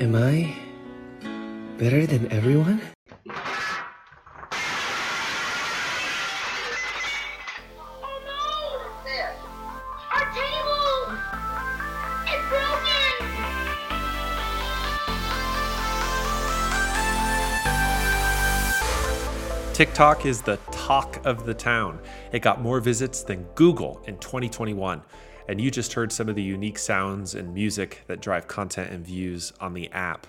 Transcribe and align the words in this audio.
Am 0.00 0.14
I 0.14 0.56
better 1.76 2.06
than 2.06 2.32
everyone? 2.32 2.80
TikTok 19.74 20.24
is 20.24 20.40
the 20.40 20.56
talk 20.70 21.20
of 21.26 21.44
the 21.44 21.52
town. 21.52 21.98
It 22.32 22.40
got 22.40 22.62
more 22.62 22.80
visits 22.80 23.22
than 23.22 23.42
Google 23.54 24.02
in 24.06 24.16
2021. 24.16 25.02
And 25.48 25.60
you 25.60 25.70
just 25.70 25.94
heard 25.94 26.12
some 26.12 26.28
of 26.28 26.36
the 26.36 26.42
unique 26.42 26.78
sounds 26.78 27.34
and 27.34 27.54
music 27.54 28.04
that 28.06 28.20
drive 28.20 28.46
content 28.46 28.92
and 28.92 29.04
views 29.04 29.52
on 29.60 29.74
the 29.74 29.90
app. 29.90 30.26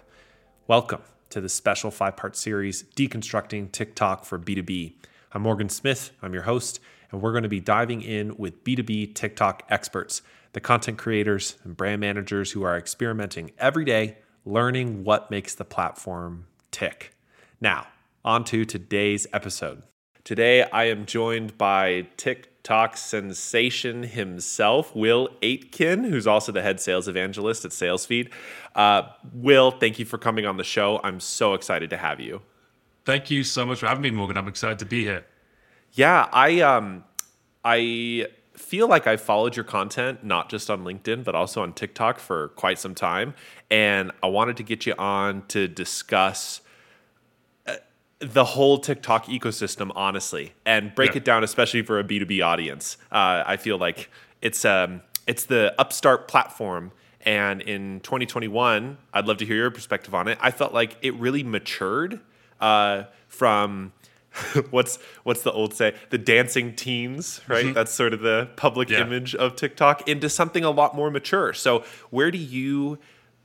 Welcome 0.68 1.02
to 1.30 1.42
the 1.42 1.50
special 1.50 1.92
five 1.92 2.16
part 2.18 2.36
series, 2.36 2.84
Deconstructing 2.96 3.72
TikTok 3.72 4.26
for 4.26 4.40
B2B. 4.40 4.96
I'm 5.34 5.44
Morgan 5.44 5.70
Smith, 5.70 6.12
I'm 6.22 6.34
your 6.34 6.44
host, 6.44 6.80
and 7.12 7.22
we're 7.22 7.32
going 7.32 7.44
to 7.44 7.50
be 7.50 7.60
diving 7.60 8.02
in 8.02 8.38
with 8.38 8.64
B2B 8.64 9.14
TikTok 9.14 9.64
experts, 9.70 10.22
the 10.54 10.60
content 10.60 10.98
creators 10.98 11.58
and 11.64 11.78
brand 11.78 12.02
managers 12.02 12.52
who 12.52 12.64
are 12.64 12.78
experimenting 12.78 13.52
every 13.60 13.86
day, 13.86 14.18
learning 14.46 15.04
what 15.04 15.30
makes 15.30 15.54
the 15.54 15.66
platform 15.66 16.48
tick. 16.72 17.14
Now, 17.60 17.88
on 18.26 18.44
to 18.46 18.66
today's 18.66 19.28
episode. 19.34 19.84
Today, 20.24 20.64
I 20.64 20.86
am 20.86 21.06
joined 21.06 21.58
by 21.58 22.08
TikTok 22.18 22.51
sensation 22.96 24.04
himself, 24.04 24.96
Will 24.96 25.30
Aitken, 25.42 26.04
who's 26.06 26.28
also 26.28 26.52
the 26.52 26.62
head 26.62 26.80
sales 26.80 27.08
evangelist 27.08 27.66
at 27.66 27.72
SalesFeed. 27.72 28.32
Uh, 28.76 29.04
Will, 29.34 29.72
thank 29.72 30.00
you 30.00 30.06
for 30.06 30.18
coming 30.18 30.46
on 30.46 30.58
the 30.58 30.64
show. 30.64 31.00
I'm 31.04 31.20
so 31.20 31.54
excited 31.54 31.90
to 31.90 31.98
have 31.98 32.20
you. 32.20 32.42
Thank 33.04 33.32
you 33.32 33.44
so 33.44 33.66
much 33.66 33.80
for 33.80 33.88
having 33.88 34.04
me, 34.04 34.12
Morgan. 34.12 34.38
I'm 34.38 34.48
excited 34.48 34.80
to 34.80 34.86
be 34.86 35.04
here. 35.04 35.26
Yeah, 35.94 36.30
I 36.32 36.62
um, 36.62 37.04
I 37.66 38.28
feel 38.56 38.88
like 38.88 39.08
I 39.08 39.18
followed 39.18 39.56
your 39.56 39.66
content 39.66 40.24
not 40.24 40.50
just 40.50 40.70
on 40.70 40.84
LinkedIn 40.84 41.24
but 41.24 41.34
also 41.36 41.64
on 41.64 41.74
TikTok 41.74 42.20
for 42.20 42.50
quite 42.50 42.80
some 42.80 42.96
time, 42.96 43.34
and 43.70 44.12
I 44.22 44.28
wanted 44.28 44.58
to 44.58 44.64
get 44.64 44.86
you 44.86 44.94
on 44.98 45.46
to 45.48 45.68
discuss 45.68 46.62
the 48.22 48.46
whole 48.46 48.78
TikTok 48.78 49.26
ecosystem, 49.26 49.92
honestly, 49.96 50.54
and 50.66 50.94
break 50.96 51.12
Yeah. 51.12 51.18
it 51.18 51.26
down, 51.26 51.44
especially 51.44 51.82
for 51.82 52.00
a 52.00 52.04
B 52.04 52.20
two 52.20 52.26
B 52.26 52.42
audience. 52.42 52.98
Uh, 53.12 53.44
I 53.46 53.58
feel 53.58 53.78
like 53.78 54.10
it's 54.42 54.64
um, 54.66 55.02
it's 55.28 55.46
the 55.46 55.74
upstart 55.80 56.28
platform. 56.28 56.92
And 57.24 57.62
in 57.62 58.00
2021, 58.00 58.98
I'd 59.14 59.28
love 59.28 59.38
to 59.38 59.46
hear 59.46 59.56
your 59.56 59.70
perspective 59.70 60.16
on 60.16 60.28
it. 60.28 60.40
I 60.42 60.50
felt 60.50 60.74
like 60.74 60.98
it 61.04 61.14
really 61.16 61.44
matured 61.44 62.20
uh, 62.60 63.04
from 63.28 63.92
what's 64.72 64.98
what's 65.24 65.44
the 65.44 65.52
old 65.52 65.74
say 65.74 65.94
the 66.10 66.18
dancing 66.18 66.74
teens 66.74 67.42
right 67.50 67.74
that's 67.74 67.92
sort 67.92 68.14
of 68.14 68.22
the 68.22 68.50
public 68.56 68.90
Yeah. 68.90 69.02
image 69.02 69.36
of 69.36 69.58
tiktok 69.58 70.08
into 70.08 70.30
something 70.30 70.64
a 70.64 70.72
lot 70.72 70.96
more 70.96 71.12
mature 71.12 71.52
so 71.52 71.84
where 72.12 72.32
do 72.32 72.38
you 72.38 72.98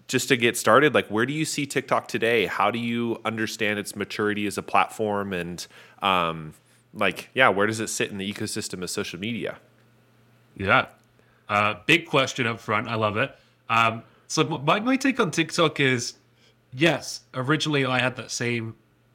just 0.08 0.28
to 0.28 0.36
get 0.36 0.56
started 0.56 0.94
like 0.94 1.06
where 1.08 1.26
do 1.26 1.32
you 1.32 1.44
see 1.44 1.66
tiktok 1.66 2.06
today 2.08 2.46
how 2.46 2.70
do 2.70 2.78
you 2.78 3.20
understand 3.24 3.78
its 3.78 3.96
maturity 3.96 4.46
as 4.46 4.56
a 4.58 4.62
platform 4.62 5.32
and 5.32 5.66
um, 6.02 6.54
like 6.94 7.28
yeah 7.34 7.48
where 7.48 7.66
does 7.66 7.80
it 7.80 7.88
sit 7.88 8.10
in 8.10 8.18
the 8.18 8.32
ecosystem 8.32 8.82
of 8.82 8.90
social 8.90 9.18
media 9.18 9.58
Yeah. 10.56 10.86
Uh, 11.48 11.74
big 11.86 12.06
question 12.06 12.46
up 12.46 12.58
front. 12.58 12.88
I 12.88 12.94
love 12.96 13.16
it. 13.16 13.36
Um, 13.68 14.02
so 14.26 14.44
my, 14.44 14.80
my 14.80 14.96
take 14.96 15.20
on 15.20 15.30
TikTok 15.30 15.78
is 15.80 16.14
yes, 16.72 17.20
originally 17.34 17.84
I 17.84 17.98
had 18.00 18.16
that 18.16 18.30
same 18.30 18.74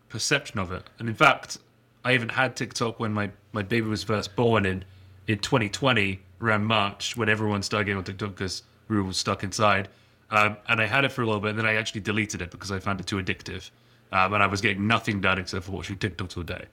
perception 0.09 0.59
of 0.59 0.71
it. 0.71 0.83
And 0.99 1.09
in 1.09 1.15
fact, 1.15 1.57
I 2.05 2.13
even 2.13 2.29
had 2.29 2.55
TikTok 2.55 2.99
when 2.99 3.13
my, 3.13 3.31
my 3.53 3.63
baby 3.63 3.87
was 3.87 4.03
first 4.03 4.35
born 4.35 4.65
in, 4.65 4.85
in 5.27 5.39
2020, 5.39 6.19
around 6.41 6.65
March, 6.65 7.17
when 7.17 7.29
everyone 7.29 7.61
started 7.63 7.85
getting 7.85 7.97
on 7.97 8.03
TikTok 8.03 8.29
because 8.31 8.63
we 8.87 9.01
were 9.01 9.13
stuck 9.13 9.43
inside. 9.43 9.89
Um, 10.31 10.57
and 10.67 10.81
I 10.81 10.85
had 10.85 11.05
it 11.05 11.11
for 11.11 11.21
a 11.21 11.25
little 11.25 11.41
bit, 11.41 11.51
and 11.51 11.59
then 11.59 11.65
I 11.65 11.75
actually 11.75 12.01
deleted 12.01 12.41
it 12.41 12.51
because 12.51 12.71
I 12.71 12.79
found 12.79 12.99
it 12.99 13.05
too 13.05 13.17
addictive. 13.17 13.69
Um, 14.13 14.33
and 14.33 14.43
I 14.43 14.47
was 14.47 14.59
getting 14.59 14.87
nothing 14.87 15.21
done 15.21 15.37
except 15.37 15.65
for 15.65 15.71
watching 15.71 15.97
TikToks 15.97 16.37
all 16.37 16.43
day. 16.43 16.65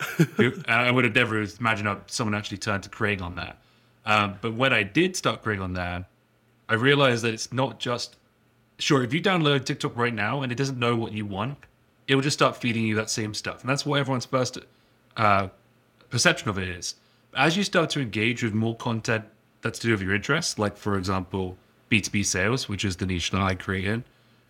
I 0.68 0.90
would 0.90 1.04
have 1.04 1.14
never 1.14 1.42
imagined 1.42 2.00
someone 2.06 2.34
actually 2.34 2.58
turned 2.58 2.84
to 2.84 2.88
creating 2.88 3.22
on 3.22 3.36
that. 3.36 3.58
Um, 4.06 4.38
but 4.40 4.54
when 4.54 4.72
I 4.72 4.82
did 4.82 5.16
start 5.16 5.42
creating 5.42 5.62
on 5.62 5.74
that, 5.74 6.08
I 6.68 6.74
realized 6.74 7.24
that 7.24 7.34
it's 7.34 7.52
not 7.52 7.78
just 7.78 8.16
sure 8.78 9.02
if 9.02 9.12
you 9.12 9.20
download 9.20 9.64
TikTok 9.64 9.96
right 9.96 10.14
now 10.14 10.42
and 10.42 10.50
it 10.50 10.56
doesn't 10.56 10.78
know 10.78 10.96
what 10.96 11.12
you 11.12 11.26
want, 11.26 11.58
it 12.06 12.14
will 12.14 12.22
just 12.22 12.38
start 12.38 12.56
feeding 12.56 12.84
you 12.84 12.94
that 12.96 13.10
same 13.10 13.34
stuff, 13.34 13.60
and 13.60 13.68
that's 13.68 13.84
what 13.84 14.00
everyone's 14.00 14.24
first 14.24 14.58
uh, 15.16 15.48
perception 16.10 16.48
of 16.48 16.58
it 16.58 16.68
is. 16.68 16.94
As 17.36 17.56
you 17.56 17.62
start 17.62 17.90
to 17.90 18.00
engage 18.00 18.42
with 18.42 18.54
more 18.54 18.74
content 18.74 19.26
that's 19.60 19.78
to 19.80 19.88
do 19.88 19.92
with 19.92 20.02
your 20.02 20.14
interests, 20.14 20.58
like 20.58 20.76
for 20.76 20.96
example 20.96 21.58
B 21.88 22.00
two 22.00 22.10
B 22.10 22.22
sales, 22.22 22.68
which 22.68 22.84
is 22.84 22.96
the 22.96 23.06
niche 23.06 23.30
that 23.30 23.40
I 23.40 23.54
create 23.54 23.86
in, 23.86 24.04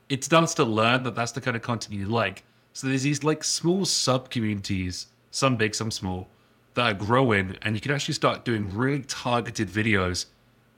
it 0.09 0.25
starts 0.25 0.55
to 0.55 0.65
learn 0.65 1.03
that 1.05 1.15
that's 1.15 1.33
the 1.33 1.41
kind 1.41 1.57
of 1.57 1.63
content 1.63 1.95
you 1.95 2.07
like. 2.07 2.45
So 2.73 2.87
there's 2.87 3.03
these 3.03 3.25
like 3.25 3.45
small 3.45 3.85
sub 3.85 4.31
communities, 4.31 5.07
some 5.31 5.57
big, 5.57 5.75
some 5.75 5.91
small, 5.91 6.29
that 6.75 6.87
are 6.87 6.95
growing, 6.95 7.57
and 7.63 7.75
you 7.75 7.81
can 7.81 7.93
actually 7.93 8.15
start 8.15 8.45
doing 8.45 8.75
really 8.75 9.03
targeted 9.03 9.69
videos, 9.69 10.27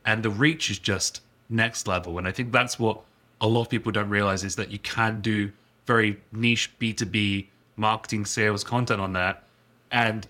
and 0.06 0.22
the 0.22 0.30
reach 0.30 0.70
is 0.70 0.78
just 0.78 1.20
next 1.48 1.86
level. 1.86 2.16
And 2.18 2.26
I 2.26 2.32
think 2.32 2.52
that's 2.52 2.78
what 2.78 3.00
a 3.40 3.46
lot 3.46 3.62
of 3.62 3.68
people 3.68 3.92
don't 3.92 4.08
realize 4.08 4.44
is 4.44 4.56
that 4.56 4.70
you 4.70 4.78
can 4.78 5.20
do 5.20 5.52
very 5.86 6.20
niche 6.32 6.70
B2B 6.78 7.46
marketing 7.76 8.24
sales 8.24 8.64
content 8.64 9.00
on 9.00 9.12
that, 9.12 9.44
and 9.90 10.26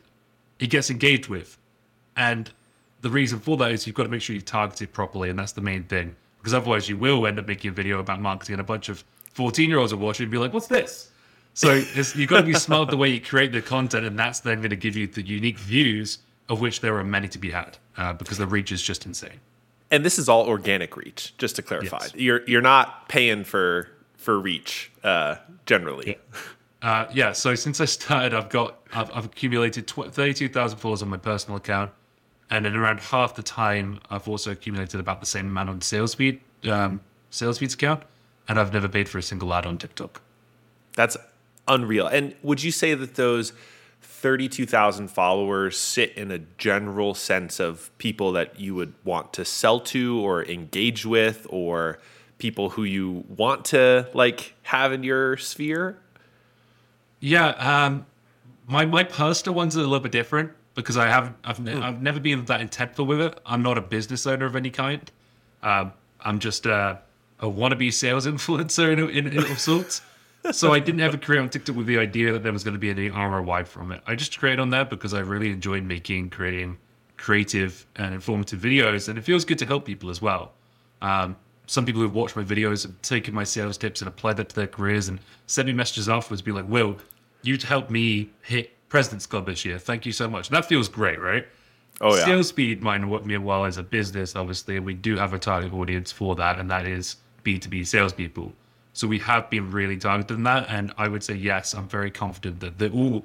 it 0.58 0.68
gets 0.68 0.90
engaged 0.90 1.28
with. 1.28 1.56
And 2.16 2.50
the 3.02 3.10
reason 3.10 3.38
for 3.40 3.56
that 3.58 3.70
is 3.72 3.86
you've 3.86 3.96
got 3.96 4.04
to 4.04 4.08
make 4.08 4.22
sure 4.22 4.34
you 4.34 4.42
target 4.42 4.82
it 4.82 4.92
properly, 4.92 5.30
and 5.30 5.38
that's 5.38 5.52
the 5.52 5.60
main 5.60 5.84
thing. 5.84 6.14
Because 6.38 6.54
otherwise, 6.54 6.88
you 6.88 6.96
will 6.96 7.26
end 7.26 7.38
up 7.38 7.46
making 7.46 7.70
a 7.70 7.74
video 7.74 7.98
about 8.00 8.20
marketing, 8.20 8.54
and 8.54 8.60
a 8.60 8.64
bunch 8.64 8.88
of 8.88 9.04
14 9.34 9.68
year 9.68 9.78
olds 9.78 9.92
will 9.94 10.00
watch 10.00 10.20
it 10.20 10.24
and 10.24 10.32
be 10.32 10.38
like, 10.38 10.52
What's 10.52 10.66
this? 10.68 11.10
So 11.54 11.70
it's, 11.72 12.14
you've 12.14 12.30
got 12.30 12.40
to 12.40 12.46
be 12.46 12.54
smart 12.54 12.90
the 12.90 12.96
way 12.96 13.08
you 13.10 13.20
create 13.20 13.52
the 13.52 13.60
content, 13.60 14.06
and 14.06 14.18
that's 14.18 14.40
then 14.40 14.58
going 14.58 14.70
to 14.70 14.76
give 14.76 14.96
you 14.96 15.06
the 15.06 15.22
unique 15.22 15.58
views 15.58 16.18
of 16.48 16.60
which 16.60 16.80
there 16.80 16.96
are 16.96 17.04
many 17.04 17.28
to 17.28 17.38
be 17.38 17.50
had 17.50 17.76
uh, 17.96 18.12
because 18.12 18.38
the 18.38 18.46
reach 18.46 18.72
is 18.72 18.80
just 18.82 19.04
insane. 19.06 19.40
and 19.90 20.04
this 20.04 20.18
is 20.18 20.28
all 20.28 20.46
organic 20.46 20.96
reach 20.96 21.34
just 21.38 21.56
to 21.56 21.62
clarify 21.62 21.98
Yes. 22.02 22.14
you're 22.14 22.42
you're 22.46 22.60
not 22.62 23.08
paying 23.08 23.44
for 23.44 23.88
for 24.16 24.38
reach 24.38 24.90
uh, 25.04 25.36
generally 25.66 26.16
Uh, 26.82 27.06
yeah, 27.12 27.30
so 27.32 27.54
since 27.54 27.78
I 27.80 27.84
started, 27.84 28.32
I've 28.32 28.48
got 28.48 28.78
I've, 28.94 29.10
I've 29.14 29.26
accumulated 29.26 29.86
tw- 29.86 30.10
thirty-two 30.10 30.48
thousand 30.48 30.78
followers 30.78 31.02
on 31.02 31.08
my 31.10 31.18
personal 31.18 31.58
account, 31.58 31.90
and 32.50 32.66
in 32.66 32.74
around 32.74 33.00
half 33.00 33.36
the 33.36 33.42
time, 33.42 34.00
I've 34.10 34.28
also 34.28 34.50
accumulated 34.50 34.98
about 34.98 35.20
the 35.20 35.26
same 35.26 35.46
amount 35.46 35.68
on 35.68 35.80
SalesFeed, 35.80 36.40
um, 36.68 37.00
SalesFeed's 37.30 37.74
account, 37.74 38.02
and 38.48 38.58
I've 38.58 38.72
never 38.72 38.88
paid 38.88 39.08
for 39.08 39.18
a 39.18 39.22
single 39.22 39.54
ad 39.54 39.66
on 39.66 39.78
TikTok. 39.78 40.20
That's 40.96 41.16
unreal. 41.68 42.08
And 42.08 42.34
would 42.42 42.62
you 42.62 42.72
say 42.72 42.94
that 42.94 43.14
those 43.14 43.52
32,000 44.02 45.08
followers 45.08 45.78
sit 45.78 46.12
in 46.14 46.32
a 46.32 46.40
general 46.58 47.14
sense 47.14 47.60
of 47.60 47.96
people 47.98 48.32
that 48.32 48.58
you 48.58 48.74
would 48.74 48.94
want 49.04 49.32
to 49.34 49.44
sell 49.44 49.78
to 49.80 50.20
or 50.20 50.44
engage 50.44 51.06
with 51.06 51.46
or 51.50 51.98
people 52.38 52.70
who 52.70 52.82
you 52.82 53.24
want 53.28 53.64
to 53.66 54.08
like 54.12 54.54
have 54.64 54.92
in 54.92 55.04
your 55.04 55.36
sphere? 55.36 55.98
Yeah, 57.20 57.48
um, 57.50 58.06
my 58.66 58.86
my 58.86 59.04
personal 59.04 59.54
ones 59.54 59.76
are 59.76 59.80
a 59.80 59.82
little 59.84 60.00
bit 60.00 60.12
different 60.12 60.52
because 60.82 60.96
I 60.96 61.08
haven't 61.08 61.36
I've, 61.44 61.60
ne- 61.60 61.80
I've 61.80 62.02
never 62.02 62.20
been 62.20 62.44
that 62.46 62.60
intentful 62.60 63.06
with 63.06 63.20
it. 63.20 63.38
I'm 63.46 63.62
not 63.62 63.78
a 63.78 63.80
business 63.80 64.26
owner 64.26 64.46
of 64.46 64.56
any 64.56 64.70
kind. 64.70 65.10
Um, 65.62 65.92
I'm 66.20 66.38
just 66.38 66.66
a, 66.66 67.00
a 67.38 67.46
wannabe 67.46 67.92
sales 67.92 68.26
influencer 68.32 68.92
in, 68.92 68.98
in, 69.10 69.32
in 69.32 69.46
all 69.46 69.56
sorts. 69.56 70.02
so 70.52 70.72
I 70.72 70.78
didn't 70.78 71.02
ever 71.02 71.18
create 71.18 71.40
on 71.40 71.50
TikTok 71.50 71.76
with 71.76 71.86
the 71.86 71.98
idea 71.98 72.32
that 72.32 72.42
there 72.42 72.52
was 72.52 72.64
going 72.64 72.74
to 72.74 72.80
be 72.80 72.90
any 72.90 73.10
ROI 73.10 73.64
from 73.64 73.92
it. 73.92 74.00
I 74.06 74.14
just 74.14 74.38
created 74.38 74.60
on 74.60 74.70
that 74.70 74.88
because 74.88 75.12
I 75.12 75.20
really 75.20 75.50
enjoyed 75.50 75.84
making, 75.84 76.30
creating 76.30 76.78
creative 77.18 77.86
and 77.96 78.14
informative 78.14 78.58
videos, 78.58 79.08
and 79.08 79.18
it 79.18 79.22
feels 79.22 79.44
good 79.44 79.58
to 79.58 79.66
help 79.66 79.84
people 79.84 80.08
as 80.08 80.22
well. 80.22 80.52
Um, 81.02 81.36
some 81.66 81.84
people 81.84 82.00
who've 82.00 82.14
watched 82.14 82.36
my 82.36 82.42
videos 82.42 82.82
have 82.82 83.00
taken 83.02 83.34
my 83.34 83.44
sales 83.44 83.76
tips 83.76 84.00
and 84.00 84.08
applied 84.08 84.38
that 84.38 84.48
to 84.48 84.56
their 84.56 84.66
careers 84.66 85.08
and 85.08 85.20
sent 85.46 85.66
me 85.66 85.74
messages 85.74 86.08
afterwards, 86.08 86.42
be 86.42 86.52
like, 86.52 86.68
"Will, 86.68 86.96
you 87.42 87.58
helped 87.58 87.90
me 87.90 88.30
hit 88.42 88.74
President's 88.90 89.26
Club 89.26 89.46
this 89.46 89.64
year. 89.64 89.78
Thank 89.78 90.04
you 90.04 90.12
so 90.12 90.28
much." 90.28 90.50
That 90.50 90.66
feels 90.66 90.88
great, 90.88 91.18
right? 91.18 91.46
Oh 92.02 92.14
yeah. 92.14 92.26
SalesFeed 92.26 92.82
might 92.82 93.04
work 93.04 93.24
me 93.24 93.38
well 93.38 93.64
as 93.64 93.78
a 93.78 93.82
business. 93.82 94.36
Obviously, 94.36 94.78
we 94.78 94.92
do 94.94 95.16
have 95.16 95.32
a 95.32 95.38
target 95.38 95.72
audience 95.72 96.12
for 96.12 96.34
that, 96.36 96.58
and 96.58 96.70
that 96.70 96.86
is 96.86 97.16
B2B 97.44 97.86
salespeople. 97.86 98.52
So 98.92 99.06
we 99.06 99.18
have 99.20 99.48
been 99.48 99.70
really 99.70 99.96
targeted 99.96 100.36
in 100.36 100.42
that, 100.44 100.66
and 100.68 100.92
I 100.98 101.08
would 101.08 101.22
say 101.22 101.34
yes, 101.34 101.74
I'm 101.74 101.88
very 101.88 102.10
confident 102.10 102.60
that 102.60 102.78
the 102.78 102.90
all 102.90 103.24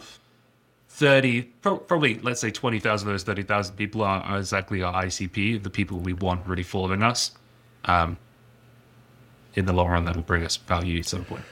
30, 0.89 1.41
pro- 1.61 1.77
probably 1.77 2.19
let's 2.19 2.39
say 2.39 2.51
20,000 2.51 3.07
of 3.07 3.13
those 3.13 3.23
30,000 3.23 3.75
people 3.75 4.01
are, 4.01 4.21
are 4.21 4.37
exactly 4.37 4.81
our 4.83 5.03
ICP, 5.03 5.61
the 5.63 5.69
people 5.69 5.97
we 5.97 6.13
want 6.13 6.45
really 6.47 6.63
following 6.63 7.03
us. 7.03 7.31
Um, 7.85 8.17
in 9.55 9.65
the 9.65 9.73
long 9.73 9.89
run 9.89 10.05
that 10.05 10.15
will 10.15 10.23
bring 10.23 10.43
us 10.43 10.57
value 10.57 10.99
at 10.99 11.05
some 11.05 11.25
point. 11.25 11.43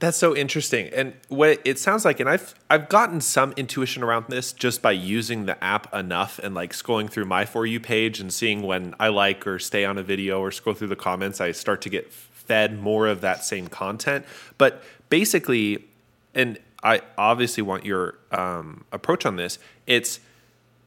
That's 0.00 0.16
so 0.16 0.36
interesting. 0.36 0.88
And 0.88 1.14
what 1.28 1.60
it 1.64 1.78
sounds 1.78 2.04
like, 2.04 2.20
and 2.20 2.28
I've 2.28 2.54
I've 2.68 2.88
gotten 2.88 3.20
some 3.20 3.52
intuition 3.56 4.02
around 4.02 4.26
this 4.28 4.52
just 4.52 4.82
by 4.82 4.92
using 4.92 5.46
the 5.46 5.62
app 5.62 5.92
enough 5.94 6.38
and 6.40 6.54
like 6.54 6.72
scrolling 6.72 7.08
through 7.08 7.26
my 7.26 7.44
for 7.44 7.64
you 7.64 7.80
page 7.80 8.20
and 8.20 8.32
seeing 8.32 8.62
when 8.62 8.94
I 8.98 9.08
like 9.08 9.46
or 9.46 9.58
stay 9.58 9.84
on 9.84 9.96
a 9.96 10.02
video 10.02 10.40
or 10.40 10.50
scroll 10.50 10.74
through 10.74 10.88
the 10.88 10.96
comments, 10.96 11.40
I 11.40 11.52
start 11.52 11.80
to 11.82 11.88
get 11.88 12.12
fed 12.12 12.78
more 12.78 13.06
of 13.06 13.20
that 13.22 13.44
same 13.44 13.68
content. 13.68 14.26
But 14.58 14.82
basically, 15.08 15.86
and 16.34 16.58
I 16.82 17.00
obviously 17.16 17.62
want 17.62 17.86
your 17.86 18.18
um, 18.30 18.84
approach 18.92 19.24
on 19.24 19.36
this. 19.36 19.58
It's 19.86 20.20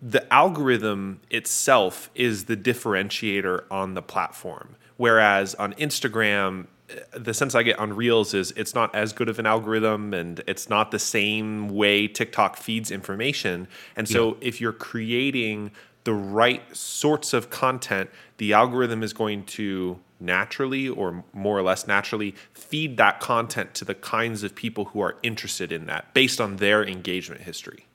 the 0.01 0.31
algorithm 0.31 1.21
itself 1.31 2.12
is 2.13 2.45
the 2.45 2.56
differentiator 2.56 3.63
on 3.71 3.95
the 3.95 4.01
platform. 4.01 4.75
Whereas 4.98 5.56
on 5.56 5.74
Instagram, 5.74 6.68
the 7.12 7.34
sense 7.34 7.54
I 7.56 7.63
get 7.63 7.80
on 7.80 7.94
Reels 7.94 8.34
is 8.34 8.51
it's 8.51 8.74
not 8.74 8.94
as 8.95 9.12
good 9.13 9.30
of 9.30 9.39
an 9.39 9.45
algorithm 9.45 10.13
and 10.13 10.42
it's 10.48 10.69
not 10.69 10.92
the 10.92 11.00
same 11.00 11.69
way 11.69 12.07
TikTok 12.07 12.56
feeds 12.56 12.92
information. 12.92 13.68
And 13.95 14.07
so 14.07 14.38
if 14.42 14.62
you're 14.62 14.74
creating 14.74 15.72
the 16.06 16.13
right 16.13 16.75
sorts 16.75 17.34
of 17.34 17.50
content, 17.50 18.10
the 18.38 18.54
algorithm 18.54 19.04
is 19.04 19.12
going 19.12 19.44
to 19.45 20.00
naturally 20.19 20.88
or 20.88 21.24
more 21.34 21.57
or 21.57 21.62
less 21.62 21.86
naturally 21.86 22.34
feed 22.54 22.98
that 22.98 23.19
content 23.19 23.74
to 23.75 23.86
the 23.86 23.94
kinds 23.94 24.44
of 24.44 24.56
people 24.56 24.86
who 24.86 25.01
are 25.01 25.18
interested 25.22 25.72
in 25.72 25.86
that 25.86 26.13
based 26.13 26.39
on 26.39 26.56
their 26.56 26.84
engagement 26.84 27.42
history. 27.42 27.86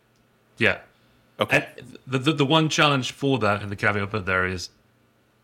Yeah. 0.59 0.79
Okay. 1.41 1.67
And 1.79 1.99
the, 2.06 2.19
the 2.19 2.33
the 2.33 2.47
one 2.47 2.69
challenge 2.69 3.12
for 3.12 3.39
that, 3.39 3.62
and 3.62 3.71
the 3.71 3.77
caveat 3.77 4.11
put 4.11 4.27
there 4.27 4.47
is, 4.47 4.69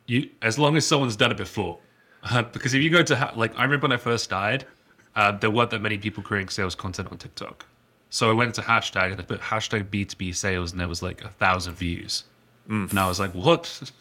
you 0.06 0.28
as 0.42 0.58
long 0.58 0.76
as 0.76 0.86
someone's 0.86 1.16
done 1.16 1.32
it 1.32 1.36
before, 1.36 1.78
uh, 2.24 2.42
because 2.42 2.74
if 2.74 2.82
you 2.82 2.90
go 2.90 3.02
to 3.02 3.16
ha- 3.16 3.32
like 3.36 3.56
I 3.58 3.62
remember 3.64 3.84
when 3.84 3.92
I 3.92 3.96
first 3.96 4.24
started, 4.24 4.66
uh, 5.16 5.32
there 5.32 5.50
weren't 5.50 5.70
that 5.70 5.80
many 5.80 5.98
people 5.98 6.22
creating 6.22 6.48
sales 6.48 6.74
content 6.74 7.08
on 7.10 7.18
TikTok, 7.18 7.66
so 8.10 8.30
I 8.30 8.32
went 8.32 8.54
to 8.56 8.62
hashtag 8.62 9.12
and 9.12 9.20
I 9.20 9.24
put 9.24 9.40
hashtag 9.40 9.90
B 9.90 10.04
two 10.04 10.16
B 10.16 10.32
sales, 10.32 10.72
and 10.72 10.80
there 10.80 10.88
was 10.88 11.02
like 11.02 11.22
a 11.24 11.28
thousand 11.28 11.74
views, 11.74 12.24
and 12.68 12.98
I 12.98 13.08
was 13.08 13.18
like, 13.20 13.34
what? 13.34 13.92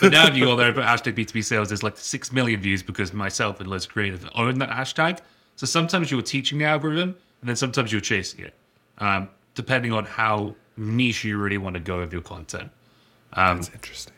but 0.00 0.12
now 0.12 0.26
if 0.26 0.36
you 0.36 0.44
go 0.44 0.56
there 0.56 0.66
and 0.66 0.74
put 0.74 0.84
hashtag 0.84 1.14
B 1.14 1.24
two 1.24 1.34
B 1.34 1.42
sales, 1.42 1.68
there's 1.68 1.82
like 1.82 1.96
six 1.96 2.32
million 2.32 2.60
views 2.60 2.82
because 2.82 3.12
myself 3.12 3.60
and 3.60 3.68
loads 3.68 3.86
of 3.86 3.92
creative 3.92 4.28
own 4.34 4.58
that 4.58 4.70
hashtag. 4.70 5.20
So 5.56 5.66
sometimes 5.66 6.10
you're 6.10 6.22
teaching 6.22 6.58
the 6.58 6.64
algorithm, 6.64 7.14
and 7.40 7.48
then 7.48 7.56
sometimes 7.56 7.92
you're 7.92 8.00
chasing 8.00 8.44
it, 8.44 8.54
um, 8.98 9.28
depending 9.54 9.92
on 9.92 10.04
how 10.04 10.54
niche 10.76 11.24
you 11.24 11.38
really 11.38 11.58
want 11.58 11.74
to 11.74 11.80
go 11.80 12.00
with 12.00 12.12
your 12.12 12.22
content. 12.22 12.70
That's 13.34 13.70
interesting. 13.70 14.14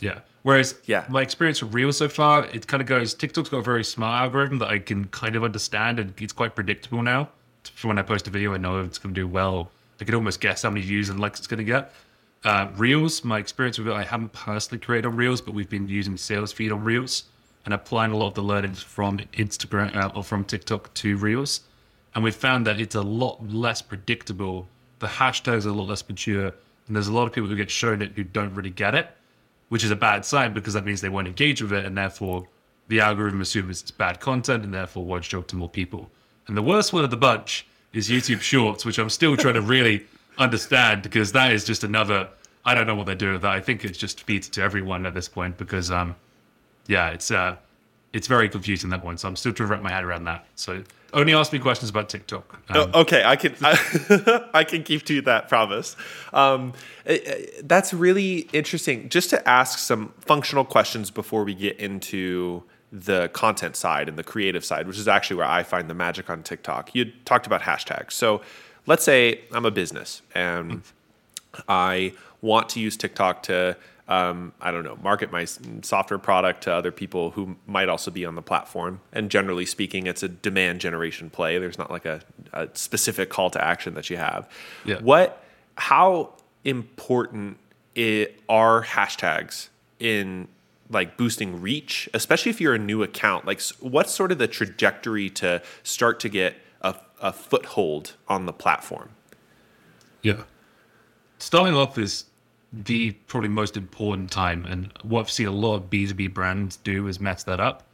Yeah. 0.00 0.20
Whereas, 0.42 0.74
Yeah. 0.86 1.04
my 1.08 1.22
experience 1.22 1.62
with 1.62 1.72
Reels 1.72 1.96
so 1.98 2.08
far, 2.08 2.46
it 2.46 2.66
kind 2.66 2.80
of 2.80 2.86
goes. 2.88 3.14
TikTok's 3.14 3.48
got 3.48 3.58
a 3.58 3.62
very 3.62 3.84
smart 3.84 4.22
algorithm 4.22 4.58
that 4.58 4.68
I 4.68 4.78
can 4.78 5.06
kind 5.06 5.36
of 5.36 5.44
understand, 5.44 5.98
and 6.00 6.14
it's 6.20 6.32
quite 6.32 6.54
predictable 6.54 7.02
now. 7.02 7.28
For 7.76 7.88
when 7.88 7.98
I 7.98 8.02
post 8.02 8.26
a 8.26 8.30
video, 8.30 8.52
I 8.52 8.56
know 8.56 8.80
it's 8.80 8.98
going 8.98 9.14
to 9.14 9.20
do 9.20 9.28
well. 9.28 9.70
I 10.00 10.04
can 10.04 10.16
almost 10.16 10.40
guess 10.40 10.62
how 10.62 10.70
many 10.70 10.84
views 10.84 11.08
and 11.10 11.20
likes 11.20 11.38
it's 11.38 11.46
going 11.46 11.58
to 11.58 11.64
get. 11.64 11.92
Uh, 12.44 12.68
Reels, 12.76 13.22
my 13.22 13.38
experience 13.38 13.78
with 13.78 13.86
it, 13.86 13.92
I 13.92 14.02
haven't 14.02 14.32
personally 14.32 14.80
created 14.80 15.06
on 15.06 15.14
Reels, 15.14 15.40
but 15.40 15.54
we've 15.54 15.70
been 15.70 15.88
using 15.88 16.16
sales 16.16 16.52
feed 16.52 16.72
on 16.72 16.82
Reels 16.82 17.24
and 17.64 17.72
applying 17.72 18.10
a 18.10 18.16
lot 18.16 18.26
of 18.28 18.34
the 18.34 18.42
learnings 18.42 18.82
from 18.82 19.18
Instagram 19.34 19.94
uh, 19.94 20.10
or 20.16 20.24
from 20.24 20.44
TikTok 20.44 20.92
to 20.94 21.16
Reels, 21.18 21.60
and 22.16 22.24
we've 22.24 22.34
found 22.34 22.66
that 22.66 22.80
it's 22.80 22.96
a 22.96 23.02
lot 23.02 23.48
less 23.48 23.80
predictable. 23.80 24.66
The 24.98 25.06
hashtags 25.06 25.66
are 25.66 25.68
a 25.68 25.72
lot 25.72 25.86
less 25.86 26.08
mature, 26.08 26.46
and 26.46 26.96
there's 26.96 27.06
a 27.06 27.12
lot 27.12 27.28
of 27.28 27.32
people 27.32 27.48
who 27.48 27.54
get 27.54 27.70
shown 27.70 28.02
it 28.02 28.12
who 28.16 28.24
don't 28.24 28.52
really 28.56 28.70
get 28.70 28.96
it 28.96 29.08
which 29.72 29.84
is 29.84 29.90
a 29.90 29.96
bad 29.96 30.22
sign 30.22 30.52
because 30.52 30.74
that 30.74 30.84
means 30.84 31.00
they 31.00 31.08
won't 31.08 31.26
engage 31.26 31.62
with 31.62 31.72
it, 31.72 31.86
and 31.86 31.96
therefore 31.96 32.46
the 32.88 33.00
algorithm 33.00 33.40
assumes 33.40 33.80
it's 33.80 33.90
bad 33.90 34.20
content 34.20 34.62
and 34.64 34.74
therefore 34.74 35.02
won't 35.02 35.24
show 35.24 35.38
it 35.38 35.48
to 35.48 35.56
more 35.56 35.68
people. 35.70 36.10
And 36.46 36.54
the 36.54 36.62
worst 36.62 36.92
one 36.92 37.04
of 37.04 37.10
the 37.10 37.16
bunch 37.16 37.66
is 37.94 38.10
YouTube 38.10 38.42
Shorts, 38.42 38.84
which 38.84 38.98
I'm 38.98 39.08
still 39.08 39.34
trying 39.34 39.54
to 39.54 39.62
really 39.62 40.04
understand 40.36 41.00
because 41.00 41.32
that 41.32 41.52
is 41.52 41.64
just 41.64 41.84
another. 41.84 42.28
I 42.66 42.74
don't 42.74 42.86
know 42.86 42.94
what 42.94 43.06
they're 43.06 43.14
doing 43.14 43.32
with 43.32 43.40
that. 43.42 43.52
I 43.52 43.60
think 43.60 43.82
it 43.82 43.92
just 43.92 44.24
feeds 44.24 44.46
to 44.50 44.62
everyone 44.62 45.06
at 45.06 45.14
this 45.14 45.26
point 45.26 45.56
because, 45.56 45.90
um, 45.90 46.16
yeah, 46.86 47.08
it's 47.08 47.30
uh, 47.30 47.56
it's 48.12 48.26
very 48.26 48.50
confusing 48.50 48.90
that 48.90 49.02
one. 49.02 49.16
So 49.16 49.26
I'm 49.26 49.36
still 49.36 49.54
trying 49.54 49.68
to 49.68 49.72
wrap 49.72 49.82
my 49.82 49.90
head 49.90 50.04
around 50.04 50.24
that. 50.24 50.44
So 50.54 50.84
only 51.12 51.34
ask 51.34 51.52
me 51.52 51.58
questions 51.58 51.90
about 51.90 52.08
TikTok. 52.08 52.58
Um, 52.68 52.90
Oh, 52.94 53.00
okay, 53.02 53.22
I 53.24 53.36
can 53.36 53.54
I, 53.62 54.48
I 54.54 54.64
can 54.64 54.82
keep 54.82 55.04
to 55.04 55.20
that 55.22 55.48
promise. 55.48 55.96
Um, 56.32 56.72
eh, 57.06 57.18
eh, 57.24 57.46
that's 57.64 57.92
really 57.92 58.48
interesting. 58.52 59.08
Just 59.08 59.30
to 59.30 59.48
ask 59.48 59.78
some 59.78 60.14
functional 60.20 60.64
questions 60.64 61.10
before 61.10 61.44
we 61.44 61.54
get 61.54 61.78
into 61.78 62.62
the 62.92 63.28
content 63.32 63.74
side 63.74 64.08
and 64.08 64.18
the 64.18 64.24
creative 64.24 64.64
side, 64.64 64.86
which 64.86 64.98
is 64.98 65.08
actually 65.08 65.36
where 65.36 65.46
I 65.46 65.62
find 65.62 65.88
the 65.88 65.94
magic 65.94 66.28
on 66.28 66.42
TikTok. 66.42 66.94
You 66.94 67.06
talked 67.24 67.46
about 67.46 67.62
hashtags. 67.62 68.12
So 68.12 68.42
let's 68.86 69.02
say 69.02 69.40
I'm 69.50 69.64
a 69.64 69.70
business 69.70 70.22
and 70.34 70.82
I 71.68 72.12
want 72.42 72.68
to 72.70 72.80
use 72.80 72.96
TikTok 72.96 73.44
to, 73.44 73.76
um, 74.08 74.52
I 74.60 74.70
don't 74.70 74.84
know, 74.84 74.98
market 75.02 75.30
my 75.30 75.44
software 75.82 76.18
product 76.18 76.64
to 76.64 76.74
other 76.74 76.90
people 76.90 77.30
who 77.30 77.56
might 77.66 77.88
also 77.88 78.10
be 78.10 78.24
on 78.24 78.34
the 78.34 78.42
platform. 78.42 79.00
And 79.12 79.30
generally 79.30 79.64
speaking, 79.64 80.06
it's 80.06 80.22
a 80.22 80.28
demand 80.28 80.80
generation 80.80 81.30
play. 81.30 81.58
There's 81.58 81.78
not 81.78 81.90
like 81.90 82.04
a, 82.04 82.20
a 82.52 82.68
specific 82.74 83.30
call 83.30 83.50
to 83.50 83.64
action 83.64 83.94
that 83.94 84.10
you 84.10 84.16
have. 84.16 84.48
Yeah. 84.84 84.98
What, 85.00 85.42
how 85.76 86.34
important 86.64 87.58
i 87.96 88.28
are 88.48 88.82
hashtags 88.84 89.68
in 89.98 90.48
like 90.90 91.16
boosting 91.16 91.60
reach, 91.60 92.08
especially 92.12 92.50
if 92.50 92.60
you're 92.60 92.74
a 92.74 92.78
new 92.78 93.02
account? 93.02 93.46
Like, 93.46 93.60
what's 93.80 94.12
sort 94.12 94.32
of 94.32 94.38
the 94.38 94.48
trajectory 94.48 95.30
to 95.30 95.62
start 95.82 96.20
to 96.20 96.28
get 96.28 96.56
a, 96.80 96.96
a 97.20 97.32
foothold 97.32 98.14
on 98.28 98.46
the 98.46 98.52
platform? 98.52 99.10
Yeah. 100.22 100.42
Starting 101.38 101.74
off 101.74 101.98
is 101.98 102.24
the 102.72 103.12
probably 103.26 103.48
most 103.48 103.76
important 103.76 104.30
time. 104.30 104.64
And 104.64 104.92
what 105.02 105.20
I've 105.20 105.30
seen 105.30 105.46
a 105.46 105.52
lot 105.52 105.74
of 105.74 105.90
B2B 105.90 106.32
brands 106.32 106.76
do 106.78 107.06
is 107.06 107.20
mess 107.20 107.44
that 107.44 107.60
up. 107.60 107.84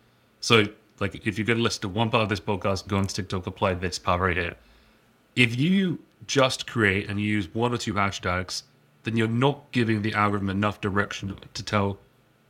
So, 0.41 0.67
like, 1.01 1.27
if 1.27 1.39
you're 1.39 1.47
going 1.47 1.59
to 1.59 1.63
listen 1.63 1.83
to 1.83 1.89
one 1.89 2.11
part 2.11 2.23
of 2.23 2.29
this 2.29 2.41
podcast, 2.41 2.87
go 2.87 2.97
on 2.97 3.07
TikTok, 3.07 3.47
apply 3.47 3.75
this 3.75 3.99
part 3.99 4.21
right 4.21 4.37
here. 4.37 4.55
If 5.37 5.59
you 5.59 6.01
just 6.27 6.67
create 6.67 7.09
and 7.09 7.21
use 7.21 7.53
one 7.55 7.73
or 7.73 7.79
two 7.79 7.95
hashtags, 7.95 8.63
then 9.05 9.17
you're 9.17 9.29
not 9.29 9.71
giving 9.73 10.03
the 10.03 10.15
algorithm 10.15 10.51
enough 10.51 10.81
direction 10.81 11.37
to 11.55 11.63
tell. 11.63 11.99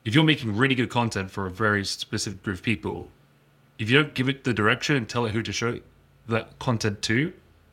If 0.04 0.14
you're 0.14 0.24
making 0.24 0.56
really 0.56 0.74
good 0.74 0.90
content 0.90 1.30
for 1.30 1.46
a 1.46 1.50
very 1.50 1.84
specific 1.84 2.42
group 2.42 2.58
of 2.58 2.62
people, 2.62 3.08
if 3.78 3.90
you 3.90 4.02
don't 4.02 4.14
give 4.14 4.28
it 4.28 4.44
the 4.44 4.54
direction 4.54 4.96
and 4.96 5.08
tell 5.08 5.26
it 5.26 5.32
who 5.32 5.42
to 5.42 5.52
show 5.52 5.78
that 6.28 6.58
content 6.58 7.02
to, 7.02 7.32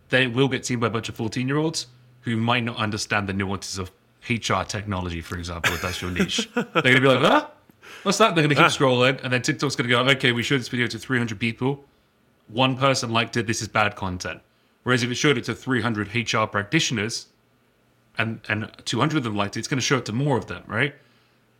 then 0.10 0.24
it 0.24 0.34
will 0.34 0.48
get 0.48 0.66
seen 0.66 0.80
by 0.80 0.88
a 0.88 0.90
bunch 0.90 1.10
of 1.10 1.16
14 1.16 1.48
year 1.48 1.58
olds 1.58 1.88
who 2.22 2.38
might 2.38 2.64
not 2.64 2.78
understand 2.78 3.28
the 3.28 3.34
nuances 3.34 3.78
of 3.78 3.92
HR 4.30 4.64
technology, 4.64 5.22
for 5.22 5.38
example, 5.38 5.74
if 5.74 5.82
that's 5.82 6.02
your 6.02 6.12
niche. 6.12 6.50
They're 6.56 6.64
going 6.64 6.96
to 6.96 7.02
be 7.02 7.08
like, 7.08 7.20
huh? 7.20 7.48
What's 8.04 8.18
that? 8.20 8.36
They're 8.36 8.44
going 8.44 8.56
to 8.56 8.62
keep 8.62 8.66
scrolling. 8.66 9.24
And 9.24 9.32
then 9.32 9.42
TikTok's 9.42 9.76
going 9.76 9.90
to 9.90 9.96
go, 9.96 10.02
okay, 10.12 10.32
we 10.32 10.44
showed 10.44 10.60
this 10.60 10.68
video 10.68 10.88
to 10.88 11.00
300 11.00 11.40
people. 11.40 11.84
One 12.48 12.78
person 12.78 13.12
liked 13.12 13.38
it. 13.38 13.48
This 13.48 13.62
is 13.62 13.68
bad 13.68 13.96
content. 13.96 14.42
Whereas 14.84 15.02
if 15.02 15.10
it 15.10 15.16
showed 15.16 15.38
it 15.38 15.46
to 15.46 15.56
300 15.56 16.14
HR 16.14 16.46
practitioners 16.46 17.28
and, 18.18 18.40
and 18.48 18.72
200 18.86 19.18
of 19.18 19.24
them 19.24 19.36
liked 19.36 19.58
it, 19.58 19.60
it's 19.60 19.68
going 19.68 19.80
to 19.80 19.86
show 19.86 19.98
it 19.98 20.06
to 20.06 20.14
more 20.14 20.38
of 20.38 20.46
them, 20.46 20.64
right? 20.68 20.94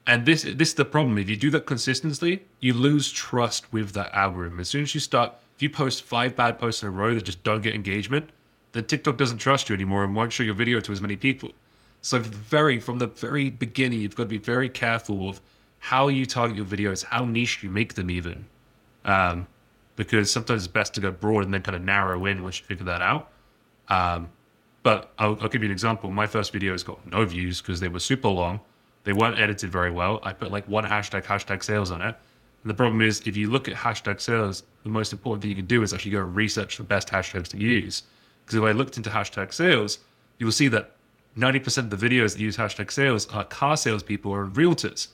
And 0.08 0.26
this 0.26 0.44
this 0.44 0.70
is 0.70 0.74
the 0.76 0.86
problem. 0.86 1.18
If 1.18 1.30
you 1.30 1.36
do 1.36 1.50
that 1.50 1.66
consistently, 1.66 2.44
you 2.60 2.74
lose 2.74 3.12
trust 3.12 3.74
with 3.74 3.94
that 3.94 4.14
algorithm. 4.14 4.60
As 4.60 4.70
soon 4.70 4.84
as 4.84 4.94
you 4.94 5.02
start, 5.02 5.34
if 5.56 5.64
you 5.64 5.70
post 5.70 6.04
five 6.04 6.36
bad 6.36 6.60
posts 6.60 6.84
in 6.84 6.90
a 6.90 6.92
row 6.92 7.16
that 7.16 7.24
just 7.24 7.44
don't 7.44 7.64
get 7.64 7.74
engagement, 7.74 8.30
then 8.74 8.86
TikTok 8.86 9.18
doesn't 9.18 9.40
trust 9.40 9.70
you 9.70 9.76
anymore 9.76 10.04
and 10.04 10.16
won't 10.16 10.32
show 10.32 10.44
your 10.44 10.54
video 10.54 10.80
to 10.82 10.92
as 10.92 11.02
many 11.02 11.16
people. 11.16 11.52
So 12.06 12.20
very 12.20 12.80
from 12.80 13.00
the 13.00 13.08
very 13.08 13.50
beginning, 13.50 14.00
you've 14.00 14.16
got 14.16 14.26
to 14.26 14.30
be 14.30 14.38
very 14.38 14.70
careful 14.70 15.28
of 15.28 15.42
how 15.80 16.08
you 16.08 16.28
target 16.28 16.56
your 16.56 16.68
videos, 16.68 17.04
how 17.04 17.26
niche 17.26 17.64
you 17.64 17.70
make 17.72 17.96
them, 17.96 18.12
even, 18.12 18.46
um, 19.06 19.48
because 19.96 20.32
sometimes 20.32 20.66
it's 20.66 20.72
best 20.72 20.94
to 20.94 21.02
go 21.02 21.10
broad 21.10 21.46
and 21.46 21.52
then 21.52 21.64
kind 21.64 21.76
of 21.76 21.82
narrow 21.82 22.28
in 22.28 22.44
once 22.44 22.60
you 22.60 22.66
figure 22.68 22.86
that 22.86 23.02
out. 23.02 23.32
Um, 23.90 24.30
but 24.84 25.14
I'll, 25.18 25.36
I'll 25.42 25.50
give 25.50 25.64
you 25.64 25.70
an 25.70 25.72
example. 25.72 26.12
My 26.12 26.28
first 26.28 26.54
videos 26.54 26.86
got 26.86 27.04
no 27.12 27.26
views 27.26 27.60
because 27.60 27.80
they 27.80 27.88
were 27.88 28.00
super 28.00 28.30
long. 28.30 28.60
They 29.04 29.14
weren't 29.14 29.40
edited 29.40 29.72
very 29.72 29.90
well. 29.90 30.20
I 30.22 30.32
put 30.32 30.52
like 30.52 30.68
one 30.68 30.86
hashtag, 30.86 31.24
hashtag 31.24 31.64
sales 31.64 31.90
on 31.90 32.04
it. 32.04 32.16
And 32.62 32.70
the 32.70 32.76
problem 32.76 33.02
is, 33.02 33.24
if 33.26 33.36
you 33.36 33.50
look 33.50 33.68
at 33.68 33.74
hashtag 33.74 34.22
sales, 34.22 34.62
the 34.84 34.90
most 34.90 35.12
important 35.12 35.42
thing 35.42 35.50
you 35.50 35.56
can 35.56 35.66
do 35.66 35.82
is 35.82 35.92
actually 35.92 36.12
go 36.12 36.22
and 36.22 36.36
research 36.36 36.78
the 36.78 36.84
best 36.84 37.08
hashtags 37.08 37.48
to 37.48 37.58
use. 37.58 38.04
Because 38.46 38.58
if 38.60 38.64
I 38.64 38.74
looked 38.74 38.98
into 38.98 39.10
hashtag 39.10 39.52
sales, 39.52 39.98
you 40.38 40.46
will 40.46 40.54
see 40.54 40.68
that 40.68 40.92
90% 41.38 41.78
of 41.78 41.90
the 41.90 42.10
videos 42.10 42.34
that 42.34 42.40
use 42.40 42.58
hashtag 42.58 42.92
sales 42.92 43.28
are 43.28 43.44
car 43.44 43.76
salespeople 43.76 44.32
or 44.32 44.48
realtors. 44.48 45.10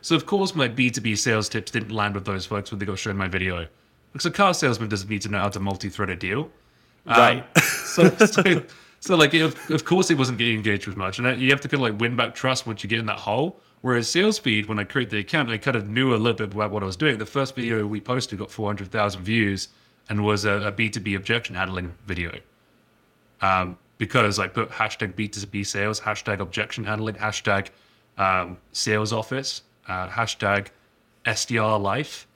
So, 0.00 0.14
of 0.14 0.26
course, 0.26 0.54
my 0.54 0.68
B2B 0.68 1.18
sales 1.18 1.48
tips 1.48 1.72
didn't 1.72 1.90
land 1.90 2.14
with 2.14 2.24
those 2.24 2.46
folks 2.46 2.70
when 2.70 2.78
they 2.78 2.86
got 2.86 2.98
shown 2.98 3.16
my 3.16 3.26
video. 3.26 3.66
Because 4.12 4.26
a 4.26 4.30
car 4.30 4.54
salesman 4.54 4.88
doesn't 4.88 5.10
need 5.10 5.22
to 5.22 5.28
know 5.28 5.40
how 5.40 5.48
to 5.48 5.60
multi 5.60 5.88
thread 5.88 6.10
a 6.10 6.16
deal. 6.16 6.50
Right. 7.06 7.44
So, 7.96 8.10
so, 8.10 8.62
so 9.00 9.16
like, 9.16 9.32
of, 9.32 9.70
of 9.70 9.86
course, 9.86 10.10
it 10.10 10.18
wasn't 10.18 10.36
getting 10.36 10.56
engaged 10.56 10.86
with 10.86 10.98
much, 10.98 11.18
and 11.18 11.40
you 11.40 11.48
have 11.48 11.62
to 11.62 11.68
kind 11.68 11.82
of 11.82 11.90
like 11.90 11.98
win 11.98 12.14
back 12.14 12.34
trust 12.34 12.66
once 12.66 12.82
you 12.82 12.90
get 12.90 12.98
in 12.98 13.06
that 13.06 13.18
hole. 13.18 13.58
Whereas 13.80 14.06
sales 14.06 14.38
feed, 14.38 14.66
when 14.66 14.78
I 14.78 14.84
created 14.84 15.12
the 15.12 15.18
account, 15.20 15.48
I 15.48 15.56
kind 15.56 15.76
of 15.76 15.88
knew 15.88 16.14
a 16.14 16.16
little 16.16 16.36
bit 16.36 16.52
about 16.52 16.72
what 16.72 16.82
I 16.82 16.86
was 16.86 16.96
doing. 16.96 17.16
The 17.16 17.24
first 17.24 17.54
video 17.54 17.86
we 17.86 18.02
posted 18.02 18.38
got 18.38 18.50
400,000 18.50 19.22
views 19.22 19.68
and 20.10 20.24
was 20.24 20.44
a, 20.44 20.52
a 20.52 20.72
B2B 20.72 21.16
objection 21.16 21.54
handling 21.54 21.94
video. 22.06 22.38
Um, 23.40 23.78
because 23.98 24.38
I 24.38 24.48
put 24.48 24.70
hashtag 24.70 25.14
B2B 25.14 25.66
sales, 25.66 26.00
hashtag 26.00 26.40
objection 26.40 26.84
handling, 26.84 27.14
hashtag 27.16 27.68
um, 28.18 28.58
sales 28.72 29.12
office, 29.12 29.62
uh, 29.88 30.08
hashtag 30.08 30.68
SDR 31.24 31.80
life. 31.80 32.26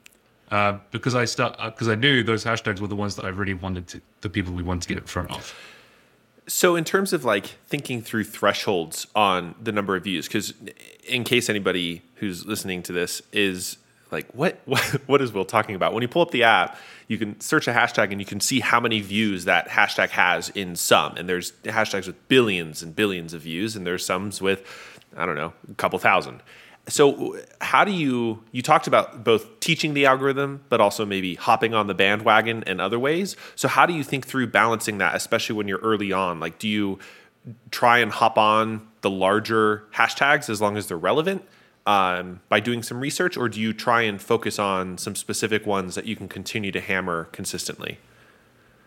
Uh, 0.51 0.79
because 0.91 1.15
I 1.15 1.27
start 1.27 1.57
because 1.65 1.89
I 1.89 1.95
knew 1.95 2.25
those 2.25 2.45
hashtags 2.45 2.81
were 2.81 2.89
the 2.89 2.97
ones 2.97 3.15
that 3.17 3.25
I 3.25 3.29
really 3.29 3.55
wanted 3.55 3.87
to 3.89 4.01
the 4.21 4.29
people 4.29 4.53
we 4.53 4.65
wanted 4.65 4.83
to 4.83 4.89
get 4.89 4.99
in 4.99 5.05
front 5.05 5.31
of. 5.31 5.55
So, 6.49 6.75
in 6.75 6.83
terms 6.83 7.13
of 7.13 7.25
like 7.25 7.47
thinking 7.69 8.03
through 8.03 8.25
thresholds 8.25 9.07
on 9.15 9.55
the 9.63 9.71
number 9.71 9.95
of 9.95 10.03
views, 10.03 10.27
because 10.27 10.53
in 11.07 11.23
case 11.23 11.49
anybody 11.49 12.03
who's 12.17 12.47
listening 12.47 12.83
to 12.83 12.93
this 12.93 13.23
is 13.33 13.77
like, 14.11 14.27
what, 14.35 14.61
what, 14.65 14.83
what 15.07 15.23
is 15.23 15.33
Will 15.33 15.45
talking 15.45 15.75
about? 15.75 15.93
When 15.95 16.03
you 16.03 16.09
pull 16.09 16.23
up 16.23 16.31
the 16.31 16.45
app, 16.45 16.79
you 17.09 17.19
can 17.19 17.41
search 17.41 17.69
a 17.69 17.73
hashtag 17.73 18.13
and 18.13 18.21
you 18.21 18.27
can 18.27 18.41
see 18.41 18.61
how 18.61 18.81
many 18.81 19.01
views 19.01 19.45
that 19.45 19.69
hashtag 19.69 20.11
has 20.11 20.49
in 20.51 20.77
some. 20.77 21.17
And 21.17 21.29
there's 21.29 21.53
hashtags 21.65 22.07
with 22.07 22.29
billions 22.29 22.83
and 22.83 22.95
billions 22.95 23.35
of 23.35 23.43
views, 23.43 23.77
and 23.77 23.87
there's 23.87 24.05
some 24.05 24.31
with, 24.41 24.63
I 25.17 25.27
don't 25.27 25.35
know, 25.35 25.53
a 25.71 25.75
couple 25.75 25.99
thousand. 25.99 26.43
So, 26.89 27.39
how 27.61 27.85
do 27.85 27.93
you? 27.93 28.43
You 28.53 28.63
talked 28.63 28.87
about 28.87 29.23
both 29.23 29.61
teaching 29.61 29.95
the 29.95 30.07
algorithm, 30.07 30.65
but 30.69 30.81
also 30.81 31.05
maybe 31.05 31.35
hopping 31.35 31.75
on 31.75 31.87
the 31.87 31.95
bandwagon 31.95 32.65
in 32.67 32.81
other 32.81 32.99
ways. 32.99 33.37
So, 33.55 33.69
how 33.69 33.87
do 33.87 33.93
you 33.93 34.03
think 34.03 34.27
through 34.27 34.49
balancing 34.49 34.99
that, 34.99 35.15
especially 35.15 35.57
when 35.57 35.69
you're 35.69 35.81
early 35.81 36.11
on? 36.11 36.41
Like, 36.41 36.59
do 36.59 36.69
you 36.69 36.99
try 37.71 37.99
and 37.99 38.11
hop 38.11 38.39
on 38.39 38.87
the 39.03 39.11
larger 39.11 39.85
hashtags 39.95 40.49
as 40.49 40.61
long 40.61 40.77
as 40.77 40.89
they're 40.89 40.97
relevant 40.97 41.45
um, 41.91 42.41
by 42.49 42.61
doing 42.61 42.83
some 42.83 43.01
research, 43.01 43.37
or 43.37 43.49
do 43.49 43.61
you 43.61 43.73
try 43.73 44.03
and 44.03 44.23
focus 44.23 44.59
on 44.59 44.97
some 44.97 45.17
specific 45.17 45.67
ones 45.67 45.95
that 45.97 46.07
you 46.07 46.15
can 46.15 46.29
continue 46.29 46.71
to 46.71 46.81
hammer 46.81 47.25
consistently? 47.33 47.99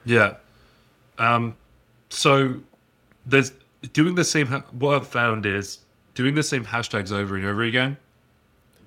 Yeah. 0.06 0.36
Um, 1.18 1.56
so 2.10 2.56
there's 3.26 3.52
doing 3.92 4.16
the 4.16 4.24
same. 4.24 4.48
ha- 4.48 4.64
What 4.72 4.96
I've 4.96 5.08
found 5.08 5.46
is 5.46 5.80
doing 6.16 6.36
the 6.36 6.44
same 6.44 6.64
hashtags 6.66 7.12
over 7.12 7.36
and 7.36 7.46
over 7.46 7.64
again. 7.64 7.98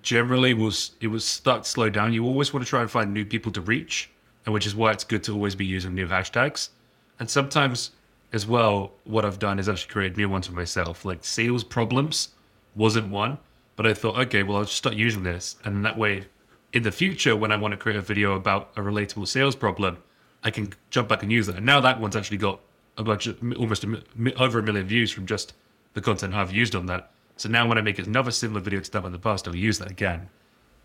Generally, 0.02 0.54
was 0.54 0.92
it 1.00 1.08
was 1.08 1.24
start 1.24 1.66
slow 1.66 1.90
down. 1.90 2.12
You 2.12 2.24
always 2.24 2.52
want 2.52 2.64
to 2.64 2.70
try 2.70 2.80
and 2.80 2.90
find 2.90 3.12
new 3.12 3.24
people 3.24 3.52
to 3.52 3.60
reach, 3.60 4.08
and 4.44 4.54
which 4.54 4.66
is 4.66 4.74
why 4.74 4.92
it's 4.92 5.04
good 5.04 5.22
to 5.24 5.32
always 5.32 5.54
be 5.54 5.66
using 5.66 5.94
new 5.94 6.06
hashtags. 6.06 6.70
And 7.18 7.28
sometimes, 7.28 7.90
as 8.32 8.46
well, 8.46 8.92
what 9.04 9.24
I've 9.26 9.38
done 9.38 9.58
is 9.58 9.68
actually 9.68 9.92
created 9.92 10.16
new 10.16 10.28
ones 10.28 10.46
for 10.46 10.54
myself. 10.54 11.04
Like 11.04 11.24
sales 11.24 11.64
problems 11.64 12.28
wasn't 12.76 13.08
one, 13.10 13.38
but 13.76 13.86
I 13.86 13.94
thought, 13.94 14.18
okay, 14.18 14.42
well, 14.42 14.58
I'll 14.58 14.64
just 14.64 14.76
start 14.76 14.96
using 14.96 15.22
this, 15.22 15.56
and 15.64 15.84
that 15.84 15.96
way, 15.96 16.26
in 16.72 16.82
the 16.82 16.92
future, 16.92 17.36
when 17.36 17.52
I 17.52 17.56
want 17.56 17.72
to 17.72 17.78
create 17.78 17.96
a 17.96 18.02
video 18.02 18.34
about 18.34 18.70
a 18.76 18.80
relatable 18.80 19.28
sales 19.28 19.54
problem, 19.54 19.98
I 20.42 20.50
can 20.50 20.72
jump 20.90 21.08
back 21.08 21.22
and 21.22 21.30
use 21.32 21.48
it. 21.48 21.56
And 21.56 21.64
now 21.64 21.80
that 21.80 22.00
one's 22.00 22.16
actually 22.16 22.36
got 22.38 22.60
a 22.98 23.02
bunch 23.02 23.26
of 23.26 23.38
almost 23.56 23.84
a, 23.84 24.02
over 24.36 24.58
a 24.58 24.62
million 24.62 24.86
views 24.86 25.10
from 25.10 25.26
just 25.26 25.54
the 25.94 26.00
content 26.00 26.34
I've 26.34 26.52
used 26.52 26.74
on 26.74 26.86
that. 26.86 27.10
So 27.36 27.48
now 27.48 27.68
when 27.68 27.78
I 27.78 27.82
make 27.82 27.98
another 27.98 28.30
similar 28.30 28.60
video 28.60 28.80
to 28.80 28.90
that 28.90 29.04
in 29.04 29.12
the 29.12 29.18
past, 29.18 29.46
I'll 29.46 29.56
use 29.56 29.78
that 29.78 29.90
again. 29.90 30.28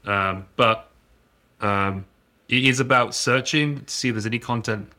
Um, 0.05 0.45
but 0.55 0.89
um, 1.61 2.05
it 2.49 2.65
is 2.65 2.79
about 2.79 3.15
searching 3.15 3.85
to 3.85 3.93
see 3.93 4.09
if 4.09 4.15
there's 4.15 4.25
any 4.25 4.39
content 4.39 4.91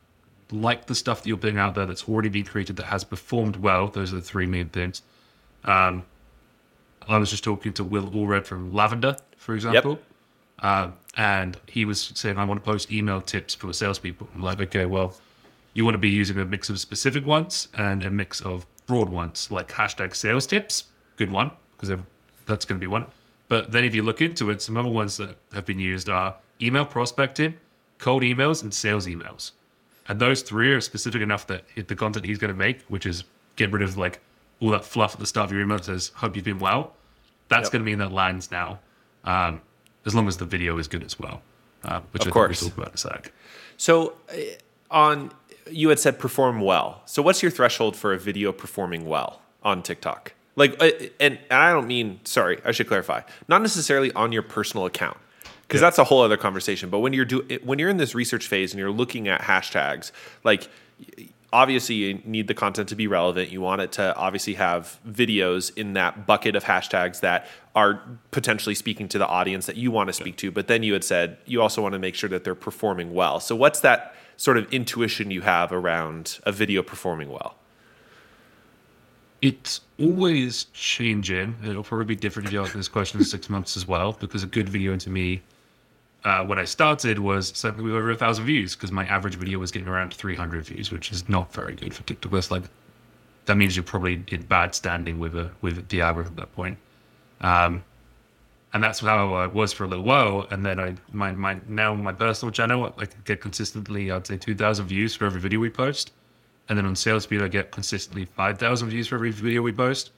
like 0.51 0.85
the 0.85 0.95
stuff 0.95 1.23
that 1.23 1.27
you're 1.27 1.37
putting 1.37 1.57
out 1.57 1.75
there 1.75 1.85
that's 1.85 2.07
already 2.07 2.29
been 2.29 2.45
created 2.45 2.75
that 2.77 2.85
has 2.85 3.03
performed 3.03 3.57
well. 3.57 3.87
Those 3.87 4.13
are 4.13 4.17
the 4.17 4.21
three 4.21 4.45
main 4.45 4.69
things. 4.69 5.01
Um, 5.63 6.03
I 7.07 7.17
was 7.17 7.29
just 7.29 7.43
talking 7.43 7.73
to 7.73 7.83
Will 7.83 8.09
Allred 8.09 8.45
from 8.45 8.73
Lavender, 8.73 9.17
for 9.37 9.55
example. 9.55 9.99
Um, 10.59 10.93
and 11.17 11.57
he 11.67 11.85
was 11.85 12.11
saying, 12.15 12.37
I 12.37 12.45
want 12.45 12.63
to 12.63 12.65
post 12.65 12.91
email 12.91 13.21
tips 13.21 13.53
for 13.53 13.71
salespeople. 13.73 14.29
I'm 14.33 14.41
like, 14.41 14.61
okay, 14.61 14.85
well, 14.85 15.15
you 15.73 15.83
want 15.83 15.95
to 15.95 15.99
be 15.99 16.09
using 16.09 16.37
a 16.39 16.45
mix 16.45 16.69
of 16.69 16.79
specific 16.79 17.25
ones 17.25 17.67
and 17.77 18.03
a 18.03 18.09
mix 18.09 18.41
of 18.41 18.65
broad 18.87 19.09
ones, 19.09 19.49
like 19.51 19.69
hashtag 19.69 20.15
sales 20.15 20.47
tips, 20.47 20.85
good 21.17 21.31
one, 21.31 21.51
because 21.75 21.99
that's 22.45 22.65
going 22.65 22.79
to 22.79 22.83
be 22.83 22.87
one. 22.87 23.05
But 23.49 23.71
then 23.71 23.83
if 23.83 23.93
you 23.93 24.03
look 24.03 24.21
into 24.21 24.49
it, 24.49 24.61
some 24.61 24.77
other 24.77 24.89
ones 24.89 25.17
that 25.17 25.35
have 25.53 25.65
been 25.65 25.79
used 25.79 26.09
are 26.09 26.35
email 26.61 26.85
prospecting, 26.85 27.55
cold 27.97 28.23
emails, 28.23 28.63
and 28.63 28.73
sales 28.73 29.05
emails. 29.07 29.51
And 30.07 30.19
those 30.19 30.41
three 30.41 30.71
are 30.73 30.81
specific 30.81 31.21
enough 31.21 31.47
that 31.47 31.63
the 31.75 31.95
content 31.95 32.25
he's 32.25 32.37
going 32.37 32.53
to 32.53 32.57
make, 32.57 32.81
which 32.83 33.05
is 33.05 33.23
get 33.55 33.71
rid 33.71 33.81
of 33.81 33.97
like 33.97 34.21
all 34.63 34.71
that 34.71 34.85
fluff 34.85 35.13
at 35.13 35.19
the 35.19 35.25
start 35.25 35.47
of 35.47 35.51
your 35.51 35.61
email 35.61 35.77
that 35.77 35.85
says, 35.85 36.11
hope 36.15 36.35
you've 36.35 36.45
been 36.45 36.59
well, 36.59 36.93
that's 37.49 37.65
Yep. 37.65 37.71
going 37.73 37.81
to 37.81 37.85
mean 37.85 37.99
that 37.99 38.11
lands 38.11 38.49
now, 38.49 38.79
um, 39.25 39.61
as 40.05 40.15
long 40.15 40.27
as 40.27 40.37
the 40.37 40.45
video 40.45 40.77
is 40.77 40.87
good 40.87 41.03
as 41.03 41.19
well, 41.19 41.41
uh, 41.83 41.99
which 42.11 42.21
Of 42.23 42.29
I 42.29 42.31
course. 42.31 42.61
think 42.61 42.77
we'll 42.77 42.85
talk 42.85 42.95
about 42.95 43.07
in 43.07 43.13
a 43.13 43.21
sec. 43.23 43.33
So, 43.77 44.13
uh, 44.29 44.35
on 44.89 45.31
you 45.69 45.89
had 45.89 45.99
said 45.99 46.19
perform 46.19 46.59
well. 46.61 47.01
So, 47.05 47.21
what's 47.21 47.41
your 47.41 47.51
threshold 47.51 47.95
for 47.95 48.13
a 48.13 48.17
video 48.19 48.51
performing 48.51 49.05
well 49.05 49.41
on 49.63 49.81
TikTok? 49.83 50.33
Like, 50.55 50.75
uh, 50.81 50.89
and, 51.19 51.39
and 51.49 51.59
I 51.61 51.71
don't 51.71 51.87
mean 51.87 52.19
sorry. 52.25 52.59
I 52.65 52.71
should 52.71 52.87
clarify. 52.87 53.21
Not 53.47 53.61
necessarily 53.61 54.11
on 54.13 54.31
your 54.31 54.43
personal 54.43 54.85
account, 54.85 55.17
because 55.67 55.81
that's 55.81 55.97
a 55.97 56.03
whole 56.03 56.21
other 56.21 56.37
conversation. 56.37 56.89
But 56.89 56.99
when 56.99 57.11
you're 57.13 57.25
do 57.25 57.41
when 57.63 57.79
you're 57.79 57.89
in 57.89 57.97
this 57.97 58.13
research 58.13 58.45
phase 58.47 58.71
and 58.71 58.79
you're 58.79 58.91
looking 58.91 59.27
at 59.27 59.41
hashtags, 59.41 60.11
like 60.43 60.67
obviously 61.53 61.95
you 61.95 62.21
need 62.25 62.47
the 62.47 62.53
content 62.53 62.89
to 62.89 62.95
be 62.95 63.07
relevant. 63.07 63.51
You 63.51 63.61
want 63.61 63.79
it 63.79 63.93
to 63.93 64.13
obviously 64.17 64.55
have 64.55 64.99
videos 65.07 65.71
in 65.77 65.93
that 65.93 66.25
bucket 66.25 66.55
of 66.55 66.63
hashtags 66.63 67.21
that 67.21 67.47
are 67.75 68.01
potentially 68.31 68.75
speaking 68.75 69.07
to 69.09 69.17
the 69.17 69.27
audience 69.27 69.67
that 69.67 69.77
you 69.77 69.91
want 69.91 70.07
to 70.07 70.13
speak 70.13 70.35
to. 70.37 70.51
But 70.51 70.67
then 70.67 70.83
you 70.83 70.93
had 70.93 71.03
said 71.03 71.37
you 71.45 71.61
also 71.61 71.81
want 71.81 71.93
to 71.93 71.99
make 71.99 72.15
sure 72.15 72.29
that 72.29 72.43
they're 72.43 72.55
performing 72.55 73.13
well. 73.13 73.39
So 73.39 73.55
what's 73.55 73.79
that 73.81 74.15
sort 74.35 74.57
of 74.57 74.71
intuition 74.73 75.31
you 75.31 75.41
have 75.41 75.71
around 75.71 76.39
a 76.43 76.51
video 76.51 76.81
performing 76.81 77.29
well? 77.29 77.55
It's 79.41 79.81
always 79.99 80.65
changing. 80.73 81.55
It'll 81.63 81.83
probably 81.83 82.05
be 82.05 82.15
different 82.15 82.47
if 82.47 82.53
you 82.53 82.61
ask 82.61 82.73
this 82.73 82.87
question 82.87 83.19
in 83.19 83.25
six 83.25 83.49
months 83.49 83.77
as 83.77 83.87
well, 83.87 84.13
because 84.19 84.41
a 84.41 84.47
good 84.47 84.69
video 84.69 84.95
to 84.97 85.09
me, 85.09 85.41
uh, 86.25 86.43
when 86.45 86.57
I 86.57 86.63
started, 86.63 87.19
was 87.19 87.51
something 87.55 87.83
with 87.83 87.93
over 87.93 88.11
a 88.11 88.15
thousand 88.15 88.45
views, 88.45 88.75
because 88.75 88.91
my 88.91 89.05
average 89.05 89.35
video 89.35 89.59
was 89.59 89.71
getting 89.71 89.87
around 89.87 90.13
300 90.13 90.65
views, 90.65 90.91
which 90.91 91.11
is 91.11 91.27
not 91.27 91.53
very 91.53 91.75
good 91.75 91.93
for 91.93 92.03
TikTok. 92.03 92.31
That's 92.31 92.51
like, 92.51 92.63
that 93.45 93.57
means 93.57 93.75
you're 93.75 93.83
probably 93.83 94.23
in 94.29 94.43
bad 94.43 94.73
standing 94.73 95.19
with 95.19 95.35
a 95.35 95.51
with 95.61 95.89
the 95.89 96.01
algorithm 96.01 96.33
at 96.33 96.37
that 96.37 96.55
point. 96.55 96.77
Um, 97.41 97.83
and 98.73 98.83
that's 98.83 98.99
how 98.99 99.33
I 99.33 99.47
was 99.47 99.71
for 99.71 99.83
a 99.83 99.87
little 99.87 100.05
while. 100.05 100.47
And 100.49 100.65
then 100.65 100.79
I 100.79 100.95
my 101.11 101.31
my 101.33 101.59
now 101.67 101.93
my 101.93 102.13
personal 102.13 102.51
channel, 102.51 102.93
I 102.97 103.07
get 103.25 103.41
consistently, 103.41 104.09
I'd 104.11 104.25
say, 104.25 104.37
2,000 104.37 104.85
views 104.87 105.15
for 105.15 105.25
every 105.25 105.41
video 105.41 105.59
we 105.59 105.69
post. 105.69 106.11
And 106.69 106.77
then 106.77 106.85
on 106.85 106.95
SalesFeed, 106.95 107.41
I 107.41 107.49
get 107.49 107.71
consistently 107.71 108.23
5,000 108.23 108.89
views 108.89 109.09
for 109.09 109.15
every 109.15 109.31
video 109.31 109.61
we 109.61 109.73
post, 109.73 110.11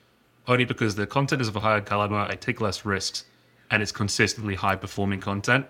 only 0.48 0.64
because 0.64 0.94
the 0.94 1.08
content 1.08 1.42
is 1.42 1.48
of 1.48 1.56
a 1.56 1.60
higher 1.60 1.82
caliber. 1.82 2.16
I 2.16 2.36
take 2.36 2.62
less 2.62 2.86
risks, 2.86 3.26
and 3.72 3.82
it's 3.82 3.92
consistently 3.92 4.54
high 4.54 4.76
performing 4.76 5.20
content. 5.20 5.66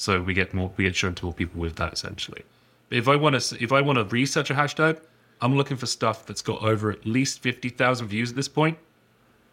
So 0.00 0.22
we 0.22 0.32
get 0.32 0.54
more, 0.54 0.72
we 0.78 0.84
get 0.84 0.96
shown 0.96 1.14
to 1.16 1.26
more 1.26 1.34
people 1.34 1.60
with 1.60 1.76
that 1.76 1.92
essentially. 1.92 2.42
But 2.88 2.96
if 2.96 3.06
I 3.06 3.16
want 3.16 3.38
to, 3.38 3.62
if 3.62 3.70
I 3.70 3.82
want 3.82 3.98
to 3.98 4.04
research 4.04 4.50
a 4.50 4.54
hashtag, 4.54 4.98
I'm 5.42 5.54
looking 5.54 5.76
for 5.76 5.84
stuff 5.84 6.24
that's 6.24 6.40
got 6.40 6.62
over 6.62 6.90
at 6.90 7.04
least 7.04 7.40
50,000 7.40 8.08
views 8.08 8.30
at 8.30 8.36
this 8.36 8.48
point. 8.48 8.78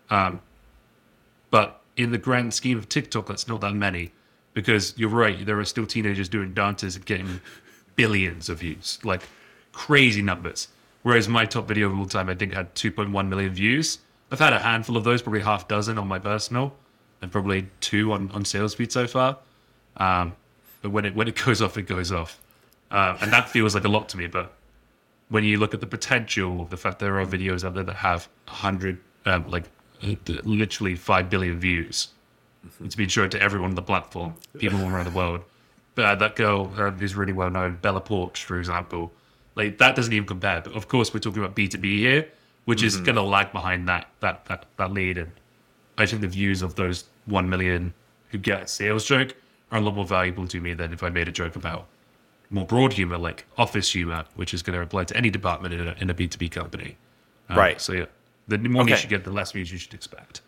Um, 0.10 0.40
but 1.52 1.82
in 1.98 2.12
the 2.12 2.18
grand 2.18 2.54
scheme 2.54 2.78
of 2.78 2.88
TikTok, 2.88 3.28
that's 3.28 3.50
not 3.50 3.60
that 3.60 3.74
many, 3.74 4.14
because 4.54 4.94
you're 4.98 5.10
right. 5.10 5.46
There 5.46 5.60
are 5.60 5.66
still 5.66 5.86
teenagers 5.86 6.30
doing 6.30 6.54
dances 6.54 6.96
and 6.96 7.06
getting 7.06 7.42
billions 7.98 8.48
of 8.48 8.60
views, 8.60 9.00
like 9.04 9.24
crazy 9.74 10.22
numbers. 10.22 10.70
Whereas 11.04 11.28
my 11.28 11.44
top 11.44 11.68
video 11.68 11.88
of 11.88 12.00
all 12.00 12.06
time, 12.06 12.30
I 12.30 12.36
think, 12.36 12.54
had 12.54 12.74
2.1 12.74 13.28
million 13.28 13.54
views. 13.54 14.00
I've 14.32 14.40
had 14.40 14.54
a 14.54 14.60
handful 14.60 14.96
of 14.96 15.04
those, 15.04 15.22
probably 15.22 15.42
half 15.42 15.68
dozen 15.68 15.98
on 15.98 16.08
my 16.08 16.20
personal, 16.20 16.74
and 17.22 17.30
probably 17.34 17.68
two 17.82 18.14
on 18.14 18.32
on 18.32 18.44
SalesFeed 18.44 18.94
so 18.94 19.08
far. 19.08 19.40
Um, 19.98 20.36
but 20.82 20.92
when 20.92 21.06
it 21.06 21.16
when 21.16 21.28
it 21.28 21.36
goes 21.44 21.62
off, 21.62 21.78
it 21.78 21.84
goes 21.84 22.12
off, 22.12 22.40
uh, 22.92 23.18
and 23.22 23.32
that 23.34 23.50
feels 23.50 23.76
like 23.76 23.84
a 23.84 23.90
lot 23.90 24.10
to 24.10 24.18
me. 24.18 24.28
But 24.28 24.54
when 25.30 25.44
you 25.44 25.58
look 25.58 25.74
at 25.74 25.82
the 25.82 25.88
potential 25.88 26.62
of 26.62 26.70
the 26.70 26.78
fact 26.78 27.00
there 27.00 27.20
are 27.20 27.26
videos 27.26 27.66
out 27.66 27.74
there 27.74 27.84
that 27.84 27.98
have 27.98 28.30
100, 28.46 28.98
um, 29.26 29.50
like 29.50 29.66
literally 30.02 30.96
5 30.96 31.30
billion 31.30 31.60
views, 31.60 32.10
it's 32.84 32.96
been 32.96 33.10
shown 33.10 33.30
to 33.32 33.42
everyone 33.42 33.72
on 33.72 33.76
the 33.76 33.82
platform, 33.82 34.36
people 34.58 34.82
all 34.82 34.90
around 34.90 35.06
the 35.06 35.12
world. 35.18 35.42
But 35.96 36.06
uh, 36.06 36.16
that 36.16 36.36
girl 36.36 36.72
uh, 36.78 36.92
is 37.00 37.16
really 37.16 37.34
well 37.34 37.50
known, 37.50 37.80
Bella 37.82 38.02
Poarch, 38.02 38.38
for 38.44 38.60
example. 38.60 39.12
Like 39.56 39.80
that 39.80 39.96
doesn't 39.96 40.14
even 40.14 40.28
compare. 40.28 40.62
But 40.62 40.74
of 40.74 40.88
course, 40.88 41.14
we're 41.14 41.20
talking 41.20 41.42
about 41.42 41.56
B 41.56 41.68
two 41.68 41.80
B 41.80 42.00
here, 42.00 42.28
which 42.66 42.84
is 42.84 42.98
going 42.98 43.16
to 43.16 43.24
lag 43.24 43.52
behind 43.52 43.88
that 43.88 44.08
that 44.20 44.46
that 44.46 44.66
that 44.78 44.92
lead. 44.92 45.18
And 45.18 45.32
I 45.98 46.06
think 46.06 46.22
the 46.22 46.28
views 46.28 46.62
of 46.62 46.76
those 46.76 47.06
one 47.26 47.50
million 47.50 47.96
who 48.30 48.38
get 48.38 48.62
a 48.62 48.68
sales 48.68 49.04
joke 49.06 49.36
are 49.72 49.80
a 49.80 49.82
lot 49.82 49.96
more 49.96 50.06
valuable 50.06 50.48
to 50.48 50.60
me 50.62 50.74
than 50.74 50.94
if 50.94 51.04
I 51.04 51.10
made 51.10 51.28
a 51.28 51.32
joke 51.32 51.56
about 51.56 51.88
more 52.50 52.66
broad 52.66 52.94
humor, 52.94 53.18
like 53.18 53.46
office 53.58 53.92
humor, 53.92 54.26
which 54.36 54.54
is 54.54 54.62
going 54.64 54.78
to 54.78 54.82
apply 54.84 55.04
to 55.06 55.18
any 55.18 55.30
department 55.30 55.74
in 55.74 55.88
a, 55.88 55.96
in 56.00 56.10
a 56.10 56.14
B2B 56.14 56.52
company. 56.52 56.96
Um, 57.50 57.58
Right. 57.58 57.82
So, 57.82 57.94
yeah, 57.94 58.06
the 58.48 58.58
more 58.58 58.84
Okay. 58.84 58.92
niche 58.92 59.04
you 59.04 59.10
get, 59.10 59.24
the 59.26 59.32
less 59.32 59.52
views 59.52 59.72
you 59.72 59.78
should 59.78 59.94
expect. 59.94 60.42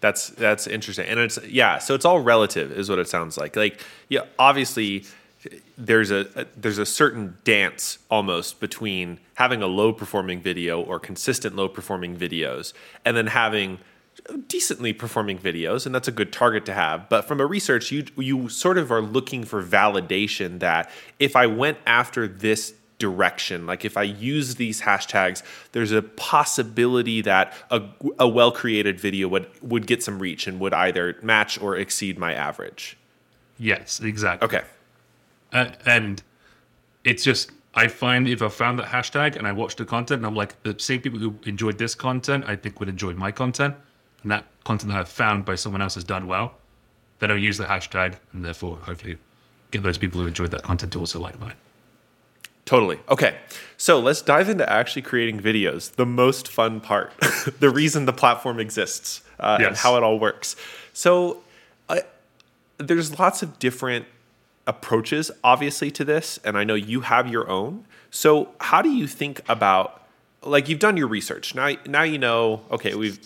That's 0.00 0.28
that's 0.30 0.66
interesting, 0.66 1.06
and 1.08 1.18
it's 1.18 1.38
yeah. 1.46 1.78
So 1.78 1.94
it's 1.94 2.04
all 2.04 2.20
relative, 2.20 2.70
is 2.72 2.90
what 2.90 2.98
it 2.98 3.08
sounds 3.08 3.38
like. 3.38 3.56
Like 3.56 3.80
yeah, 4.10 4.20
obviously 4.38 5.04
there's 5.78 6.10
a, 6.10 6.26
a 6.36 6.46
there's 6.56 6.76
a 6.76 6.84
certain 6.84 7.38
dance 7.44 7.96
almost 8.10 8.60
between 8.60 9.18
having 9.34 9.62
a 9.62 9.66
low 9.66 9.94
performing 9.94 10.42
video 10.42 10.78
or 10.80 10.98
consistent 11.00 11.56
low 11.56 11.68
performing 11.68 12.16
videos, 12.18 12.74
and 13.04 13.16
then 13.16 13.28
having 13.28 13.78
decently 14.46 14.92
performing 14.92 15.38
videos, 15.38 15.86
and 15.86 15.94
that's 15.94 16.08
a 16.08 16.12
good 16.12 16.32
target 16.32 16.64
to 16.66 16.72
have. 16.72 17.08
But 17.08 17.26
from 17.26 17.40
a 17.40 17.46
research, 17.46 17.92
you 17.92 18.06
you 18.16 18.48
sort 18.48 18.78
of 18.78 18.90
are 18.90 19.02
looking 19.02 19.44
for 19.44 19.62
validation 19.62 20.60
that 20.60 20.90
if 21.18 21.36
I 21.36 21.46
went 21.46 21.78
after 21.86 22.26
this 22.26 22.74
direction, 22.98 23.66
like 23.66 23.84
if 23.84 23.96
I 23.96 24.02
use 24.02 24.54
these 24.54 24.82
hashtags, 24.82 25.42
there's 25.72 25.92
a 25.92 26.02
possibility 26.02 27.20
that 27.22 27.52
a, 27.70 27.82
a 28.18 28.28
well 28.28 28.52
created 28.52 28.98
video 28.98 29.28
would 29.28 29.46
would 29.62 29.86
get 29.86 30.02
some 30.02 30.18
reach 30.18 30.46
and 30.46 30.60
would 30.60 30.72
either 30.72 31.16
match 31.22 31.60
or 31.60 31.76
exceed 31.76 32.18
my 32.18 32.32
average. 32.32 32.96
Yes, 33.58 34.00
exactly. 34.00 34.46
Okay. 34.46 34.62
Uh, 35.52 35.70
and 35.86 36.22
it's 37.04 37.22
just 37.22 37.50
I 37.74 37.88
find 37.88 38.28
if 38.28 38.42
I 38.42 38.48
found 38.48 38.78
that 38.78 38.86
hashtag 38.86 39.36
and 39.36 39.46
I 39.46 39.52
watch 39.52 39.76
the 39.76 39.84
content 39.84 40.20
and 40.20 40.26
I'm 40.26 40.34
like 40.34 40.60
the 40.62 40.78
same 40.78 41.00
people 41.00 41.18
who 41.18 41.36
enjoyed 41.44 41.78
this 41.78 41.94
content 41.94 42.44
I 42.46 42.56
think 42.56 42.80
would 42.80 42.88
enjoy 42.88 43.12
my 43.14 43.30
content 43.30 43.76
and 44.24 44.32
that 44.32 44.44
content 44.64 44.90
that 44.90 44.98
I've 44.98 45.08
found 45.08 45.44
by 45.44 45.54
someone 45.54 45.80
else 45.80 45.94
has 45.94 46.02
done 46.02 46.26
well, 46.26 46.54
then 47.20 47.30
I'll 47.30 47.38
use 47.38 47.58
the 47.58 47.64
hashtag 47.64 48.16
and 48.32 48.44
therefore 48.44 48.78
hopefully 48.78 49.18
get 49.70 49.82
those 49.82 49.98
people 49.98 50.20
who 50.20 50.26
enjoyed 50.26 50.50
that 50.50 50.62
content 50.62 50.92
to 50.94 50.98
also 50.98 51.20
like 51.20 51.38
mine. 51.38 51.54
Totally. 52.64 52.98
Okay. 53.08 53.36
So 53.76 54.00
let's 54.00 54.22
dive 54.22 54.48
into 54.48 54.68
actually 54.70 55.02
creating 55.02 55.40
videos, 55.40 55.94
the 55.94 56.06
most 56.06 56.48
fun 56.48 56.80
part, 56.80 57.12
the 57.60 57.70
reason 57.70 58.06
the 58.06 58.12
platform 58.12 58.58
exists, 58.58 59.22
uh, 59.38 59.58
and 59.60 59.76
how 59.76 59.96
it 59.96 60.02
all 60.02 60.18
works. 60.18 60.56
So 60.94 61.42
I, 61.88 62.02
there's 62.78 63.18
lots 63.18 63.42
of 63.42 63.58
different 63.58 64.06
approaches, 64.66 65.30
obviously, 65.42 65.90
to 65.90 66.04
this, 66.04 66.38
and 66.42 66.56
I 66.56 66.64
know 66.64 66.74
you 66.74 67.02
have 67.02 67.28
your 67.28 67.48
own. 67.50 67.84
So 68.10 68.54
how 68.60 68.80
do 68.80 68.88
you 68.88 69.06
think 69.06 69.42
about 69.46 70.03
like 70.44 70.68
you've 70.68 70.78
done 70.78 70.96
your 70.96 71.08
research. 71.08 71.54
Now 71.54 71.70
now 71.86 72.02
you 72.02 72.18
know 72.18 72.62
okay 72.70 72.94
we've 72.94 73.18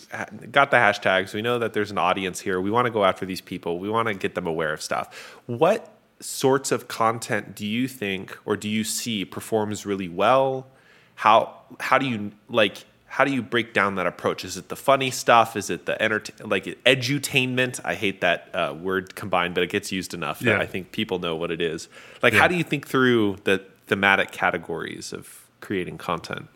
got 0.51 0.71
the 0.71 0.77
hashtags. 0.77 1.33
We 1.33 1.41
know 1.41 1.59
that 1.59 1.73
there's 1.73 1.91
an 1.91 1.97
audience 1.97 2.39
here. 2.39 2.59
We 2.61 2.71
want 2.71 2.85
to 2.85 2.91
go 2.91 3.03
after 3.05 3.25
these 3.25 3.41
people. 3.41 3.79
We 3.79 3.89
want 3.89 4.07
to 4.07 4.13
get 4.13 4.35
them 4.35 4.47
aware 4.47 4.73
of 4.73 4.81
stuff. 4.81 5.39
What 5.45 5.91
sorts 6.21 6.71
of 6.71 6.87
content 6.87 7.55
do 7.55 7.65
you 7.65 7.87
think 7.87 8.37
or 8.45 8.57
do 8.57 8.67
you 8.67 8.83
see 8.83 9.23
performs 9.25 9.85
really 9.85 10.09
well? 10.09 10.67
How 11.15 11.55
how 11.79 11.97
do 11.97 12.05
you 12.07 12.31
like 12.49 12.85
how 13.11 13.25
do 13.25 13.31
you 13.33 13.41
break 13.41 13.73
down 13.73 13.95
that 13.95 14.05
approach? 14.05 14.45
Is 14.45 14.55
it 14.55 14.69
the 14.69 14.75
funny 14.75 15.09
stuff? 15.09 15.55
Is 15.55 15.69
it 15.69 15.85
the 15.87 15.99
entertain 16.01 16.47
like 16.49 16.65
edutainment? 16.85 17.79
I 17.83 17.95
hate 17.95 18.21
that 18.21 18.49
uh, 18.53 18.75
word 18.79 19.15
combined 19.15 19.55
but 19.55 19.63
it 19.63 19.69
gets 19.69 19.91
used 19.91 20.13
enough 20.13 20.39
that 20.41 20.61
i 20.61 20.65
think 20.65 20.91
people 20.91 21.19
know 21.19 21.35
what 21.35 21.51
it 21.51 21.61
is. 21.61 21.89
Like 22.21 22.33
Yeah. 22.33 22.39
how 22.39 22.47
do 22.47 22.55
you 22.55 22.63
think 22.63 22.87
through 22.87 23.37
the 23.45 23.63
thematic 23.87 24.31
categories 24.31 25.11
of 25.11 25.47
creating 25.61 25.97
content 25.97 26.47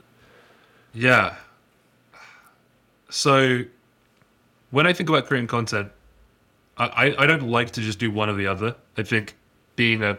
Yeah. 0.94 1.36
So 3.10 3.64
when 4.72 4.88
I 4.88 4.94
think 4.94 5.10
about 5.10 5.26
creating 5.26 5.48
content, 5.48 5.92
I, 6.78 7.14
I- 7.18 7.28
don't 7.28 7.44
like 7.44 7.72
to 7.72 7.82
just 7.82 8.00
do 8.00 8.10
one 8.12 8.30
or 8.30 8.34
the 8.34 8.48
other. 8.48 8.76
I 8.98 9.04
think 9.04 9.36
being 9.76 10.04
a, 10.04 10.18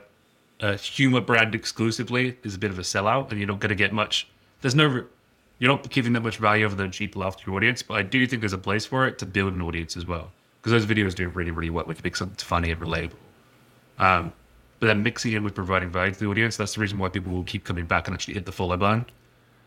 a 0.60 0.76
humor 0.76 1.20
brand 1.20 1.54
exclusively 1.54 2.36
is 2.44 2.54
a 2.54 2.58
bit 2.58 2.70
of 2.70 2.78
a 2.78 2.82
sellout, 2.82 3.30
and 3.30 3.38
you're 3.38 3.48
not 3.48 3.60
going 3.60 3.70
to 3.70 3.74
get 3.74 3.92
much. 3.92 4.28
There's 4.60 4.74
no, 4.74 5.04
you're 5.58 5.70
not 5.70 5.88
giving 5.90 6.12
that 6.12 6.22
much 6.22 6.36
value 6.38 6.66
other 6.66 6.76
than 6.76 6.90
cheap 6.92 7.16
love 7.16 7.36
to 7.36 7.46
your 7.46 7.56
audience. 7.56 7.82
But 7.82 7.94
I 7.94 8.02
do 8.02 8.26
think 8.26 8.40
there's 8.40 8.52
a 8.52 8.58
place 8.58 8.86
for 8.86 9.06
it 9.06 9.18
to 9.18 9.26
build 9.26 9.54
an 9.54 9.62
audience 9.62 9.96
as 9.96 10.06
well, 10.06 10.30
because 10.60 10.70
those 10.70 10.86
videos 10.86 11.14
do 11.14 11.28
really, 11.28 11.50
really 11.50 11.70
well. 11.70 11.84
We 11.86 11.94
can 11.94 12.02
make 12.04 12.16
something 12.16 12.36
funny 12.36 12.70
and 12.70 12.80
relatable. 12.80 13.12
Um, 13.98 14.32
but 14.78 14.86
then 14.86 15.02
mixing 15.02 15.32
in 15.32 15.42
with 15.42 15.54
providing 15.54 15.90
value 15.90 16.12
to 16.12 16.18
the 16.18 16.26
audience, 16.26 16.56
that's 16.56 16.74
the 16.74 16.80
reason 16.80 16.98
why 16.98 17.08
people 17.08 17.32
will 17.32 17.44
keep 17.44 17.64
coming 17.64 17.86
back 17.86 18.06
and 18.06 18.14
actually 18.14 18.34
hit 18.34 18.44
the 18.44 18.52
follow 18.52 18.76
button 18.76 19.06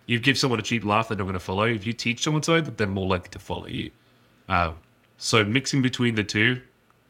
you 0.08 0.20
give 0.20 0.38
someone 0.38 0.60
a 0.60 0.64
cheap 0.64 0.84
laugh, 0.84 1.10
they're 1.10 1.18
not 1.18 1.26
going 1.26 1.34
to 1.34 1.40
follow. 1.40 1.66
If 1.66 1.86
you 1.86 1.94
teach 1.94 2.24
someone 2.24 2.42
something, 2.42 2.74
they're 2.76 2.88
more 2.88 3.06
likely 3.06 3.30
to 3.30 3.40
follow 3.40 3.68
you. 3.68 3.92
Uh, 4.50 4.72
so 5.18 5.44
mixing 5.44 5.82
between 5.82 6.16
the 6.16 6.24
two, 6.24 6.62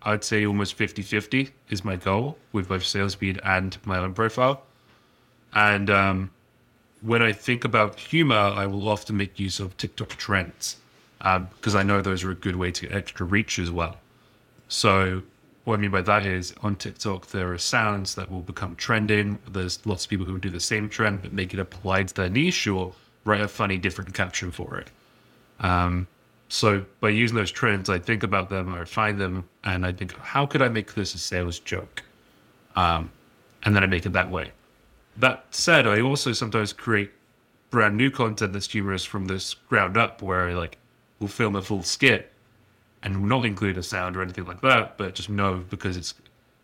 I'd 0.01 0.23
say 0.23 0.45
almost 0.45 0.73
50 0.73 1.03
50 1.03 1.51
is 1.69 1.85
my 1.85 1.95
goal 1.95 2.37
with 2.51 2.69
both 2.69 2.83
SalesFeed 2.83 3.39
and 3.43 3.77
my 3.85 3.99
own 3.99 4.13
profile. 4.13 4.63
And 5.53 5.89
um, 5.89 6.31
when 7.01 7.21
I 7.21 7.31
think 7.31 7.63
about 7.63 7.99
humor, 7.99 8.35
I 8.35 8.65
will 8.65 8.89
often 8.89 9.15
make 9.15 9.39
use 9.39 9.59
of 9.59 9.77
TikTok 9.77 10.09
trends 10.09 10.77
because 11.19 11.75
I 11.75 11.83
know 11.83 12.01
those 12.01 12.23
are 12.23 12.31
a 12.31 12.35
good 12.35 12.55
way 12.55 12.71
to 12.71 12.87
get 12.87 12.95
extra 12.95 13.25
reach 13.25 13.59
as 13.59 13.69
well. 13.69 13.97
So 14.67 15.23
what 15.67 15.79
I 15.79 15.81
mean 15.81 15.91
by 15.91 16.01
that 16.03 16.25
is 16.25 16.53
on 16.61 16.77
TikTok 16.77 17.27
there 17.27 17.51
are 17.51 17.57
sounds 17.57 18.15
that 18.15 18.31
will 18.31 18.41
become 18.41 18.73
trending. 18.77 19.37
There's 19.51 19.85
lots 19.85 20.05
of 20.05 20.09
people 20.09 20.25
who 20.25 20.39
do 20.39 20.49
the 20.49 20.61
same 20.61 20.87
trend 20.87 21.21
but 21.21 21.33
make 21.33 21.53
it 21.53 21.59
applied 21.59 22.07
to 22.07 22.13
their 22.13 22.29
niche 22.29 22.67
or 22.67 22.93
write 23.25 23.41
a 23.41 23.49
funny 23.49 23.77
different 23.77 24.13
caption 24.13 24.49
for 24.49 24.77
it. 24.77 24.89
Um, 25.59 26.07
so 26.47 26.85
by 27.01 27.09
using 27.09 27.35
those 27.35 27.51
trends, 27.51 27.89
I 27.89 27.99
think 27.99 28.23
about 28.23 28.49
them, 28.49 28.73
I 28.73 28.85
find 28.85 29.19
them, 29.19 29.43
and 29.65 29.85
I 29.85 29.91
think, 29.91 30.17
how 30.17 30.45
could 30.45 30.61
I 30.61 30.69
make 30.69 30.93
this 30.93 31.13
a 31.15 31.17
sales 31.17 31.59
joke? 31.59 32.01
Um, 32.77 33.11
and 33.63 33.75
then 33.75 33.83
I 33.83 33.87
make 33.87 34.05
it 34.05 34.13
that 34.13 34.31
way. 34.31 34.51
That 35.17 35.47
said, 35.51 35.85
I 35.85 35.99
also 35.99 36.31
sometimes 36.31 36.71
create 36.71 37.11
brand 37.71 37.97
new 37.97 38.09
content 38.09 38.53
that's 38.53 38.71
humorous 38.71 39.03
from 39.03 39.25
this 39.25 39.53
ground 39.53 39.97
up, 39.97 40.21
where 40.21 40.47
I 40.47 40.53
like 40.53 40.77
will 41.19 41.27
film 41.27 41.57
a 41.57 41.61
full 41.61 41.83
skit 41.83 42.31
and 43.07 43.29
not 43.29 43.45
include 43.45 43.77
a 43.77 43.83
sound 43.83 44.17
or 44.17 44.21
anything 44.21 44.45
like 44.45 44.59
that, 44.61 44.97
but 44.97 45.15
just 45.15 45.29
know 45.29 45.63
because 45.69 45.95
it's 45.95 46.13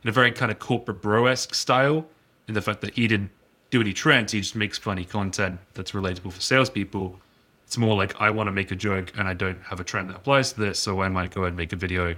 in 0.04 0.10
a 0.10 0.12
very 0.12 0.32
kind 0.32 0.52
of 0.52 0.60
corporate 0.60 1.02
bro 1.02 1.26
esque 1.28 1.56
style, 1.56 2.06
in 2.50 2.54
the 2.54 2.62
fact 2.62 2.82
that 2.82 2.94
he 2.96 3.08
didn't 3.08 3.32
do 3.70 3.80
any 3.80 3.94
trends, 3.94 4.34
he 4.34 4.42
just 4.42 4.56
makes 4.56 4.78
funny 4.78 5.06
content 5.06 5.60
that's 5.74 5.92
relatable 5.92 6.34
for 6.34 6.42
salespeople. 6.42 7.18
It's 7.66 7.78
more 7.78 7.96
like 7.96 8.20
I 8.20 8.30
want 8.30 8.48
to 8.48 8.52
make 8.52 8.72
a 8.72 8.76
joke 8.76 9.14
and 9.18 9.26
I 9.26 9.34
don't 9.34 9.62
have 9.64 9.80
a 9.80 9.86
trend 9.86 10.10
that 10.10 10.18
applies 10.18 10.52
to 10.54 10.60
this, 10.60 10.80
so 10.80 11.02
I 11.02 11.08
might 11.08 11.32
go 11.32 11.42
ahead 11.42 11.50
and 11.50 11.58
make 11.58 11.72
a 11.72 11.78
video 11.78 12.16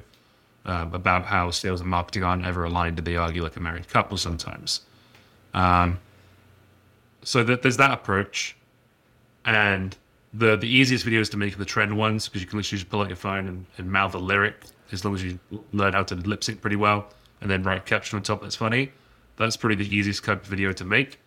um, 0.65 0.95
about 0.95 1.25
how 1.25 1.51
sales 1.51 1.81
and 1.81 1.89
marketing 1.89 2.23
aren't 2.23 2.45
ever 2.45 2.63
aligned 2.63 2.97
and 2.97 3.05
they 3.05 3.15
argue 3.15 3.43
like 3.43 3.55
a 3.55 3.59
married 3.59 3.87
couple 3.87 4.17
sometimes. 4.17 4.81
Um, 5.53 5.99
so 7.21 7.43
that 7.43 7.61
there's 7.61 7.77
that 7.77 7.91
approach, 7.91 8.55
and 9.45 9.95
the 10.37 10.55
the 10.55 10.67
easiest 10.67 11.05
videos 11.05 11.29
to 11.31 11.37
make 11.37 11.53
are 11.55 11.57
the 11.57 11.65
trend 11.65 11.95
ones 11.97 12.27
because 12.27 12.41
you 12.41 12.47
can 12.47 12.57
literally 12.57 12.79
just 12.79 12.89
pull 12.89 13.01
out 13.01 13.07
your 13.07 13.15
phone 13.15 13.47
and, 13.47 13.65
and 13.77 13.91
mouth 13.91 14.13
a 14.15 14.17
lyric 14.17 14.55
as 14.91 15.03
long 15.03 15.15
as 15.15 15.23
you 15.23 15.39
learn 15.73 15.93
how 15.93 16.03
to 16.03 16.15
lip 16.15 16.43
sync 16.43 16.61
pretty 16.61 16.75
well 16.75 17.07
and 17.41 17.49
then 17.49 17.63
write 17.63 17.85
caption 17.85 18.17
on 18.17 18.23
top 18.23 18.41
that's 18.41 18.55
funny. 18.55 18.91
That's 19.37 19.57
probably 19.57 19.83
the 19.83 19.95
easiest 19.95 20.23
type 20.23 20.41
of 20.41 20.47
video 20.47 20.71
to 20.73 20.85
make. 20.85 21.19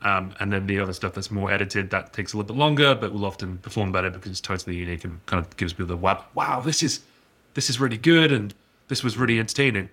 Um, 0.00 0.34
and 0.40 0.52
then 0.52 0.66
the 0.66 0.80
other 0.80 0.92
stuff 0.92 1.14
that's 1.14 1.30
more 1.30 1.52
edited 1.52 1.90
that 1.90 2.12
takes 2.12 2.32
a 2.32 2.36
little 2.36 2.54
bit 2.54 2.58
longer, 2.58 2.94
but 2.94 3.12
will 3.12 3.24
often 3.24 3.58
perform 3.58 3.92
better 3.92 4.10
because 4.10 4.30
it's 4.30 4.40
totally 4.40 4.76
unique 4.76 5.04
and 5.04 5.24
kind 5.26 5.44
of 5.44 5.56
gives 5.56 5.72
people 5.72 5.86
the 5.86 5.96
wow, 5.96 6.24
wow, 6.34 6.60
this 6.60 6.82
is 6.82 7.00
this 7.54 7.70
is 7.70 7.78
really 7.78 7.98
good 7.98 8.32
and 8.32 8.54
this 8.88 9.04
was 9.04 9.16
really 9.16 9.38
entertaining. 9.38 9.88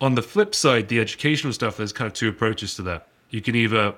On 0.00 0.14
the 0.14 0.22
flip 0.22 0.54
side, 0.54 0.88
the 0.88 1.00
educational 1.00 1.52
stuff, 1.52 1.78
there's 1.78 1.92
kind 1.92 2.06
of 2.06 2.12
two 2.12 2.28
approaches 2.28 2.74
to 2.76 2.82
that. 2.82 3.08
You 3.30 3.40
can 3.40 3.56
either 3.56 3.94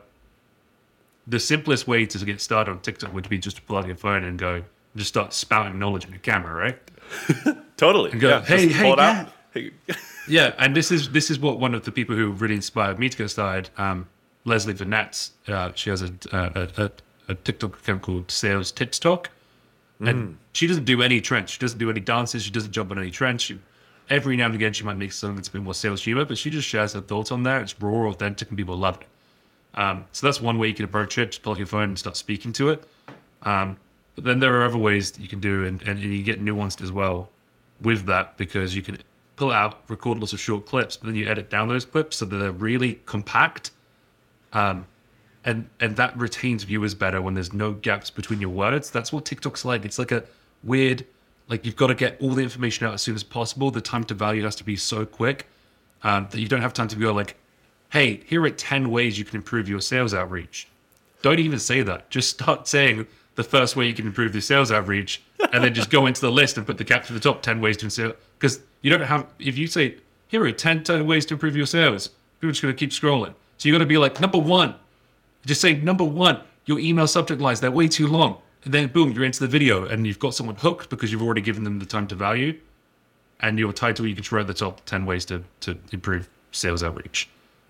the 1.29 1.38
simplest 1.38 1.87
way 1.87 2.07
to 2.07 2.25
get 2.25 2.41
started 2.41 2.71
on 2.71 2.81
TikTok 2.81 3.12
would 3.12 3.29
be 3.29 3.38
just 3.38 3.57
to 3.57 3.62
pull 3.62 3.77
out 3.77 3.87
your 3.87 3.97
phone 3.97 4.25
and 4.25 4.38
go 4.38 4.64
just 4.97 5.09
start 5.09 5.33
spouting 5.33 5.79
knowledge 5.79 6.05
in 6.07 6.12
the 6.12 6.19
camera, 6.19 6.55
right? 6.55 7.57
Totally. 7.77 8.11
go, 8.19 8.29
yeah, 8.29 8.45
"Hey, 8.45 8.69
hey, 8.69 8.88
yeah." 8.88 9.29
Hey. 9.53 9.71
Yeah, 10.29 10.53
and 10.59 10.77
this 10.77 10.91
is 10.93 11.09
this 11.12 11.31
is 11.31 11.38
what 11.38 11.59
one 11.59 11.75
of 11.75 11.85
the 11.85 11.91
people 11.91 12.14
who 12.14 12.33
really 12.33 12.55
inspired 12.55 12.99
me 12.99 13.09
to 13.09 13.17
get 13.17 13.31
started, 13.31 13.71
um, 13.79 14.07
Leslie 14.45 14.75
Venetz. 14.75 15.31
Uh, 15.47 15.73
she 15.75 15.88
has 15.88 16.03
a, 16.03 16.12
a, 16.33 16.69
a, 16.85 16.91
a 17.29 17.35
TikTok 17.35 17.79
account 17.79 18.03
called 18.03 18.31
Sales 18.31 18.71
Tips 18.71 18.99
Talk, 18.99 19.31
and 20.01 20.37
she 20.53 20.67
doesn't 20.67 20.85
do 20.85 21.01
any 21.01 21.23
trends. 21.23 21.51
She 21.51 21.59
doesn't 21.59 21.79
do 21.79 21.88
any 21.88 22.01
dances. 22.01 22.43
She 22.43 22.51
doesn't 22.51 22.73
jump 22.73 22.91
on 22.91 22.99
any 22.99 23.11
trends. 23.11 23.43
She, 23.43 23.59
every 24.11 24.37
now 24.37 24.47
and 24.47 24.55
again, 24.55 24.75
she 24.75 24.85
might 24.85 24.99
make 24.99 25.12
something 25.12 25.37
that's 25.37 25.49
a 25.49 25.53
bit 25.53 25.62
more 25.62 25.73
sales 25.73 26.05
humor, 26.05 26.27
but 26.27 26.37
she 26.37 26.51
just 26.51 26.69
shares 26.69 26.93
her 26.93 27.01
thoughts 27.01 27.33
on 27.33 27.43
there. 27.43 27.61
It's 27.62 27.81
raw, 27.81 28.11
authentic, 28.11 28.49
and 28.49 28.59
people 28.59 28.77
love 28.77 29.01
it. 29.01 29.07
Um, 29.74 30.04
so 30.12 30.26
that's 30.26 30.40
one 30.40 30.59
way 30.59 30.68
you 30.68 30.74
can 30.74 30.85
approach 30.85 31.18
it. 31.18 31.26
Just 31.26 31.42
pull 31.42 31.52
out 31.52 31.59
your 31.59 31.66
phone 31.66 31.85
and 31.85 31.98
start 31.98 32.16
speaking 32.16 32.52
to 32.54 32.70
it. 32.70 32.85
Um, 33.42 33.76
but 34.14 34.24
then 34.24 34.40
there 34.40 34.61
are 34.61 34.64
other 34.64 34.78
ways 34.78 35.12
you 35.18 35.28
can 35.28 35.40
do, 35.40 35.64
and, 35.64 35.81
and 35.83 36.00
you 36.00 36.22
get 36.22 36.44
nuanced 36.44 36.83
as 36.83 36.90
well 36.90 37.31
with 37.81 38.07
that 38.07 38.37
because 38.37 38.74
you 38.74 38.83
can 38.83 38.98
pull 39.37 39.52
out, 39.52 39.83
record 39.88 40.18
lots 40.18 40.33
of 40.33 40.40
short 40.40 40.66
clips, 40.66 40.96
but 40.96 41.07
then 41.07 41.14
you 41.14 41.28
edit 41.28 41.48
down 41.48 41.68
those 41.68 41.85
clips 41.85 42.16
so 42.16 42.24
that 42.24 42.37
they're 42.37 42.50
really 42.50 42.94
compact. 43.07 43.70
Um, 44.52 44.87
and 45.44 45.68
and 45.78 45.96
that 45.96 46.16
retains 46.18 46.64
viewers 46.64 46.94
better 46.94 47.22
when 47.22 47.35
there's 47.35 47.52
no 47.52 47.72
gaps 47.72 48.11
between 48.11 48.40
your 48.40 48.50
words. 48.50 48.90
That's 48.90 49.12
what 49.12 49.24
TikTok's 49.24 49.64
like. 49.64 49.85
It's 49.85 49.98
like 49.98 50.11
a 50.11 50.24
weird, 50.64 51.07
like 51.48 51.64
you've 51.64 51.76
got 51.76 51.87
to 51.87 51.94
get 51.94 52.20
all 52.20 52.31
the 52.31 52.42
information 52.42 52.87
out 52.87 52.94
as 52.94 53.02
soon 53.02 53.14
as 53.14 53.22
possible. 53.22 53.70
The 53.70 53.81
time 53.81 54.04
to 54.04 54.14
value 54.14 54.42
has 54.42 54.57
to 54.57 54.64
be 54.64 54.76
so 54.76 55.07
quick 55.07 55.46
um, 56.02 56.26
that 56.31 56.40
you 56.40 56.48
don't 56.48 56.61
have 56.61 56.74
time 56.74 56.88
to 56.88 56.96
go 56.96 57.12
like, 57.12 57.37
hey, 57.90 58.20
here 58.27 58.42
are 58.42 58.51
10 58.51 58.90
ways 58.90 59.18
you 59.18 59.24
can 59.24 59.37
improve 59.37 59.68
your 59.68 59.81
sales 59.81 60.14
outreach. 60.14 60.68
Don't 61.22 61.38
even 61.38 61.59
say 61.59 61.83
that. 61.83 62.11
Just 62.11 62.31
start 62.31 62.68
saying 62.68 63.07
the 63.35 63.44
first 63.44 63.77
way 63.77 63.87
you 63.87 63.94
can 63.94 64.07
improve 64.07 64.35
your 64.35 64.42
sales 64.42 64.70
outreach 64.70 65.22
and 65.53 65.64
then 65.64 65.74
just 65.74 65.90
go 65.90 66.07
into 66.07 66.20
the 66.20 66.31
list 66.31 66.57
and 66.57 66.66
put 66.66 66.79
the 66.79 66.85
caption 66.85 67.16
at 67.16 67.22
the 67.22 67.29
top 67.29 67.42
10 67.42 67.61
ways 67.61 67.77
to 67.79 67.90
sell. 67.90 68.12
Because 68.38 68.61
you 68.83 68.90
don't 68.90 69.03
have, 69.03 69.27
if 69.38 69.57
you 69.57 69.66
say, 69.66 69.96
here 70.29 70.44
are 70.44 70.53
10, 70.53 70.85
10 70.85 71.07
ways 71.07 71.24
to 71.27 71.35
improve 71.35 71.57
your 71.57 71.66
sales, 71.66 72.09
people 72.40 72.51
are 72.51 72.53
just 72.53 72.62
going 72.62 72.74
to 72.74 72.79
keep 72.79 72.90
scrolling. 72.90 73.35
So 73.57 73.68
you 73.68 73.74
got 73.74 73.79
to 73.79 73.87
be 73.87 73.98
like, 73.98 74.20
number 74.20 74.38
one, 74.38 74.74
just 75.46 75.61
say 75.61 75.74
number 75.74 76.05
one, 76.05 76.40
your 76.66 76.79
email 76.79 77.07
subject 77.07 77.40
lines, 77.40 77.61
they're 77.61 77.70
way 77.70 77.88
too 77.88 78.07
long. 78.07 78.38
And 78.64 78.74
then 78.74 78.88
boom, 78.88 79.12
you're 79.12 79.24
into 79.24 79.40
the 79.40 79.46
video 79.46 79.87
and 79.87 80.07
you've 80.07 80.18
got 80.18 80.35
someone 80.35 80.57
hooked 80.57 80.90
because 80.90 81.11
you've 81.11 81.22
already 81.22 81.40
given 81.40 81.64
them 81.64 81.79
the 81.79 81.87
time 81.87 82.07
to 82.09 82.14
value. 82.14 82.59
And 83.40 83.59
your 83.59 83.72
title, 83.72 84.07
you 84.07 84.14
can 84.14 84.37
write 84.37 84.46
the 84.46 84.55
top 84.55 84.85
10 84.85 85.07
ways 85.07 85.24
to, 85.27 85.44
to 85.61 85.79
improve 85.92 86.29
sales 86.51 86.83
outreach. 86.83 87.29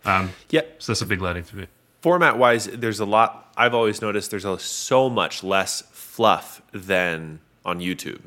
Um, 0.09 0.31
Yep. 0.51 0.83
so 0.83 0.93
that's 0.93 1.03
a 1.03 1.07
big 1.07 1.21
learning 1.21 1.45
for 1.45 1.57
me. 1.57 1.67
Format 2.01 2.39
wise, 2.39 2.67
there's 2.67 3.01
a 3.01 3.05
lot. 3.05 3.53
I've 3.57 3.75
always 3.75 4.01
noticed 4.01 4.31
there's 4.31 4.45
a, 4.45 4.59
so 4.59 5.11
much 5.11 5.43
less 5.43 5.83
fluff 5.91 6.63
than 6.73 7.41
on 7.65 7.81
YouTube. 7.81 8.21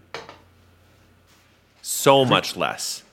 So 1.82 2.26
much 2.26 2.56
less. 2.56 3.04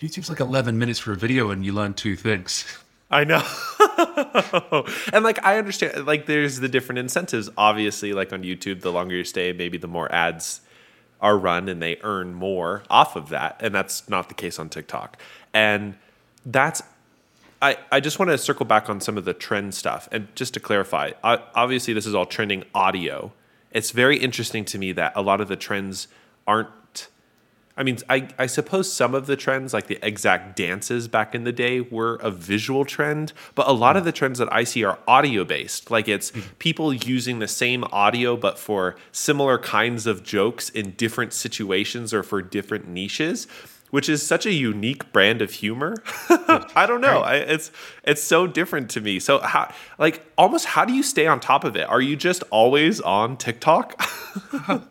YouTube's 0.00 0.28
like 0.28 0.40
11 0.40 0.78
minutes 0.78 0.98
for 0.98 1.12
a 1.12 1.16
video 1.16 1.50
and 1.50 1.64
you 1.64 1.72
learn 1.72 1.94
two 1.94 2.16
things. 2.16 2.64
I 3.10 3.24
know. 3.24 3.42
and 5.12 5.24
like 5.24 5.42
I 5.44 5.56
understand 5.56 6.06
like 6.06 6.26
there's 6.26 6.60
the 6.60 6.68
different 6.68 6.98
incentives 6.98 7.48
obviously 7.56 8.12
like 8.12 8.34
on 8.34 8.42
YouTube 8.42 8.82
the 8.82 8.92
longer 8.92 9.14
you 9.14 9.24
stay 9.24 9.52
maybe 9.54 9.78
the 9.78 9.88
more 9.88 10.12
ads 10.12 10.60
are 11.20 11.38
run 11.38 11.70
and 11.70 11.80
they 11.80 11.96
earn 12.02 12.34
more 12.34 12.82
off 12.90 13.16
of 13.16 13.30
that 13.30 13.60
and 13.60 13.74
that's 13.74 14.08
not 14.10 14.28
the 14.28 14.34
case 14.34 14.58
on 14.58 14.68
TikTok. 14.68 15.16
And 15.54 15.94
that's 16.44 16.82
I, 17.60 17.76
I 17.90 18.00
just 18.00 18.18
want 18.18 18.30
to 18.30 18.38
circle 18.38 18.66
back 18.66 18.88
on 18.88 19.00
some 19.00 19.18
of 19.18 19.24
the 19.24 19.34
trend 19.34 19.74
stuff. 19.74 20.08
And 20.12 20.34
just 20.36 20.54
to 20.54 20.60
clarify, 20.60 21.12
I, 21.24 21.42
obviously, 21.54 21.92
this 21.92 22.06
is 22.06 22.14
all 22.14 22.26
trending 22.26 22.64
audio. 22.74 23.32
It's 23.72 23.90
very 23.90 24.16
interesting 24.16 24.64
to 24.66 24.78
me 24.78 24.92
that 24.92 25.12
a 25.16 25.22
lot 25.22 25.40
of 25.40 25.48
the 25.48 25.56
trends 25.56 26.08
aren't. 26.46 26.68
I 27.76 27.84
mean, 27.84 27.98
I, 28.08 28.28
I 28.38 28.46
suppose 28.46 28.92
some 28.92 29.14
of 29.14 29.26
the 29.26 29.36
trends, 29.36 29.72
like 29.72 29.86
the 29.86 30.04
exact 30.04 30.56
dances 30.56 31.06
back 31.06 31.32
in 31.32 31.44
the 31.44 31.52
day, 31.52 31.80
were 31.80 32.16
a 32.16 32.30
visual 32.30 32.84
trend, 32.84 33.32
but 33.54 33.68
a 33.68 33.72
lot 33.72 33.96
of 33.96 34.04
the 34.04 34.10
trends 34.10 34.40
that 34.40 34.52
I 34.52 34.64
see 34.64 34.82
are 34.82 34.98
audio 35.06 35.44
based. 35.44 35.88
Like 35.88 36.08
it's 36.08 36.30
hmm. 36.30 36.40
people 36.58 36.92
using 36.92 37.38
the 37.38 37.46
same 37.46 37.84
audio, 37.92 38.36
but 38.36 38.58
for 38.58 38.96
similar 39.12 39.58
kinds 39.58 40.06
of 40.06 40.24
jokes 40.24 40.70
in 40.70 40.92
different 40.92 41.32
situations 41.32 42.12
or 42.12 42.24
for 42.24 42.42
different 42.42 42.88
niches 42.88 43.46
which 43.90 44.08
is 44.08 44.26
such 44.26 44.46
a 44.46 44.52
unique 44.52 45.12
brand 45.12 45.42
of 45.42 45.50
humor. 45.52 45.96
I 46.74 46.86
don't 46.86 47.00
know. 47.00 47.20
I, 47.20 47.36
it's 47.36 47.70
it's 48.04 48.22
so 48.22 48.46
different 48.46 48.90
to 48.90 49.00
me. 49.00 49.18
So 49.18 49.40
how 49.40 49.72
like 49.98 50.24
almost 50.36 50.66
how 50.66 50.84
do 50.84 50.92
you 50.92 51.02
stay 51.02 51.26
on 51.26 51.40
top 51.40 51.64
of 51.64 51.76
it? 51.76 51.88
Are 51.88 52.00
you 52.00 52.16
just 52.16 52.42
always 52.50 53.00
on 53.00 53.36
TikTok? 53.36 54.00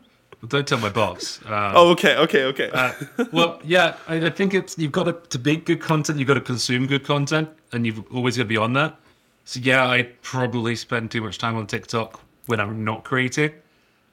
Don't 0.48 0.68
tell 0.68 0.78
my 0.78 0.90
boss. 0.90 1.40
Um, 1.46 1.74
oh, 1.76 1.90
okay, 1.92 2.16
okay, 2.16 2.44
okay. 2.44 2.70
uh, 2.72 2.94
well, 3.32 3.60
yeah, 3.64 3.96
I, 4.08 4.28
I 4.28 4.30
think 4.30 4.54
it's 4.54 4.78
you've 4.78 4.92
got 4.92 5.06
to 5.06 5.14
to 5.14 5.40
make 5.40 5.66
good 5.66 5.82
content. 5.82 6.20
You've 6.20 6.28
got 6.28 6.36
to 6.36 6.42
consume 6.42 6.86
good 6.86 7.04
content, 7.04 7.50
and 7.72 7.86
you've 7.86 8.04
always 8.14 8.38
got 8.38 8.44
to 8.44 8.48
be 8.48 8.58
on 8.58 8.74
that. 8.74 9.00
So 9.46 9.60
yeah, 9.62 9.88
I 9.88 10.04
probably 10.22 10.76
spend 10.76 11.10
too 11.10 11.22
much 11.22 11.38
time 11.38 11.56
on 11.56 11.66
TikTok 11.66 12.20
when 12.46 12.60
I'm 12.60 12.84
not 12.84 13.04
creating, 13.04 13.52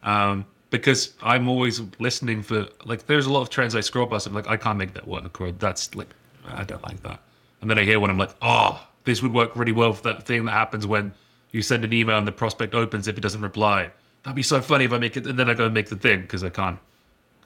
um, 0.03 0.47
because 0.79 1.15
I'm 1.23 1.49
always 1.49 1.81
listening 2.01 2.43
for 2.43 2.67
like. 2.85 3.07
There's 3.07 3.27
a 3.27 3.33
lot 3.33 3.43
of 3.43 3.51
trends 3.51 3.77
I 3.77 3.81
scroll 3.81 4.09
past. 4.09 4.27
I'm 4.27 4.35
like, 4.35 4.49
I 4.49 4.57
can't 4.57 4.77
make 4.77 4.93
that 4.95 5.07
work, 5.07 5.41
or 5.41 5.53
that's 5.53 5.95
like, 5.95 6.09
I 6.49 6.65
don't 6.65 6.83
like 6.83 7.01
that. 7.05 7.21
And 7.61 7.71
then 7.71 7.79
I 7.79 7.85
hear 7.85 8.01
one, 8.01 8.11
I'm 8.11 8.19
like, 8.19 8.35
oh, 8.43 8.85
this 9.05 9.23
would 9.23 9.33
work 9.33 9.55
really 9.55 9.71
well 9.71 9.93
for 9.93 10.03
that 10.03 10.27
thing 10.27 10.45
that 10.47 10.51
happens 10.51 10.85
when 10.85 11.13
you 11.53 11.63
send 11.63 11.85
an 11.85 11.93
email 11.93 12.19
and 12.19 12.27
the 12.27 12.33
prospect 12.33 12.75
opens 12.75 13.07
if 13.07 13.17
it 13.17 13.21
doesn't 13.21 13.41
reply. 13.41 13.89
That'd 14.25 14.35
be 14.35 14.43
so 14.43 14.61
funny 14.61 14.85
if 14.85 14.93
I 14.93 14.99
make 14.99 15.17
it, 15.17 15.29
and 15.29 15.39
then 15.39 15.49
I 15.49 15.55
go 15.55 15.67
and 15.67 15.75
make 15.75 15.89
the 15.89 15.97
thing 15.97 16.23
because 16.23 16.43
I 16.43 16.51
can't, 16.51 16.79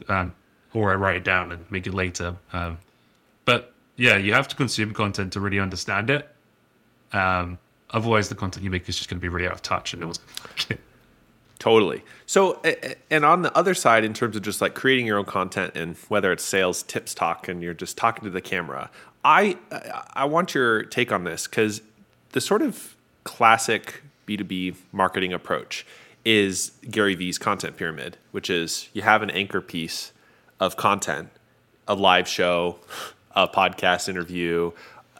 um, 0.08 0.34
or 0.72 0.90
I 0.90 0.94
write 0.94 1.16
it 1.16 1.24
down 1.24 1.52
and 1.52 1.70
make 1.70 1.86
it 1.86 1.92
later. 1.92 2.34
Um, 2.54 2.78
but 3.44 3.74
yeah, 3.96 4.16
you 4.16 4.32
have 4.32 4.48
to 4.48 4.56
consume 4.56 4.94
content 4.94 5.34
to 5.34 5.40
really 5.40 5.60
understand 5.60 6.08
it. 6.08 6.34
Um, 7.12 7.58
otherwise, 7.90 8.30
the 8.30 8.34
content 8.34 8.64
you 8.64 8.70
make 8.70 8.88
is 8.88 8.96
just 8.96 9.10
going 9.10 9.18
to 9.18 9.22
be 9.22 9.28
really 9.28 9.46
out 9.46 9.52
of 9.52 9.62
touch, 9.62 9.92
and 9.92 10.02
it 10.02 10.06
was. 10.06 10.18
Totally. 11.58 12.04
So, 12.26 12.62
and 13.10 13.24
on 13.24 13.42
the 13.42 13.56
other 13.56 13.74
side, 13.74 14.04
in 14.04 14.14
terms 14.14 14.36
of 14.36 14.42
just 14.42 14.60
like 14.60 14.74
creating 14.74 15.06
your 15.06 15.18
own 15.18 15.24
content 15.24 15.72
and 15.74 15.96
whether 16.08 16.30
it's 16.30 16.44
sales 16.44 16.84
tips 16.84 17.14
talk 17.14 17.48
and 17.48 17.62
you're 17.62 17.74
just 17.74 17.96
talking 17.96 18.24
to 18.24 18.30
the 18.30 18.40
camera, 18.40 18.90
I 19.24 19.58
I- 19.72 20.02
I 20.12 20.24
want 20.26 20.54
your 20.54 20.84
take 20.84 21.10
on 21.10 21.24
this 21.24 21.46
because 21.48 21.82
the 22.30 22.40
sort 22.40 22.62
of 22.62 22.94
classic 23.24 24.02
B 24.24 24.36
two 24.36 24.44
B 24.44 24.74
marketing 24.92 25.32
approach 25.32 25.84
is 26.24 26.72
Gary 26.90 27.14
Vee's 27.16 27.38
content 27.38 27.76
pyramid, 27.76 28.18
which 28.30 28.50
is 28.50 28.88
you 28.92 29.02
have 29.02 29.22
an 29.22 29.30
anchor 29.30 29.60
piece 29.60 30.12
of 30.60 30.76
content, 30.76 31.28
a 31.88 31.94
live 31.94 32.28
show, 32.28 32.78
a 33.34 33.48
podcast 33.48 34.08
interview, 34.08 34.70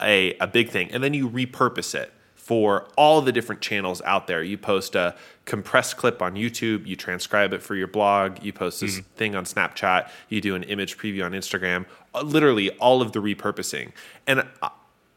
a, 0.01 0.35
a 0.39 0.47
big 0.47 0.69
thing, 0.69 0.89
and 0.91 1.03
then 1.03 1.13
you 1.13 1.29
repurpose 1.29 1.93
it 1.95 2.13
for 2.49 2.87
all 2.97 3.21
the 3.21 3.31
different 3.31 3.61
channels 3.61 4.01
out 4.05 4.25
there. 4.25 4.41
You 4.41 4.57
post 4.57 4.95
a 4.95 5.15
compressed 5.45 5.97
clip 5.97 6.19
on 6.19 6.33
YouTube, 6.33 6.87
you 6.87 6.95
transcribe 6.95 7.53
it 7.53 7.61
for 7.61 7.75
your 7.75 7.85
blog, 7.85 8.43
you 8.43 8.51
post 8.51 8.81
this 8.81 8.97
thing 9.17 9.35
on 9.35 9.45
Snapchat, 9.45 10.09
you 10.29 10.41
do 10.41 10.55
an 10.55 10.63
image 10.63 10.97
preview 10.97 11.23
on 11.23 11.33
Instagram, 11.33 11.85
uh, 12.15 12.23
literally 12.23 12.71
all 12.79 13.03
of 13.03 13.11
the 13.11 13.19
repurposing. 13.19 13.91
And 14.25 14.47
uh, 14.63 14.69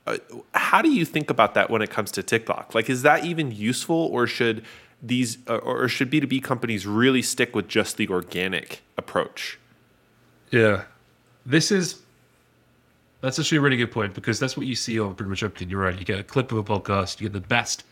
uh, 0.07 0.19
how 0.53 0.83
do 0.83 0.91
you 0.91 1.07
think 1.07 1.31
about 1.31 1.55
that 1.55 1.71
when 1.71 1.81
it 1.81 1.89
comes 1.89 2.11
to 2.11 2.23
TikTok? 2.23 2.75
Like, 2.75 2.91
is 2.91 3.01
that 3.01 3.25
even 3.25 3.51
useful, 3.51 4.11
or 4.13 4.27
should 4.27 4.63
these, 5.03 5.39
or 5.49 5.89
should 5.89 6.11
B 6.11 6.21
two 6.21 6.27
B 6.27 6.39
companies 6.39 6.87
really 6.87 7.23
stick 7.23 7.57
with 7.57 7.67
just 7.67 7.97
the 7.97 8.09
organic 8.11 8.83
approach? 8.99 9.59
Yeah, 10.51 10.83
this 11.47 11.73
is 11.73 12.03
that's 13.23 13.39
actually 13.39 13.59
a 13.59 13.61
really 13.63 13.77
good 13.77 13.93
point 13.93 14.15
because 14.15 14.39
that's 14.39 14.57
what 14.57 14.67
you 14.67 14.75
see 14.75 15.01
on 15.01 15.15
pretty 15.15 15.31
much 15.31 15.43
everything. 15.43 15.71
You're 15.71 15.81
right. 15.81 15.99
You 15.99 16.05
get 16.05 16.19
a 16.19 16.25
clip 16.25 16.53
of 16.53 16.59
a 16.59 16.65
podcast. 16.65 17.21
You 17.21 17.29
get 17.29 17.33
the 17.33 17.49
best 17.49 17.85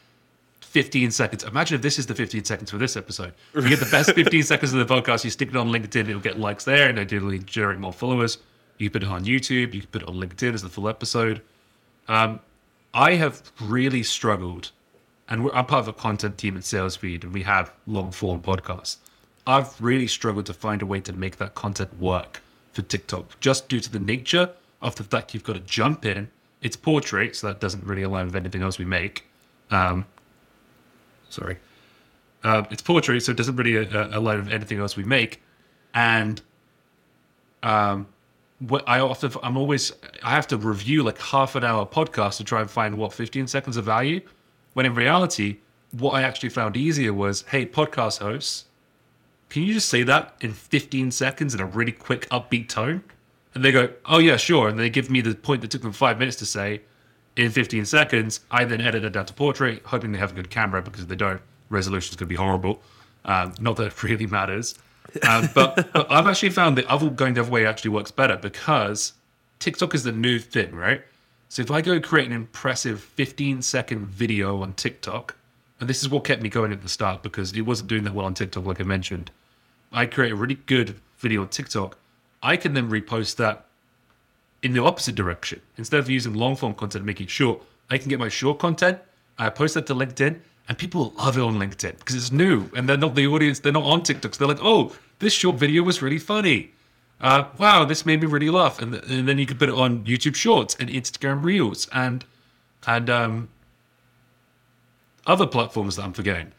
15 0.60 1.12
seconds. 1.12 1.44
Imagine 1.44 1.76
if 1.76 1.82
this 1.82 1.98
is 2.00 2.06
the 2.06 2.16
15 2.16 2.44
seconds 2.44 2.70
for 2.70 2.78
this 2.78 2.96
episode. 2.96 3.32
You 3.54 3.68
get 3.68 3.78
the 3.78 3.90
best 3.90 4.10
15 4.14 4.42
seconds 4.42 4.74
of 4.74 4.86
the 4.86 4.92
podcast. 4.92 5.24
You 5.24 5.30
stick 5.30 5.48
it 5.48 5.56
on 5.56 5.70
LinkedIn. 5.70 6.08
It'll 6.08 6.20
get 6.20 6.38
likes 6.38 6.64
there, 6.64 6.88
and 6.88 6.98
ideally 6.98 7.38
generate 7.38 7.78
more 7.78 7.92
followers. 7.92 8.38
You 8.78 8.90
put 8.90 9.04
it 9.04 9.08
on 9.08 9.24
YouTube. 9.24 9.72
You 9.72 9.80
can 9.82 9.90
put 9.90 10.02
it 10.02 10.08
on 10.08 10.16
LinkedIn 10.16 10.52
as 10.52 10.62
the 10.62 10.68
full 10.68 10.88
episode. 10.88 11.42
Um, 12.08 12.40
I 12.92 13.14
have 13.14 13.52
really 13.60 14.02
struggled, 14.02 14.72
and 15.28 15.44
we're, 15.44 15.52
I'm 15.52 15.66
part 15.66 15.82
of 15.82 15.88
a 15.88 15.92
content 15.92 16.38
team 16.38 16.56
at 16.56 16.64
SalesFeed, 16.64 17.22
and 17.22 17.32
we 17.32 17.44
have 17.44 17.72
long 17.86 18.10
form 18.10 18.42
podcasts. 18.42 18.96
I've 19.46 19.80
really 19.80 20.08
struggled 20.08 20.46
to 20.46 20.54
find 20.54 20.82
a 20.82 20.86
way 20.86 21.00
to 21.00 21.12
make 21.12 21.36
that 21.36 21.54
content 21.54 22.00
work 22.00 22.42
for 22.72 22.82
TikTok, 22.82 23.38
just 23.38 23.68
due 23.68 23.80
to 23.80 23.90
the 23.90 24.00
nature 24.00 24.50
of 24.82 24.96
the 24.96 25.04
fact 25.04 25.34
you've 25.34 25.44
got 25.44 25.54
to 25.54 25.60
jump 25.60 26.04
in. 26.04 26.30
It's 26.62 26.76
portrait, 26.76 27.36
so 27.36 27.46
that 27.48 27.60
doesn't 27.60 27.84
really 27.84 28.02
align 28.02 28.26
with 28.26 28.36
anything 28.36 28.62
else 28.62 28.78
we 28.78 28.84
make. 28.84 29.26
Um, 29.70 30.04
sorry, 31.28 31.58
uh, 32.44 32.64
it's 32.70 32.82
portrait, 32.82 33.22
so 33.22 33.32
it 33.32 33.36
doesn't 33.36 33.56
really 33.56 33.86
uh, 33.86 34.18
align 34.18 34.44
with 34.44 34.52
anything 34.52 34.78
else 34.78 34.96
we 34.96 35.04
make. 35.04 35.40
And 35.94 36.40
um, 37.62 38.06
what 38.60 38.84
I 38.86 39.00
often, 39.00 39.32
I'm 39.42 39.56
always, 39.56 39.92
I 40.22 40.30
have 40.30 40.46
to 40.48 40.56
review 40.56 41.02
like 41.02 41.18
half 41.18 41.54
an 41.54 41.64
hour 41.64 41.86
podcast 41.86 42.36
to 42.38 42.44
try 42.44 42.60
and 42.60 42.70
find 42.70 42.96
what 42.96 43.12
15 43.12 43.46
seconds 43.46 43.76
of 43.76 43.84
value. 43.84 44.20
When 44.74 44.86
in 44.86 44.94
reality, 44.94 45.58
what 45.92 46.12
I 46.12 46.22
actually 46.22 46.50
found 46.50 46.76
easier 46.76 47.12
was, 47.12 47.42
hey, 47.48 47.66
podcast 47.66 48.18
hosts, 48.20 48.66
can 49.48 49.62
you 49.62 49.74
just 49.74 49.88
say 49.88 50.02
that 50.04 50.36
in 50.40 50.52
15 50.52 51.10
seconds 51.10 51.54
in 51.54 51.60
a 51.60 51.66
really 51.66 51.92
quick, 51.92 52.28
upbeat 52.28 52.68
tone? 52.68 53.02
And 53.54 53.64
they 53.64 53.72
go, 53.72 53.90
oh, 54.06 54.18
yeah, 54.18 54.36
sure. 54.36 54.68
And 54.68 54.78
they 54.78 54.90
give 54.90 55.10
me 55.10 55.20
the 55.20 55.34
point 55.34 55.62
that 55.62 55.70
took 55.70 55.82
them 55.82 55.92
five 55.92 56.18
minutes 56.18 56.36
to 56.38 56.46
say 56.46 56.82
in 57.36 57.50
15 57.50 57.84
seconds. 57.84 58.40
I 58.50 58.64
then 58.64 58.80
edit 58.80 59.04
it 59.04 59.10
down 59.10 59.26
to 59.26 59.34
portrait, 59.34 59.82
hoping 59.84 60.12
they 60.12 60.18
have 60.18 60.32
a 60.32 60.34
good 60.34 60.50
camera 60.50 60.82
because 60.82 61.02
if 61.02 61.08
they 61.08 61.16
don't, 61.16 61.40
resolution's 61.68 62.16
going 62.16 62.28
to 62.28 62.32
be 62.32 62.36
horrible. 62.36 62.80
Um, 63.24 63.54
not 63.60 63.76
that 63.76 63.86
it 63.86 64.02
really 64.02 64.26
matters. 64.26 64.76
Um, 65.28 65.48
but, 65.54 65.92
but 65.92 66.10
I've 66.10 66.26
actually 66.26 66.50
found 66.50 66.78
that 66.78 66.86
other 66.86 67.10
going 67.10 67.34
the 67.34 67.40
other 67.40 67.50
way 67.50 67.66
actually 67.66 67.90
works 67.90 68.10
better 68.10 68.36
because 68.36 69.14
TikTok 69.58 69.94
is 69.94 70.04
the 70.04 70.12
new 70.12 70.38
thing, 70.38 70.74
right? 70.74 71.02
So 71.48 71.62
if 71.62 71.70
I 71.70 71.80
go 71.80 72.00
create 72.00 72.26
an 72.26 72.32
impressive 72.32 73.00
15 73.00 73.62
second 73.62 74.06
video 74.06 74.62
on 74.62 74.74
TikTok, 74.74 75.34
and 75.80 75.88
this 75.88 76.02
is 76.02 76.08
what 76.08 76.24
kept 76.24 76.42
me 76.42 76.48
going 76.48 76.72
at 76.72 76.82
the 76.82 76.88
start 76.88 77.22
because 77.22 77.52
it 77.54 77.62
wasn't 77.62 77.88
doing 77.88 78.04
that 78.04 78.14
well 78.14 78.26
on 78.26 78.34
TikTok, 78.34 78.66
like 78.66 78.80
I 78.80 78.84
mentioned. 78.84 79.30
I 79.90 80.06
create 80.06 80.30
a 80.30 80.36
really 80.36 80.54
good 80.54 80.94
video 81.18 81.40
on 81.40 81.48
TikTok. 81.48 81.96
I 82.42 82.56
can 82.56 82.74
then 82.74 82.90
repost 82.90 83.36
that 83.36 83.66
in 84.62 84.72
the 84.72 84.82
opposite 84.82 85.14
direction. 85.14 85.60
Instead 85.76 86.00
of 86.00 86.10
using 86.10 86.34
long 86.34 86.56
form 86.56 86.74
content 86.74 87.04
making 87.04 87.28
short, 87.28 87.62
I 87.90 87.98
can 87.98 88.08
get 88.08 88.18
my 88.18 88.28
short 88.28 88.58
content, 88.58 88.98
I 89.38 89.50
post 89.50 89.74
that 89.74 89.86
to 89.86 89.94
LinkedIn, 89.94 90.40
and 90.68 90.78
people 90.78 91.12
love 91.18 91.36
it 91.36 91.40
on 91.40 91.56
LinkedIn 91.56 91.98
because 91.98 92.14
it's 92.14 92.30
new 92.30 92.70
and 92.76 92.88
they're 92.88 92.96
not 92.96 93.14
the 93.14 93.26
audience, 93.26 93.58
they're 93.58 93.72
not 93.72 93.84
on 93.84 94.02
TikTok. 94.02 94.34
So 94.34 94.46
they're 94.46 94.54
like, 94.54 94.64
oh, 94.64 94.94
this 95.18 95.32
short 95.32 95.56
video 95.56 95.82
was 95.82 96.00
really 96.00 96.18
funny. 96.18 96.70
Uh, 97.20 97.44
wow, 97.58 97.84
this 97.84 98.06
made 98.06 98.20
me 98.20 98.26
really 98.26 98.50
laugh. 98.50 98.80
And, 98.80 98.94
and 98.94 99.28
then 99.28 99.38
you 99.38 99.46
could 99.46 99.58
put 99.58 99.68
it 99.68 99.74
on 99.74 100.04
YouTube 100.04 100.34
Shorts 100.34 100.76
and 100.78 100.88
Instagram 100.88 101.42
Reels 101.42 101.88
and 101.92 102.24
and 102.86 103.10
um, 103.10 103.48
other 105.26 105.46
platforms 105.46 105.96
that 105.96 106.04
I'm 106.04 106.12
forgetting. 106.14 106.52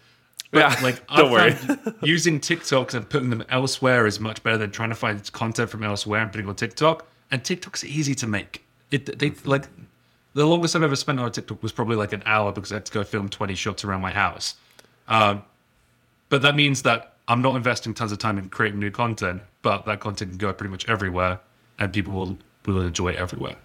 But 0.52 0.60
Yeah, 0.60 0.84
like, 0.84 1.08
don't 1.16 1.32
worry. 1.32 1.56
using 2.04 2.40
TikToks 2.40 2.94
and 2.94 3.10
putting 3.10 3.30
them 3.30 3.44
elsewhere 3.50 4.06
is 4.06 4.20
much 4.20 4.44
better 4.44 4.58
than 4.58 4.72
trying 4.72 4.90
to 4.90 4.96
find 4.96 5.32
content 5.32 5.70
from 5.70 5.84
elsewhere 5.84 6.22
and 6.22 6.32
putting 6.32 6.46
it 6.48 6.50
on 6.50 6.56
TikTok. 6.56 7.08
And 7.32 7.44
TikTok's 7.44 7.84
easy 7.86 8.14
to 8.16 8.28
make. 8.28 8.66
It 8.92 9.18
they 9.20 9.32
like 9.46 9.68
the 10.34 10.46
longest 10.46 10.76
I've 10.76 10.84
ever 10.84 10.98
spent 10.98 11.20
on 11.20 11.26
a 11.28 11.30
TikTok 11.30 11.64
was 11.64 11.72
probably 11.72 11.96
like 11.96 12.12
an 12.14 12.24
hour 12.26 12.52
because 12.52 12.72
I 12.72 12.76
had 12.76 12.86
to 12.86 12.92
go 12.92 13.04
film 13.04 13.30
twenty 13.30 13.56
shots 13.56 13.86
around 13.86 14.02
my 14.02 14.12
house. 14.12 14.56
Um, 15.08 15.44
but 16.30 16.42
that 16.42 16.56
means 16.56 16.82
that 16.84 17.14
I'm 17.28 17.42
not 17.42 17.56
investing 17.56 17.94
tons 17.94 18.12
of 18.12 18.18
time 18.18 18.38
in 18.38 18.50
creating 18.50 18.80
new 18.80 18.92
content, 18.92 19.42
but 19.62 19.86
that 19.86 20.02
content 20.02 20.32
can 20.32 20.38
go 20.38 20.52
pretty 20.52 20.72
much 20.72 20.88
everywhere, 20.90 21.40
and 21.80 21.94
people 21.94 22.14
will 22.14 22.38
will 22.66 22.82
enjoy 22.82 23.10
it 23.10 23.16
everywhere. 23.16 23.56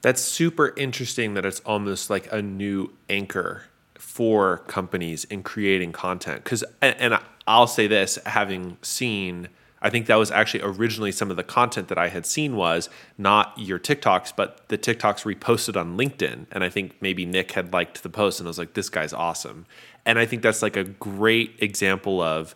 That's 0.00 0.20
super 0.20 0.74
interesting 0.76 1.34
that 1.34 1.44
it's 1.44 1.60
almost 1.60 2.10
like 2.10 2.32
a 2.32 2.42
new 2.42 2.92
anchor 3.08 3.64
for 4.02 4.58
companies 4.66 5.24
in 5.24 5.44
creating 5.44 5.92
content. 5.92 6.42
Because, 6.42 6.62
and, 6.82 7.18
I'll 7.46 7.68
say 7.68 7.86
this, 7.86 8.18
having 8.26 8.76
seen, 8.82 9.48
I 9.80 9.90
think 9.90 10.06
that 10.06 10.16
was 10.16 10.30
actually 10.30 10.62
originally 10.64 11.12
some 11.12 11.30
of 11.30 11.36
the 11.36 11.42
content 11.42 11.88
that 11.88 11.98
I 11.98 12.08
had 12.08 12.26
seen 12.26 12.54
was 12.54 12.90
not 13.16 13.54
your 13.56 13.78
TikToks, 13.78 14.34
but 14.36 14.68
the 14.68 14.76
TikToks 14.76 15.24
reposted 15.24 15.80
on 15.80 15.96
LinkedIn. 15.96 16.46
And 16.52 16.62
I 16.62 16.68
think 16.68 16.96
maybe 17.00 17.24
Nick 17.24 17.52
had 17.52 17.72
liked 17.72 18.02
the 18.02 18.10
post 18.10 18.38
and 18.38 18.46
I 18.46 18.50
was 18.50 18.58
like, 18.58 18.74
this 18.74 18.90
guy's 18.90 19.12
awesome. 19.12 19.66
And 20.04 20.18
I 20.18 20.26
think 20.26 20.42
that's 20.42 20.62
like 20.62 20.76
a 20.76 20.84
great 20.84 21.54
example 21.60 22.20
of 22.20 22.54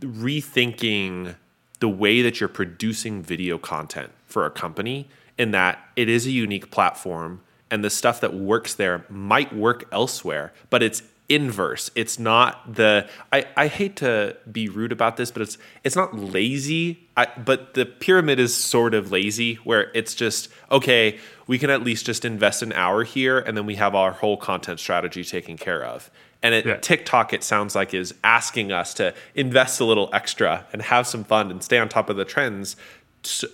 rethinking 0.00 1.34
the 1.80 1.88
way 1.88 2.22
that 2.22 2.40
you're 2.40 2.48
producing 2.48 3.22
video 3.22 3.58
content 3.58 4.12
for 4.26 4.46
a 4.46 4.50
company 4.50 5.08
in 5.36 5.50
that 5.50 5.78
it 5.94 6.08
is 6.08 6.26
a 6.26 6.30
unique 6.30 6.70
platform 6.70 7.42
and 7.70 7.84
the 7.84 7.90
stuff 7.90 8.20
that 8.20 8.34
works 8.34 8.74
there 8.74 9.04
might 9.08 9.54
work 9.54 9.84
elsewhere 9.92 10.52
but 10.70 10.82
it's 10.82 11.02
inverse 11.28 11.92
it's 11.94 12.18
not 12.18 12.74
the 12.74 13.08
i, 13.32 13.44
I 13.56 13.68
hate 13.68 13.94
to 13.96 14.36
be 14.50 14.68
rude 14.68 14.90
about 14.90 15.16
this 15.16 15.30
but 15.30 15.42
it's 15.42 15.58
it's 15.84 15.94
not 15.94 16.16
lazy 16.16 17.08
I, 17.16 17.28
but 17.44 17.74
the 17.74 17.86
pyramid 17.86 18.40
is 18.40 18.52
sort 18.52 18.94
of 18.94 19.12
lazy 19.12 19.54
where 19.62 19.92
it's 19.94 20.14
just 20.14 20.48
okay 20.72 21.20
we 21.46 21.56
can 21.56 21.70
at 21.70 21.84
least 21.84 22.04
just 22.04 22.24
invest 22.24 22.62
an 22.62 22.72
hour 22.72 23.04
here 23.04 23.38
and 23.38 23.56
then 23.56 23.64
we 23.64 23.76
have 23.76 23.94
our 23.94 24.10
whole 24.10 24.36
content 24.36 24.80
strategy 24.80 25.22
taken 25.22 25.56
care 25.56 25.84
of 25.84 26.10
and 26.42 26.54
it, 26.54 26.66
Yeah. 26.66 26.76
TikTok, 26.76 27.32
it 27.32 27.44
sounds 27.44 27.74
like, 27.74 27.92
is 27.92 28.14
asking 28.24 28.72
us 28.72 28.94
to 28.94 29.14
invest 29.34 29.80
a 29.80 29.84
little 29.84 30.08
extra 30.12 30.66
and 30.72 30.82
have 30.82 31.06
some 31.06 31.24
fun 31.24 31.50
and 31.50 31.62
stay 31.62 31.78
on 31.78 31.88
top 31.88 32.08
of 32.08 32.16
the 32.16 32.24
trends 32.24 32.76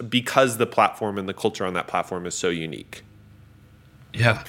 because 0.08 0.58
the 0.58 0.66
platform 0.66 1.18
and 1.18 1.28
the 1.28 1.34
culture 1.34 1.66
on 1.66 1.74
that 1.74 1.88
platform 1.88 2.26
is 2.26 2.34
so 2.34 2.48
unique. 2.48 3.02
Yeah. 4.16 4.44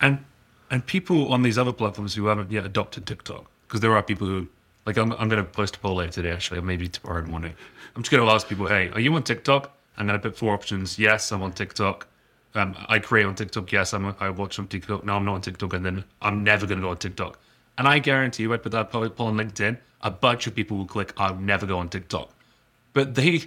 And 0.00 0.24
and 0.70 0.84
people 0.84 1.32
on 1.32 1.42
these 1.42 1.58
other 1.58 1.72
platforms 1.72 2.14
who 2.14 2.26
haven't 2.26 2.50
yet 2.50 2.66
adopted 2.66 3.06
TikTok, 3.06 3.50
because 3.66 3.80
there 3.80 3.96
are 3.96 4.02
people 4.02 4.26
who 4.26 4.48
like 4.84 4.96
I'm 4.96 5.12
I'm 5.12 5.28
gonna 5.28 5.44
post 5.44 5.76
a 5.76 5.78
poll 5.78 5.96
later 5.96 6.12
today 6.12 6.30
actually, 6.30 6.58
or 6.58 6.62
maybe 6.62 6.88
tomorrow 6.88 7.24
morning. 7.24 7.54
I'm 7.94 8.02
just 8.02 8.10
gonna 8.10 8.30
ask 8.30 8.48
people, 8.48 8.66
hey, 8.66 8.90
are 8.90 9.00
you 9.00 9.14
on 9.14 9.22
TikTok? 9.22 9.72
I'm 9.96 10.06
gonna 10.06 10.18
put 10.18 10.36
four 10.36 10.52
options. 10.52 10.98
Yes, 10.98 11.32
I'm 11.32 11.42
on 11.42 11.52
TikTok. 11.52 12.06
Um, 12.54 12.74
I 12.88 12.98
create 12.98 13.26
on 13.26 13.34
TikTok. 13.34 13.70
Yes, 13.72 13.94
I'm. 13.94 14.14
I 14.20 14.30
watch 14.30 14.58
on 14.58 14.66
TikTok. 14.66 15.04
No, 15.04 15.16
I'm 15.16 15.24
not 15.24 15.34
on 15.34 15.40
TikTok. 15.42 15.72
And 15.74 15.84
then 15.84 16.04
I'm 16.20 16.42
never 16.42 16.66
gonna 16.66 16.80
go 16.80 16.90
on 16.90 16.98
TikTok. 16.98 17.38
And 17.78 17.86
I 17.86 17.98
guarantee 17.98 18.44
you, 18.44 18.54
I 18.54 18.56
put 18.56 18.72
that 18.72 18.90
poll 18.90 19.04
on 19.04 19.36
LinkedIn. 19.36 19.78
A 20.02 20.10
bunch 20.10 20.46
of 20.46 20.54
people 20.54 20.76
will 20.76 20.86
click. 20.86 21.12
I'll 21.16 21.36
never 21.36 21.66
go 21.66 21.78
on 21.78 21.88
TikTok 21.88 22.30
but 22.96 23.14
they 23.14 23.44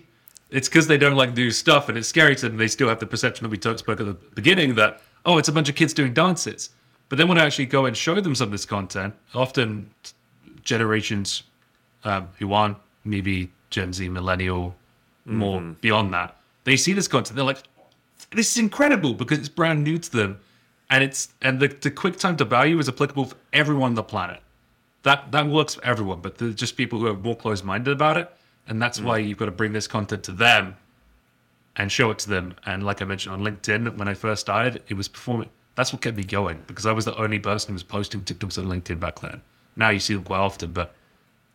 it's 0.49 0.67
because 0.67 0.87
they 0.87 0.97
don't 0.97 1.15
like 1.15 1.33
do 1.33 1.51
stuff 1.51 1.89
and 1.89 1.97
it's 1.97 2.07
scary 2.07 2.35
to 2.35 2.49
them. 2.49 2.57
They 2.57 2.67
still 2.67 2.89
have 2.89 2.99
the 2.99 3.05
perception 3.05 3.43
that 3.43 3.49
we 3.49 3.57
talked 3.57 3.79
spoke 3.79 3.99
at 3.99 4.05
the 4.05 4.13
beginning 4.13 4.75
that 4.75 5.01
oh 5.25 5.37
it's 5.37 5.49
a 5.49 5.51
bunch 5.51 5.69
of 5.69 5.75
kids 5.75 5.93
doing 5.93 6.13
dances. 6.13 6.69
But 7.09 7.17
then 7.17 7.27
when 7.27 7.39
i 7.39 7.45
actually 7.45 7.65
go 7.65 7.85
and 7.85 7.97
show 7.97 8.21
them 8.21 8.35
some 8.35 8.49
of 8.49 8.51
this 8.51 8.65
content 8.65 9.15
often 9.33 9.89
generations 10.63 11.43
um, 12.03 12.29
who 12.37 12.53
aren't 12.53 12.77
maybe 13.03 13.51
gen 13.71 13.93
z 13.93 14.07
millennial 14.09 14.75
more 15.25 15.59
beyond 15.81 16.13
that 16.13 16.35
they 16.63 16.77
see 16.77 16.93
this 16.93 17.07
content 17.07 17.35
they're 17.35 17.45
like 17.45 17.63
this 18.31 18.51
is 18.51 18.57
incredible 18.57 19.13
because 19.13 19.39
it's 19.39 19.49
brand 19.49 19.83
new 19.83 19.97
to 19.97 20.11
them. 20.11 20.39
And 20.89 21.03
it's 21.03 21.29
and 21.41 21.59
the, 21.59 21.67
the 21.67 21.91
quick 21.91 22.17
time 22.17 22.37
to 22.37 22.45
value 22.45 22.79
is 22.79 22.89
applicable 22.89 23.25
for 23.25 23.35
everyone 23.53 23.91
on 23.91 23.95
the 23.95 24.03
planet. 24.03 24.41
That 25.03 25.31
that 25.31 25.47
works 25.47 25.75
for 25.75 25.85
everyone, 25.85 26.21
but 26.21 26.37
just 26.55 26.75
people 26.75 26.99
who 26.99 27.07
are 27.07 27.13
more 27.13 27.35
closed 27.35 27.63
minded 27.63 27.91
about 27.91 28.17
it, 28.17 28.31
and 28.69 28.81
that's 28.81 29.01
why 29.01 29.17
you've 29.17 29.37
got 29.37 29.45
to 29.45 29.51
bring 29.51 29.73
this 29.73 29.87
content 29.87 30.23
to 30.23 30.31
them 30.31 30.77
and 31.75 31.91
show 31.91 32.11
it 32.11 32.19
to 32.19 32.29
them. 32.29 32.53
And 32.65 32.83
like 32.85 33.01
I 33.01 33.05
mentioned 33.05 33.33
on 33.33 33.41
LinkedIn, 33.41 33.97
when 33.97 34.07
I 34.07 34.13
first 34.13 34.41
started, 34.41 34.81
it 34.87 34.93
was 34.93 35.07
performing. 35.07 35.49
That's 35.75 35.91
what 35.93 36.01
kept 36.01 36.15
me 36.17 36.23
going 36.23 36.63
because 36.67 36.85
I 36.85 36.91
was 36.91 37.05
the 37.05 37.15
only 37.17 37.39
person 37.39 37.69
who 37.69 37.73
was 37.73 37.83
posting 37.83 38.21
TikToks 38.21 38.57
on 38.57 38.65
LinkedIn 38.65 38.99
back 38.99 39.19
then. 39.19 39.41
Now 39.75 39.89
you 39.89 39.99
see 39.99 40.13
them 40.13 40.23
quite 40.23 40.39
often, 40.39 40.71
but 40.71 40.93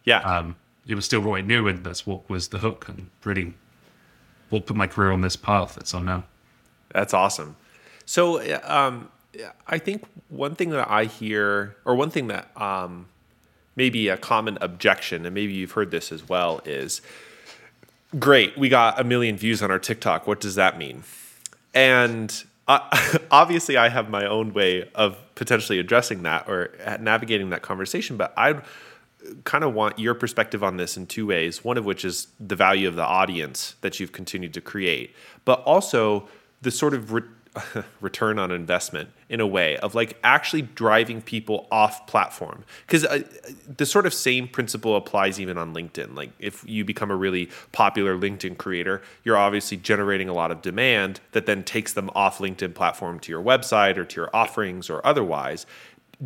Yeah. 0.04 0.18
um, 0.20 0.56
it 0.86 0.94
was 0.94 1.04
still 1.04 1.20
really 1.22 1.42
new, 1.42 1.66
and 1.68 1.84
that's 1.84 2.06
what 2.06 2.28
was 2.28 2.48
the 2.48 2.58
hook 2.58 2.88
and 2.88 3.10
pretty 3.20 3.54
what 4.50 4.66
put 4.66 4.76
my 4.76 4.86
career 4.86 5.12
on 5.12 5.20
this 5.22 5.36
path 5.36 5.74
that's 5.74 5.94
on 5.94 6.04
now. 6.04 6.24
That's 6.90 7.12
awesome. 7.14 7.56
So, 8.06 8.40
um, 8.64 9.08
I 9.66 9.78
think 9.78 10.04
one 10.28 10.54
thing 10.54 10.70
that 10.70 10.88
I 10.90 11.04
hear, 11.06 11.76
or 11.84 11.94
one 11.96 12.10
thing 12.10 12.28
that 12.28 12.50
um, 12.60 13.06
maybe 13.76 14.08
a 14.08 14.16
common 14.16 14.58
objection, 14.60 15.26
and 15.26 15.34
maybe 15.34 15.52
you've 15.52 15.72
heard 15.72 15.90
this 15.90 16.12
as 16.12 16.28
well, 16.28 16.60
is 16.64 17.00
great, 18.18 18.56
we 18.56 18.68
got 18.68 19.00
a 19.00 19.04
million 19.04 19.36
views 19.36 19.62
on 19.62 19.70
our 19.70 19.78
TikTok. 19.78 20.26
What 20.26 20.40
does 20.40 20.54
that 20.54 20.78
mean? 20.78 21.02
And 21.72 22.44
uh, 22.68 22.80
obviously, 23.30 23.76
I 23.76 23.88
have 23.88 24.08
my 24.08 24.26
own 24.26 24.52
way 24.52 24.88
of 24.94 25.18
potentially 25.34 25.78
addressing 25.78 26.22
that 26.22 26.48
or 26.48 26.72
navigating 27.00 27.50
that 27.50 27.62
conversation, 27.62 28.16
but 28.16 28.32
I 28.36 28.60
kind 29.44 29.64
of 29.64 29.74
want 29.74 29.98
your 29.98 30.14
perspective 30.14 30.62
on 30.62 30.76
this 30.76 30.96
in 30.96 31.06
two 31.06 31.26
ways. 31.26 31.64
One 31.64 31.78
of 31.78 31.84
which 31.84 32.04
is 32.04 32.28
the 32.38 32.56
value 32.56 32.88
of 32.88 32.94
the 32.94 33.04
audience 33.04 33.74
that 33.80 33.98
you've 33.98 34.12
continued 34.12 34.54
to 34.54 34.60
create, 34.60 35.14
but 35.44 35.60
also 35.62 36.28
the 36.62 36.70
sort 36.70 36.94
of 36.94 37.12
re- 37.12 37.22
return 38.00 38.38
on 38.38 38.50
investment 38.50 39.10
in 39.28 39.40
a 39.40 39.46
way 39.46 39.76
of 39.78 39.94
like 39.94 40.18
actually 40.24 40.62
driving 40.62 41.22
people 41.22 41.66
off 41.70 42.06
platform. 42.06 42.64
Because 42.86 43.04
uh, 43.04 43.22
the 43.76 43.86
sort 43.86 44.06
of 44.06 44.14
same 44.14 44.48
principle 44.48 44.96
applies 44.96 45.40
even 45.40 45.56
on 45.58 45.74
LinkedIn. 45.74 46.16
Like 46.16 46.30
if 46.38 46.64
you 46.68 46.84
become 46.84 47.10
a 47.10 47.16
really 47.16 47.48
popular 47.72 48.16
LinkedIn 48.18 48.58
creator, 48.58 49.02
you're 49.22 49.36
obviously 49.36 49.76
generating 49.76 50.28
a 50.28 50.32
lot 50.32 50.50
of 50.50 50.62
demand 50.62 51.20
that 51.32 51.46
then 51.46 51.62
takes 51.62 51.92
them 51.92 52.10
off 52.14 52.38
LinkedIn 52.38 52.74
platform 52.74 53.20
to 53.20 53.32
your 53.32 53.42
website 53.42 53.96
or 53.96 54.04
to 54.04 54.20
your 54.20 54.30
offerings 54.34 54.90
or 54.90 55.04
otherwise. 55.06 55.66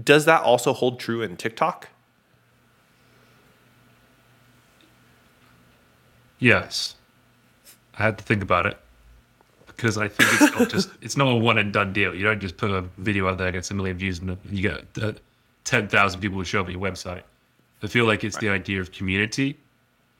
Does 0.02 0.24
that 0.24 0.42
also 0.42 0.72
hold 0.72 1.00
true 1.00 1.22
in 1.22 1.36
TikTok? 1.36 1.88
Yes. 6.38 6.94
I 7.98 8.04
had 8.04 8.18
to 8.18 8.24
think 8.24 8.42
about 8.42 8.64
it 8.64 8.78
because 9.78 9.96
I 9.96 10.08
think 10.08 10.28
it's 10.32 10.58
not 10.58 10.68
just 10.68 10.90
it's 11.00 11.16
not 11.16 11.28
a 11.28 11.36
one 11.36 11.56
and 11.56 11.72
done 11.72 11.92
deal. 11.92 12.12
You 12.14 12.24
don't 12.24 12.40
just 12.40 12.56
put 12.56 12.70
a 12.70 12.82
video 12.98 13.28
out 13.28 13.38
there 13.38 13.52
gets 13.52 13.70
a 13.70 13.74
million 13.74 13.96
views 13.96 14.18
and 14.18 14.36
you 14.50 14.62
get 14.62 14.84
uh, 15.00 15.12
ten 15.64 15.86
thousand 15.88 16.20
people 16.20 16.36
who 16.36 16.44
show 16.44 16.60
up 16.60 16.66
at 16.66 16.72
your 16.72 16.80
website. 16.80 17.22
I 17.82 17.86
feel 17.86 18.04
like 18.04 18.24
it's 18.24 18.36
the 18.38 18.48
idea 18.48 18.80
of 18.80 18.90
community 18.90 19.56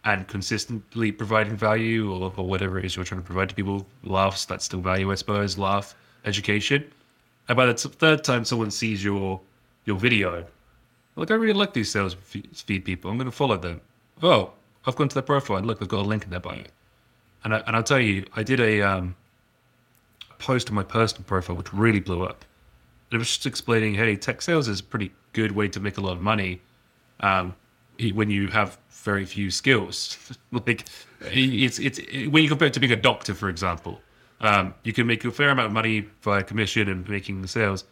and 0.05 0.29
consistently 0.29 1.11
providing 1.11 1.57
value 1.57 2.13
or, 2.13 2.33
or 2.37 2.47
whatever 2.47 2.79
it 2.79 2.85
is 2.85 2.95
you're 2.95 3.05
trying 3.05 3.21
to 3.21 3.27
provide 3.27 3.49
to 3.49 3.55
people. 3.57 3.85
Laughs, 4.05 4.45
that's 4.45 4.65
still 4.65 4.81
value, 4.81 5.11
I 5.11 5.17
suppose. 5.17 5.59
Laugh, 5.59 5.97
education. 6.25 6.89
And 7.49 7.57
by 7.57 7.67
the 7.67 7.75
t- 7.75 7.89
third 7.89 8.23
time 8.23 8.45
someone 8.45 8.71
sees 8.71 9.03
your 9.03 9.41
your 9.87 9.97
video, 9.97 10.47
like 11.17 11.33
I 11.33 11.35
really 11.35 11.59
like 11.59 11.73
these 11.73 11.91
sales 11.91 12.15
fe- 12.15 12.45
feed 12.55 12.85
people. 12.85 13.11
I'm 13.11 13.19
going 13.19 13.31
to 13.31 13.37
follow 13.37 13.57
them. 13.57 13.81
Oh, 14.23 14.53
I've 14.87 14.95
gone 14.95 15.09
to 15.09 15.15
their 15.15 15.23
profile 15.23 15.57
and 15.57 15.67
look, 15.67 15.81
they've 15.81 15.89
got 15.89 16.01
a 16.01 16.09
link 16.09 16.23
in 16.23 16.31
their 16.31 16.41
bio. 16.41 16.63
And 17.43 17.55
I, 17.55 17.59
and 17.67 17.75
I'll 17.75 17.83
tell 17.83 18.01
you, 18.01 18.25
I 18.37 18.43
did 18.43 18.61
a 18.61 18.83
um, 18.83 19.17
post 20.39 20.69
on 20.69 20.75
my 20.75 20.83
personal 20.83 21.25
profile 21.25 21.57
which 21.57 21.73
really 21.73 22.01
blew 22.01 22.25
up. 22.25 22.45
It 23.11 23.17
was 23.17 23.29
just 23.29 23.47
explaining, 23.47 23.95
hey, 23.95 24.17
tech 24.17 24.43
sales 24.43 24.69
is 24.69 24.81
a 24.81 24.85
pretty 24.85 25.13
good 25.33 25.53
way 25.53 25.69
to 25.69 25.81
make 25.81 25.97
a 25.97 26.01
lot 26.01 26.13
of 26.13 26.21
money 26.23 26.61
um, 27.21 27.55
when 28.15 28.31
you 28.31 28.49
have 28.49 28.79
very 28.91 29.25
few 29.25 29.51
skills. 29.51 30.19
like 30.53 30.85
it's 31.21 31.79
it's 31.79 31.99
when 32.31 32.43
you 32.43 32.49
compare 32.49 32.69
it 32.69 32.75
to 32.75 32.81
being 32.81 32.93
a 32.93 32.97
doctor, 32.97 33.35
for 33.35 33.49
example, 33.49 34.01
um, 34.41 34.75
you 34.85 34.93
can 34.93 35.07
make 35.07 35.25
a 35.25 35.31
fair 35.31 35.51
amount 35.51 35.67
of 35.67 35.73
money 35.73 36.07
via 36.23 36.43
commission 36.43 36.89
and 36.89 37.09
making 37.09 37.43
the 37.43 37.49
sales, 37.49 37.85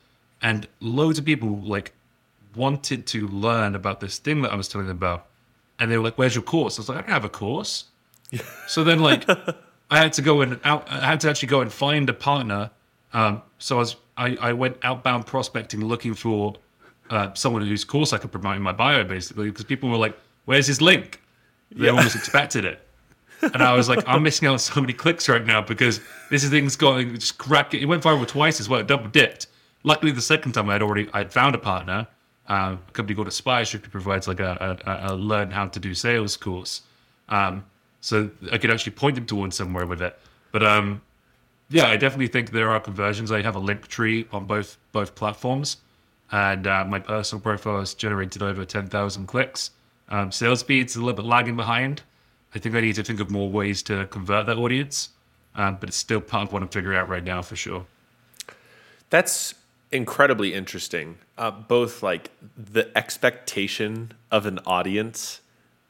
and 0.43 0.69
loads 0.81 1.19
of 1.19 1.25
people 1.25 1.61
like 1.61 1.93
wanted 2.55 3.07
to 3.07 3.29
learn 3.29 3.75
about 3.75 4.01
this 4.01 4.19
thing 4.19 4.43
that 4.43 4.53
I 4.53 4.57
was 4.57 4.69
telling 4.69 4.87
them 4.87 4.97
about, 4.97 5.27
and 5.79 5.91
they 5.91 5.99
were 5.99 6.05
like, 6.05 6.19
"Where's 6.19 6.35
your 6.35 6.45
course?" 6.45 6.79
I 6.79 6.81
was 6.81 6.89
like, 6.89 6.99
"I 6.99 7.01
don't 7.03 7.11
have 7.11 7.25
a 7.25 7.29
course." 7.29 7.87
so 8.67 8.85
then, 8.85 9.01
like, 9.01 9.25
I 9.91 9.99
had 9.99 10.13
to 10.15 10.23
go 10.23 10.41
and 10.41 10.61
out. 10.65 10.91
I 10.91 11.07
had 11.07 11.21
to 11.21 11.31
actually 11.31 11.49
go 11.49 11.61
and 11.61 11.73
find 11.73 12.09
a 12.09 12.15
partner. 12.15 12.71
Um, 13.13 13.43
so 13.59 13.77
I 13.77 13.79
was 13.79 13.97
I, 14.17 14.37
I 14.41 14.53
went 14.53 14.79
outbound 14.83 15.27
prospecting, 15.27 15.85
looking 15.85 16.15
for 16.15 16.55
uh, 17.11 17.33
someone 17.35 17.67
whose 17.67 17.85
course 17.85 18.13
I 18.13 18.19
could 18.19 18.33
promote 18.33 18.57
in 18.57 18.63
my 18.63 18.73
bio, 18.73 19.05
basically, 19.05 19.51
because 19.51 19.65
people 19.65 19.89
were 19.89 19.97
like, 19.97 20.17
"Where's 20.45 20.67
his 20.67 20.81
link?" 20.81 21.21
They 21.71 21.89
almost 21.89 22.15
expected 22.17 22.65
it, 22.65 22.81
and 23.43 23.63
I 23.63 23.75
was 23.75 23.89
like, 23.89 24.03
"I'm 24.07 24.23
missing 24.23 24.49
out 24.49 24.53
on 24.53 24.59
so 24.59 24.81
many 24.81 24.93
clicks 24.93 25.29
right 25.29 25.45
now 25.45 25.61
because 25.61 26.01
this 26.31 26.49
thing's 26.49 26.77
going 26.77 27.15
just 27.15 27.39
crack." 27.39 27.75
It 27.75 27.85
went 27.87 28.03
viral 28.03 28.27
twice 28.27 28.61
as 28.61 28.69
well. 28.69 28.81
It 28.81 28.87
double 28.87 29.09
dipped. 29.09 29.49
Luckily, 29.83 30.11
the 30.11 30.23
second 30.23 30.53
time 30.53 30.69
I 30.69 30.75
had 30.75 30.83
already 30.83 31.09
I'd 31.13 31.33
found 31.33 31.55
a 31.55 31.59
partner, 31.59 32.09
uh, 32.49 32.77
a 32.89 32.93
company 32.93 33.15
called 33.15 33.29
Aspire 33.29 33.65
strictly 33.65 33.91
provides 33.91 34.27
like 34.27 34.41
a, 34.41 34.77
a, 34.87 35.13
a 35.13 35.15
learn 35.15 35.51
how 35.51 35.69
to 35.69 35.79
do 35.79 35.95
sales 35.95 36.37
course. 36.37 36.83
Um, 37.29 37.65
so 38.07 38.31
I 38.53 38.59
could 38.59 38.71
actually 38.71 38.93
point 38.93 39.17
them 39.17 39.27
towards 39.27 39.57
somewhere 39.57 39.85
with 39.85 40.01
it. 40.01 40.17
But 40.53 40.63
um, 40.63 41.03
yeah, 41.69 41.89
I 41.89 41.97
definitely 41.97 42.29
think 42.29 42.53
there 42.53 42.71
are 42.71 42.79
conversions. 42.79 43.33
I 43.33 43.43
have 43.43 43.57
a 43.57 43.61
Linktree 43.61 44.33
on 44.33 44.45
both 44.45 44.79
both 44.93 45.17
platforms, 45.17 45.79
and 46.31 46.69
uh, 46.69 46.85
my 46.85 47.01
personal 47.01 47.43
profile 47.43 47.81
has 47.81 47.95
generated 47.95 48.45
over 48.45 48.65
ten 48.65 48.87
thousand 48.87 49.27
clicks. 49.27 49.73
Um, 50.09 50.31
SalesFeed's 50.31 50.95
a 50.95 51.01
little 51.01 51.15
bit 51.15 51.25
lagging 51.25 51.57
behind. 51.57 52.03
I 52.55 52.61
think 52.61 52.77
I 52.77 52.81
need 52.81 52.95
to 52.95 53.03
think 53.03 53.19
of 53.19 53.29
more 53.29 53.51
ways 53.51 53.83
to 53.85 54.07
convert 54.07 54.47
that 54.47 54.57
audience, 54.57 55.09
um, 55.57 55.79
but 55.81 55.89
it's 55.89 55.99
still 55.99 56.21
part 56.21 56.47
of 56.47 56.53
what 56.53 56.63
I'm 56.63 56.69
figuring 56.69 56.97
out 56.97 57.09
right 57.09 57.25
now 57.25 57.43
for 57.43 57.57
sure. 57.57 57.87
That's 59.11 59.57
incredibly 59.91 60.55
interesting. 60.55 61.19
Uh, 61.37 61.51
both 61.51 62.05
like 62.05 62.31
the 62.57 62.97
expectation 62.97 64.13
of 64.31 64.47
an 64.47 64.61
audience 64.61 65.41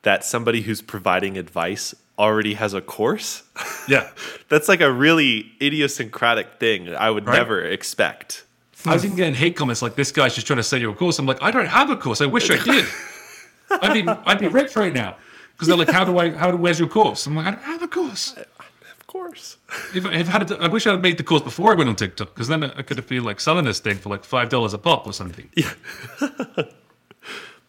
that 0.00 0.24
somebody 0.24 0.62
who's 0.62 0.81
providing 0.81 1.37
advice 1.37 1.94
already 2.18 2.55
has 2.55 2.74
a 2.74 2.81
course. 2.81 3.42
Yeah, 3.88 4.09
That's 4.48 4.68
like 4.68 4.81
a 4.81 4.90
really 4.92 5.52
idiosyncratic 5.61 6.59
thing 6.61 6.94
I 6.94 7.11
would 7.11 7.26
Right. 7.26 7.37
never 7.37 7.62
expect. 7.62 8.44
I 8.85 8.92
was 8.94 9.05
even 9.05 9.16
getting 9.16 9.35
hate 9.35 9.57
comments 9.57 9.83
like 9.83 9.96
this 9.96 10.12
guy's 10.12 10.35
just 10.35 10.46
trying 10.46 10.59
to 10.59 10.62
sell 10.62 10.79
you 10.81 10.90
a 10.90 10.94
course. 10.94 11.18
I'm 11.18 11.26
like, 11.26 11.42
I 11.42 11.50
don't 11.50 11.66
have 11.66 11.90
a 11.90 11.96
course. 11.96 12.20
I 12.20 12.26
wish 12.26 12.50
I 12.50 12.62
did. 12.62 12.85
I'd 13.70 13.92
be 13.94 14.09
I'd 14.09 14.38
be 14.38 14.46
rich 14.48 14.76
right 14.76 14.92
now 14.92 15.16
because 15.52 15.66
they're 15.68 15.76
like, 15.76 15.90
how 15.90 16.05
do 16.05 16.18
I 16.18 16.31
how 16.31 16.50
do 16.52 16.57
where's 16.57 16.79
your 16.79 16.88
course? 16.88 17.26
I'm 17.26 17.35
like, 17.35 17.46
I 17.46 17.50
don't 17.50 17.62
have 17.64 17.83
a 17.83 17.88
course. 17.88 18.37
Of 18.37 19.07
course. 19.09 19.57
If 19.94 20.07
I 20.07 20.12
if 20.12 20.29
I 20.29 20.33
had, 20.33 20.50
a, 20.50 20.62
I 20.62 20.68
wish 20.68 20.87
I 20.87 20.92
had 20.92 21.02
made 21.02 21.18
the 21.18 21.24
course 21.24 21.42
before 21.42 21.72
I 21.72 21.74
went 21.74 21.88
on 21.90 21.96
TikTok 21.96 22.33
because 22.35 22.46
then 22.48 22.62
I 22.62 22.83
could 22.83 22.96
have 22.96 23.09
been 23.09 23.24
like 23.24 23.40
selling 23.40 23.64
this 23.64 23.81
thing 23.81 23.96
for 23.96 24.09
like 24.09 24.22
five 24.24 24.50
dollars 24.50 24.72
a 24.72 24.79
pop 24.79 25.05
or 25.07 25.12
something. 25.12 25.48
Yeah. 25.57 25.72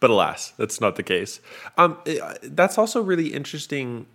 But 0.00 0.10
alas, 0.10 0.52
that's 0.56 0.80
not 0.80 0.94
the 0.94 1.02
case. 1.02 1.40
Um, 1.76 1.98
eh, 2.06 2.20
that's 2.42 2.78
also 2.78 3.02
really 3.02 3.34
interesting 3.34 4.06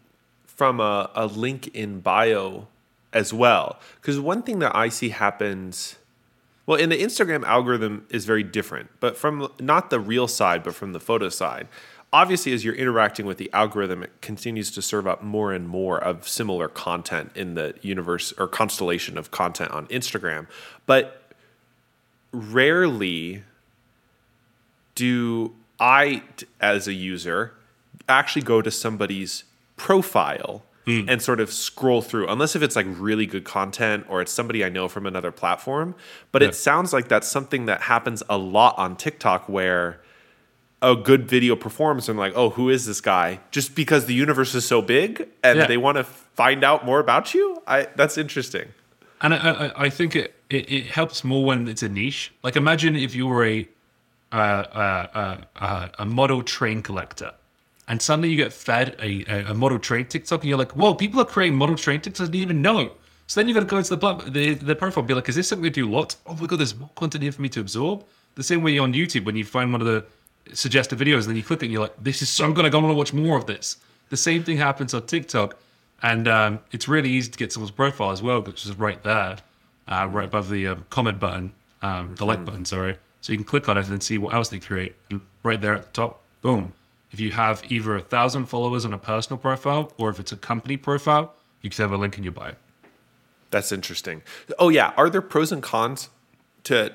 from 0.56 0.80
a, 0.80 1.10
a 1.16 1.26
link 1.28 1.68
in 1.76 2.00
bio 2.00 2.68
as 3.12 3.34
well. 3.34 3.80
Because 4.02 4.20
one 4.20 4.42
thing 4.42 4.60
that 4.60 4.76
I 4.76 4.90
see 4.90 5.10
happens, 5.10 5.98
well, 6.66 6.80
in 6.80 6.90
the 6.90 6.98
Instagram 6.98 7.44
algorithm 7.44 8.06
is 8.10 8.26
very 8.26 8.44
different, 8.44 8.90
but 9.00 9.18
from 9.18 9.52
not 9.60 9.90
the 9.90 10.00
real 10.00 10.28
side, 10.28 10.64
but 10.64 10.76
from 10.76 10.94
the 10.94 11.00
photo 11.00 11.30
side. 11.30 11.68
Obviously, 12.12 12.54
as 12.54 12.64
you're 12.64 12.76
interacting 12.76 13.26
with 13.26 13.38
the 13.40 13.50
algorithm, 13.54 14.04
it 14.04 14.12
continues 14.22 14.70
to 14.72 14.84
serve 14.84 15.08
up 15.08 15.24
more 15.24 15.52
and 15.52 15.68
more 15.68 15.98
of 15.98 16.28
similar 16.28 16.68
content 16.68 17.32
in 17.34 17.56
the 17.56 17.74
universe 17.82 18.32
or 18.38 18.48
constellation 18.48 19.18
of 19.18 19.32
content 19.32 19.72
on 19.72 19.88
Instagram. 19.88 20.46
But 20.86 21.24
rarely 22.32 23.44
do 24.94 25.56
I, 25.80 26.22
as 26.62 26.88
a 26.88 26.94
user, 26.94 27.54
actually 28.08 28.44
go 28.44 28.62
to 28.62 28.70
somebody's 28.70 29.44
profile 29.76 30.64
and 30.86 31.22
sort 31.22 31.40
of 31.40 31.52
scroll 31.54 32.02
through, 32.02 32.28
unless 32.28 32.58
if 32.58 32.62
it's 32.62 32.76
like 32.76 32.86
really 32.90 33.26
good 33.26 33.46
content 33.46 34.06
or 34.10 34.22
it's 34.22 34.34
somebody 34.34 34.66
I 34.66 34.70
know 34.70 34.90
from 34.90 35.06
another 35.06 35.32
platform. 35.32 35.96
But 36.34 36.42
Yeah. 36.42 36.50
it 36.50 36.56
sounds 36.56 36.92
like 36.92 37.08
that's 37.08 37.28
something 37.28 37.68
that 37.68 37.84
happens 37.84 38.22
a 38.30 38.38
lot 38.38 38.78
on 38.78 38.98
TikTok 38.98 39.48
where 39.48 40.02
a 40.82 40.94
good 40.94 41.26
video 41.30 41.56
performs 41.56 42.10
and 42.10 42.20
like, 42.20 42.34
oh, 42.36 42.50
who 42.50 42.70
is 42.70 42.86
this 42.86 43.00
guy? 43.00 43.40
Just 43.52 43.76
because 43.76 44.08
the 44.08 44.14
universe 44.14 44.54
is 44.54 44.66
so 44.66 44.82
big 44.82 45.30
and 45.42 45.60
Yeah. 45.60 45.68
they 45.68 45.78
want 45.78 45.96
to 45.98 46.04
find 46.04 46.66
out 46.66 46.84
more 46.86 47.00
about 47.00 47.34
you. 47.34 47.62
I 47.66 47.88
that's 47.96 48.18
interesting. 48.18 48.74
And 49.22 49.34
I, 49.34 49.38
I, 49.38 49.84
I 49.86 49.90
think 49.90 50.18
it, 50.18 50.36
it, 50.50 50.70
it 50.70 50.86
helps 50.88 51.24
more 51.24 51.46
when 51.46 51.70
it's 51.70 51.82
a 51.84 51.88
niche. 51.88 52.34
Like 52.44 52.58
imagine 52.58 52.98
if 52.98 53.16
you 53.16 53.26
were 53.28 53.46
a 53.46 53.70
uh, 54.34 54.36
uh, 54.36 55.08
uh, 55.14 55.38
uh, 55.64 55.88
a 56.00 56.06
model 56.06 56.44
train 56.44 56.82
collector, 56.82 57.32
and 57.88 58.02
suddenly 58.02 58.30
you 58.30 58.38
get 58.38 58.54
fed 58.54 58.96
a, 59.00 59.26
a, 59.28 59.52
a 59.52 59.54
model 59.54 59.80
train 59.80 60.06
TikTok, 60.06 60.42
and 60.42 60.50
you're 60.50 60.58
like, 60.58 60.74
"Whoa, 60.74 60.94
people 60.94 61.22
are 61.22 61.26
creating 61.26 61.58
model 61.58 61.76
train 61.76 62.00
TikToks! 62.00 62.22
I 62.22 62.26
didn't 62.26 62.36
even 62.36 62.62
know." 62.62 62.92
So 63.28 63.40
then 63.40 63.48
you've 63.48 63.56
got 63.56 63.62
to 63.62 63.68
go 63.68 63.78
into 63.78 63.96
the, 63.96 64.30
the 64.30 64.54
the 64.54 64.76
profile, 64.76 65.02
and 65.02 65.08
be 65.08 65.14
like, 65.14 65.30
"Is 65.30 65.36
this 65.36 65.48
something 65.48 65.64
to 65.64 65.70
do? 65.70 65.88
What? 65.88 66.16
Oh 66.26 66.36
my 66.36 66.48
god, 66.48 66.60
there's 66.60 66.76
more 66.76 66.90
content 66.96 67.24
here 67.24 67.32
for 67.32 67.42
me 67.42 67.50
to 67.50 67.60
absorb." 67.60 68.06
The 68.36 68.44
same 68.44 68.64
way 68.64 68.78
on 68.80 68.94
YouTube 68.94 69.26
when 69.26 69.36
you 69.36 69.46
find 69.46 69.72
one 69.72 69.82
of 69.82 69.88
the 69.88 70.06
suggested 70.54 70.98
videos, 70.98 71.22
and 71.22 71.30
then 71.30 71.36
you 71.36 71.44
click 71.44 71.62
it, 71.62 71.66
and 71.66 71.72
you're 71.72 71.82
like, 71.82 71.96
"This 72.02 72.22
is 72.22 72.30
so 72.30 72.52
good! 72.52 72.66
I 72.66 72.78
want 72.78 72.92
to 72.92 72.94
watch 72.94 73.14
more 73.14 73.38
of 73.38 73.46
this." 73.46 73.78
The 74.10 74.18
same 74.18 74.44
thing 74.44 74.58
happens 74.58 74.94
on 74.94 75.06
TikTok, 75.06 75.58
and 76.02 76.28
um, 76.28 76.60
it's 76.72 76.88
really 76.88 77.10
easy 77.10 77.32
to 77.32 77.38
get 77.38 77.52
someone's 77.52 77.72
profile 77.72 78.12
as 78.12 78.22
well, 78.22 78.42
which 78.42 78.66
is 78.66 78.78
right 78.78 79.02
there, 79.04 79.38
uh, 79.88 80.08
right 80.12 80.26
above 80.26 80.50
the 80.50 80.68
um, 80.68 80.86
comment 80.90 81.20
button, 81.20 81.54
um, 81.82 82.16
the 82.16 82.26
like 82.26 82.44
button, 82.46 82.66
sorry. 82.66 82.98
So 83.22 83.32
you 83.32 83.38
can 83.38 83.46
click 83.46 83.70
on 83.70 83.78
it 83.78 83.88
and 83.88 84.04
see 84.04 84.18
what 84.18 84.34
else 84.34 84.50
they 84.50 84.60
create. 84.60 84.96
And 85.10 85.22
right 85.44 85.60
there 85.60 85.76
at 85.76 85.84
the 85.84 85.92
top, 85.92 86.22
boom. 86.42 86.74
If 87.14 87.20
you 87.20 87.32
have 87.32 87.64
either 87.70 87.96
a 87.96 88.02
thousand 88.02 88.48
followers 88.48 88.86
on 88.86 88.94
a 88.94 88.98
personal 88.98 89.38
profile 89.38 89.94
or 89.98 90.10
if 90.10 90.20
it's 90.20 90.32
a 90.32 90.38
company 90.38 90.78
profile, 90.78 91.34
you 91.62 91.70
can 91.70 91.82
have 91.84 91.92
a 91.92 91.98
link 91.98 92.18
in 92.18 92.24
your 92.24 92.34
bio. 92.34 92.56
That's 93.52 93.72
interesting. 93.72 94.24
Oh 94.58 94.70
yeah, 94.70 94.94
are 94.98 95.10
there 95.12 95.22
pros 95.22 95.52
and 95.52 95.62
cons 95.62 96.10
to 96.64 96.92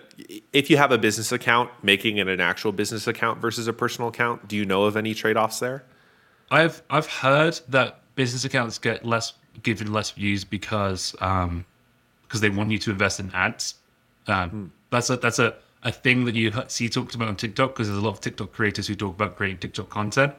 if 0.52 0.68
you 0.70 0.76
have 0.76 0.90
a 0.90 0.98
business 0.98 1.30
account 1.30 1.70
making 1.82 2.16
it 2.16 2.26
an 2.26 2.40
actual 2.40 2.72
business 2.72 3.06
account 3.06 3.40
versus 3.40 3.68
a 3.68 3.72
personal 3.72 4.08
account? 4.08 4.48
Do 4.48 4.56
you 4.56 4.64
know 4.64 4.84
of 4.84 4.96
any 4.96 5.14
trade-offs 5.14 5.60
there? 5.60 5.84
I've 6.50 6.82
I've 6.90 7.06
heard 7.06 7.60
that 7.68 8.00
business 8.16 8.44
accounts 8.44 8.78
get 8.78 9.04
less 9.04 9.34
given 9.62 9.92
less 9.92 10.10
views 10.10 10.44
because 10.44 11.14
um 11.20 11.64
because 12.22 12.40
they 12.40 12.50
want 12.50 12.70
you 12.72 12.78
to 12.78 12.90
invest 12.90 13.20
in 13.20 13.30
ads. 13.32 13.74
Um, 14.26 14.72
That's 14.90 15.08
a 15.10 15.16
that's 15.16 15.38
a, 15.38 15.54
a 15.82 15.92
thing 15.92 16.24
that 16.24 16.34
you 16.34 16.52
see 16.68 16.88
talked 16.88 17.14
about 17.14 17.28
on 17.28 17.36
TikTok 17.36 17.74
because 17.74 17.88
there's 17.88 17.98
a 17.98 18.02
lot 18.02 18.10
of 18.10 18.20
TikTok 18.20 18.52
creators 18.52 18.86
who 18.86 18.94
talk 18.94 19.14
about 19.14 19.36
creating 19.36 19.58
TikTok 19.58 19.88
content. 19.90 20.34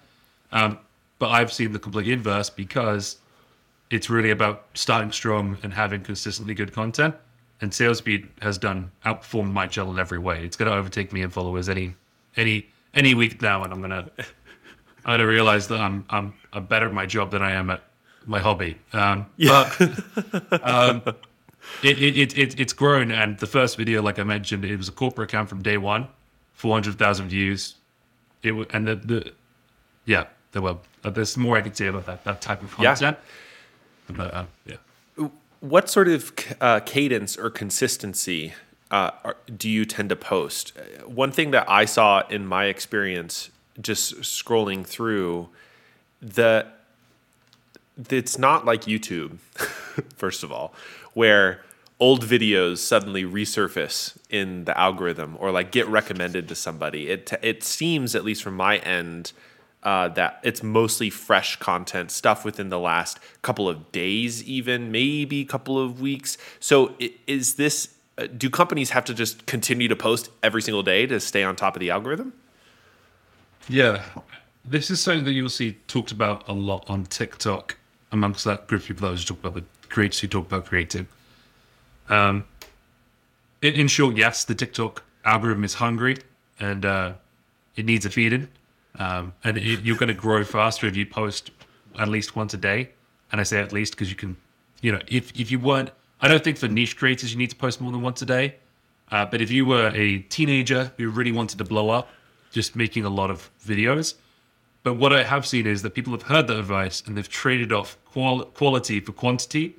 Um, 0.52 0.80
but 1.17 1.30
I've 1.30 1.52
seen 1.52 1.73
the 1.73 1.80
complete 1.80 2.08
inverse 2.08 2.49
because 2.49 3.17
it's 3.89 4.10
really 4.10 4.32
about 4.32 4.65
starting 4.73 5.12
strong 5.12 5.58
and 5.63 5.73
having 5.73 6.02
consistently 6.02 6.54
good 6.54 6.73
content. 6.73 7.15
And 7.62 7.71
SalesFeed 7.71 8.28
has 8.41 8.58
done 8.58 8.91
outperformed 9.06 9.52
my 9.52 9.67
channel 9.67 9.91
in 9.91 9.99
every 9.99 10.19
way. 10.19 10.45
It's 10.45 10.56
going 10.56 10.71
to 10.71 10.78
overtake 10.78 11.12
me 11.12 11.21
in 11.21 11.30
followers 11.30 11.67
any 11.67 11.95
any 12.38 12.67
any 12.93 13.13
week 13.13 13.41
now, 13.41 13.63
and 13.63 13.73
I'm 13.73 13.82
gonna 13.82 14.10
I'm 15.06 15.13
gonna 15.13 15.28
realize 15.28 15.67
that 15.67 15.80
I'm 15.82 16.06
I'm 16.10 16.34
I'm 16.54 16.65
better 16.65 16.88
at 16.88 16.93
my 16.93 17.06
job 17.06 17.32
than 17.32 17.41
I 17.41 17.52
am 17.52 17.69
at 17.69 17.84
my 18.25 18.39
hobby. 18.39 18.78
Um, 18.93 19.25
But 19.80 20.63
um, 20.63 21.02
it, 21.83 22.01
it, 22.01 22.17
it, 22.17 22.37
it 22.37 22.59
it's 22.59 22.73
grown, 22.73 23.11
and 23.11 23.37
the 23.39 23.47
first 23.47 23.77
video, 23.77 24.01
like 24.01 24.19
I 24.19 24.23
mentioned, 24.23 24.65
it 24.65 24.75
was 24.77 24.89
a 24.89 24.91
corporate 24.91 25.29
account 25.29 25.49
from 25.49 25.61
day 25.61 25.77
one, 25.77 26.07
four 26.53 26.73
hundred 26.73 26.97
thousand 26.97 27.29
views. 27.29 27.75
It 28.43 28.53
and 28.73 28.87
the, 28.87 28.95
the 28.95 29.33
yeah, 30.05 30.25
there 30.51 30.61
were 30.61 30.77
uh, 31.03 31.09
there's 31.09 31.37
more 31.37 31.57
I 31.57 31.61
could 31.61 31.75
say 31.77 31.87
about 31.87 32.05
that 32.05 32.23
that 32.23 32.41
type 32.41 32.61
of 32.63 32.73
Yeah. 32.79 32.93
content. 32.95 33.17
But 34.07 34.33
uh, 34.33 34.45
yeah. 34.65 34.77
What 35.61 35.89
sort 35.89 36.07
of 36.07 36.31
uh, 36.61 36.79
cadence 36.79 37.37
or 37.37 37.49
consistency 37.49 38.53
uh, 38.91 39.11
are, 39.25 39.35
do 39.57 39.69
you 39.69 39.83
tend 39.85 40.07
to 40.09 40.15
post? 40.15 40.71
One 41.05 41.31
thing 41.33 41.51
that 41.51 41.69
I 41.69 41.83
saw 41.85 42.25
in 42.29 42.47
my 42.47 42.65
experience, 42.65 43.49
just 43.81 44.21
scrolling 44.21 44.85
through, 44.85 45.49
the 46.21 46.65
it's 48.09 48.37
not 48.37 48.63
like 48.65 48.83
YouTube, 48.83 49.37
first 50.15 50.43
of 50.43 50.51
all, 50.51 50.73
where 51.19 51.60
old 51.99 52.23
videos 52.23 52.77
suddenly 52.77 53.25
resurface 53.25 54.17
in 54.29 54.63
the 54.63 54.75
algorithm 54.88 55.36
or 55.41 55.51
like 55.51 55.69
get 55.69 55.86
recommended 55.88 56.47
to 56.47 56.55
somebody. 56.55 57.10
It 57.10 57.34
it 57.41 57.62
seems, 57.62 58.15
at 58.15 58.23
least 58.23 58.41
from 58.41 58.55
my 58.55 58.77
end, 58.77 59.34
uh, 59.84 60.08
that 60.19 60.39
it's 60.43 60.63
mostly 60.63 61.10
fresh 61.10 61.58
content, 61.58 62.10
stuff 62.12 62.45
within 62.45 62.69
the 62.69 62.79
last 62.79 63.19
couple 63.41 63.67
of 63.67 63.91
days, 63.91 64.41
even 64.43 64.91
maybe 64.93 65.43
couple 65.43 65.77
of 65.77 65.99
weeks. 65.99 66.38
So 66.60 66.95
is 67.27 67.56
this? 67.56 67.77
uh, 68.17 68.27
Do 68.43 68.50
companies 68.50 68.91
have 68.91 69.04
to 69.06 69.13
just 69.13 69.46
continue 69.46 69.89
to 69.89 69.98
post 69.98 70.29
every 70.41 70.62
single 70.62 70.83
day 70.83 71.06
to 71.08 71.19
stay 71.19 71.43
on 71.43 71.56
top 71.56 71.75
of 71.75 71.81
the 71.81 71.89
algorithm? 71.89 72.31
Yeah, 73.67 74.04
this 74.63 74.89
is 74.89 75.02
something 75.02 75.25
that 75.25 75.33
you'll 75.33 75.50
see 75.50 75.77
talked 75.87 76.13
about 76.13 76.48
a 76.48 76.54
lot 76.54 76.89
on 76.89 77.06
TikTok 77.06 77.75
amongst 78.10 78.46
that 78.46 78.67
group 78.67 78.81
of 78.83 78.87
people 78.87 79.06
that 79.08 79.12
was 79.12 79.25
talking 79.25 79.43
about, 79.43 79.56
the 79.62 79.65
creators 79.89 80.19
who 80.21 80.27
talk 80.27 80.46
about 80.48 80.65
creative. 80.65 81.06
Um, 82.10 82.45
in, 83.62 83.73
in 83.73 83.87
short, 83.87 84.17
yes, 84.17 84.43
the 84.45 84.55
TikTok 84.55 85.03
algorithm 85.23 85.63
is 85.63 85.75
hungry 85.75 86.17
and 86.60 86.85
uh, 86.85 87.13
it 87.75 87.85
needs 87.85 88.05
a 88.05 88.10
feeding. 88.10 88.49
Um, 88.97 89.33
and 89.43 89.57
it, 89.57 89.81
you're 89.81 89.97
going 89.97 90.07
to 90.07 90.13
grow 90.13 90.43
faster 90.43 90.87
if 90.87 90.95
you 90.95 91.05
post 91.05 91.51
at 91.97 92.07
least 92.07 92.35
once 92.35 92.53
a 92.53 92.57
day. 92.57 92.89
And 93.31 93.39
I 93.39 93.43
say 93.43 93.60
at 93.60 93.71
least 93.71 93.93
because 93.93 94.10
you 94.10 94.15
can, 94.15 94.35
you 94.81 94.91
know, 94.91 94.99
if, 95.07 95.39
if 95.39 95.51
you 95.51 95.60
weren't, 95.60 95.91
I 96.21 96.27
don't 96.27 96.43
think 96.43 96.57
for 96.57 96.67
niche 96.67 96.97
creators 96.97 97.31
you 97.31 97.37
need 97.37 97.51
to 97.51 97.55
post 97.55 97.79
more 97.79 97.91
than 97.91 98.01
once 98.01 98.21
a 98.21 98.25
day. 98.25 98.55
Uh, 99.12 99.25
but 99.25 99.41
if 99.41 99.51
you 99.51 99.65
were 99.65 99.91
a 99.93 100.19
teenager 100.19 100.91
who 100.97 101.10
really 101.10 101.31
wanted 101.31 101.57
to 101.57 101.63
blow 101.63 101.89
up, 101.89 102.10
just 102.51 102.75
making 102.75 103.05
a 103.05 103.10
lot 103.10 103.29
of 103.29 103.49
videos. 103.63 104.15
But 104.83 104.95
what 104.95 105.13
I 105.13 105.23
have 105.23 105.45
seen 105.45 105.67
is 105.67 105.81
that 105.83 105.91
people 105.91 106.13
have 106.13 106.23
heard 106.23 106.47
that 106.47 106.57
advice 106.57 107.03
and 107.05 107.15
they've 107.15 107.29
traded 107.29 107.71
off 107.71 107.97
qual- 108.05 108.45
quality 108.45 108.99
for 108.99 109.12
quantity. 109.12 109.75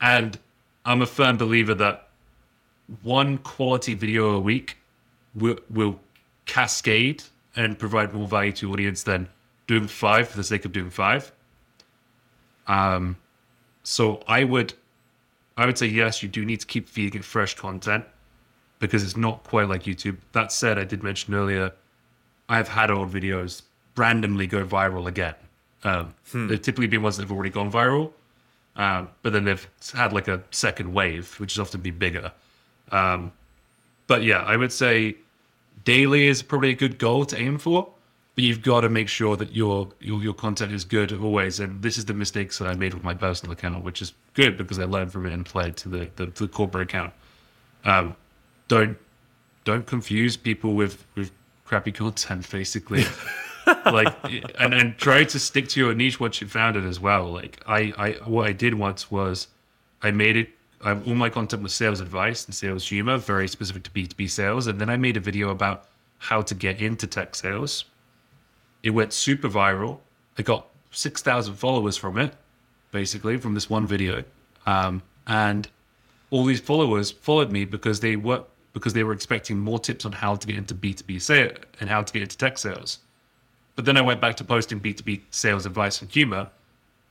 And 0.00 0.38
I'm 0.84 1.02
a 1.02 1.06
firm 1.06 1.36
believer 1.36 1.74
that 1.74 2.08
one 3.02 3.38
quality 3.38 3.94
video 3.94 4.30
a 4.30 4.40
week 4.40 4.76
will, 5.34 5.58
will 5.68 6.00
cascade 6.46 7.22
and 7.56 7.78
provide 7.78 8.12
more 8.14 8.26
value 8.26 8.52
to 8.52 8.66
your 8.66 8.74
audience 8.74 9.02
than 9.02 9.28
doing 9.66 9.86
five 9.86 10.28
for 10.28 10.36
the 10.36 10.44
sake 10.44 10.64
of 10.64 10.72
doing 10.72 10.90
five. 10.90 11.32
Um, 12.66 13.16
so 13.82 14.22
I 14.26 14.44
would, 14.44 14.74
I 15.56 15.66
would 15.66 15.78
say 15.78 15.86
yes, 15.86 16.22
you 16.22 16.28
do 16.28 16.44
need 16.44 16.60
to 16.60 16.66
keep 16.66 16.88
feeding 16.88 17.20
it 17.20 17.24
fresh 17.24 17.54
content 17.54 18.04
because 18.78 19.04
it's 19.04 19.16
not 19.16 19.44
quite 19.44 19.68
like 19.68 19.84
YouTube. 19.84 20.16
That 20.32 20.52
said, 20.52 20.78
I 20.78 20.84
did 20.84 21.02
mention 21.02 21.34
earlier, 21.34 21.72
I've 22.48 22.68
had 22.68 22.90
old 22.90 23.12
videos 23.12 23.62
randomly 23.96 24.46
go 24.46 24.64
viral 24.64 25.06
again. 25.06 25.34
Um, 25.84 26.14
They've 26.32 26.60
typically 26.60 26.86
been 26.86 27.02
ones 27.02 27.16
that 27.16 27.22
have 27.22 27.32
already 27.32 27.50
gone 27.50 27.70
viral, 27.70 28.12
um, 28.76 29.08
but 29.22 29.32
then 29.32 29.44
they've 29.44 29.68
had 29.94 30.12
like 30.12 30.28
a 30.28 30.42
second 30.50 30.92
wave, 30.92 31.34
which 31.38 31.54
has 31.54 31.60
often 31.60 31.80
been 31.80 31.98
bigger. 31.98 32.32
Um, 32.90 33.32
but 34.06 34.22
yeah, 34.22 34.42
I 34.42 34.56
would 34.56 34.72
say 34.72 35.16
daily 35.84 36.26
is 36.26 36.42
probably 36.42 36.70
a 36.70 36.74
good 36.74 36.98
goal 36.98 37.24
to 37.26 37.38
aim 37.38 37.58
for. 37.58 37.88
But 38.36 38.44
you've 38.44 38.62
got 38.62 38.82
to 38.82 38.88
make 38.88 39.08
sure 39.08 39.36
that 39.36 39.54
your 39.54 39.88
your, 40.00 40.22
your 40.22 40.34
content 40.34 40.72
is 40.72 40.84
good 40.84 41.12
always. 41.12 41.58
And 41.60 41.82
this 41.82 41.98
is 41.98 42.04
the 42.04 42.14
mistakes 42.14 42.58
that 42.58 42.68
I 42.68 42.74
made 42.74 42.94
with 42.94 43.02
my 43.02 43.12
personal 43.12 43.52
account, 43.52 43.84
which 43.84 44.00
is 44.00 44.12
good 44.34 44.56
because 44.56 44.78
I 44.78 44.84
learned 44.84 45.12
from 45.12 45.26
it 45.26 45.32
and 45.32 45.46
applied 45.46 45.76
to 45.78 45.88
the, 45.88 46.10
the, 46.16 46.26
the 46.26 46.48
corporate 46.48 46.84
account. 46.84 47.12
Um, 47.84 48.16
don't 48.68 48.96
don't 49.64 49.84
confuse 49.84 50.36
people 50.36 50.74
with 50.74 51.04
with 51.16 51.32
crappy 51.64 51.92
content, 52.02 52.48
basically. 52.50 53.04
like 53.66 54.14
and 54.58 54.74
and 54.74 54.96
try 54.98 55.24
to 55.24 55.38
stick 55.38 55.68
to 55.68 55.80
your 55.80 55.94
niche 55.94 56.20
once 56.20 56.40
you 56.40 56.46
found 56.46 56.76
it 56.76 56.84
as 56.84 57.00
well. 57.00 57.30
Like 57.30 57.62
I 57.66 57.92
I 57.96 58.10
what 58.24 58.46
I 58.46 58.52
did 58.52 58.74
once 58.74 59.10
was 59.10 59.48
I 60.02 60.10
made 60.10 60.36
it. 60.36 60.50
I, 60.82 60.92
all 60.92 61.14
my 61.14 61.28
content 61.28 61.62
was 61.62 61.74
sales 61.74 62.00
advice 62.00 62.46
and 62.46 62.54
sales 62.54 62.88
humor, 62.88 63.18
very 63.18 63.48
specific 63.48 63.82
to 63.84 63.90
B 63.90 64.06
two 64.06 64.16
B 64.16 64.26
sales. 64.26 64.66
And 64.66 64.80
then 64.80 64.88
I 64.88 64.96
made 64.96 65.16
a 65.16 65.20
video 65.20 65.50
about 65.50 65.86
how 66.18 66.40
to 66.42 66.54
get 66.54 66.80
into 66.80 67.06
tech 67.06 67.34
sales. 67.34 67.84
It 68.82 68.90
went 68.90 69.12
super 69.12 69.48
viral. 69.48 69.98
I 70.38 70.42
got 70.42 70.66
six 70.90 71.22
thousand 71.22 71.54
followers 71.54 71.96
from 71.96 72.18
it, 72.18 72.32
basically 72.92 73.36
from 73.36 73.54
this 73.54 73.68
one 73.68 73.86
video. 73.86 74.24
Um, 74.66 75.02
and 75.26 75.68
all 76.30 76.44
these 76.44 76.60
followers 76.60 77.10
followed 77.10 77.50
me 77.50 77.64
because 77.64 78.00
they 78.00 78.16
were 78.16 78.44
because 78.72 78.92
they 78.92 79.04
were 79.04 79.12
expecting 79.12 79.58
more 79.58 79.78
tips 79.78 80.04
on 80.04 80.12
how 80.12 80.36
to 80.36 80.46
get 80.46 80.56
into 80.56 80.74
B 80.74 80.94
two 80.94 81.04
B 81.04 81.18
sales 81.18 81.58
and 81.80 81.90
how 81.90 82.02
to 82.02 82.12
get 82.12 82.22
into 82.22 82.38
tech 82.38 82.56
sales. 82.56 82.98
But 83.76 83.84
then 83.84 83.96
I 83.96 84.00
went 84.00 84.20
back 84.20 84.36
to 84.38 84.44
posting 84.44 84.78
B 84.78 84.92
two 84.94 85.04
B 85.04 85.22
sales 85.30 85.66
advice 85.66 86.00
and 86.02 86.10
humor, 86.10 86.48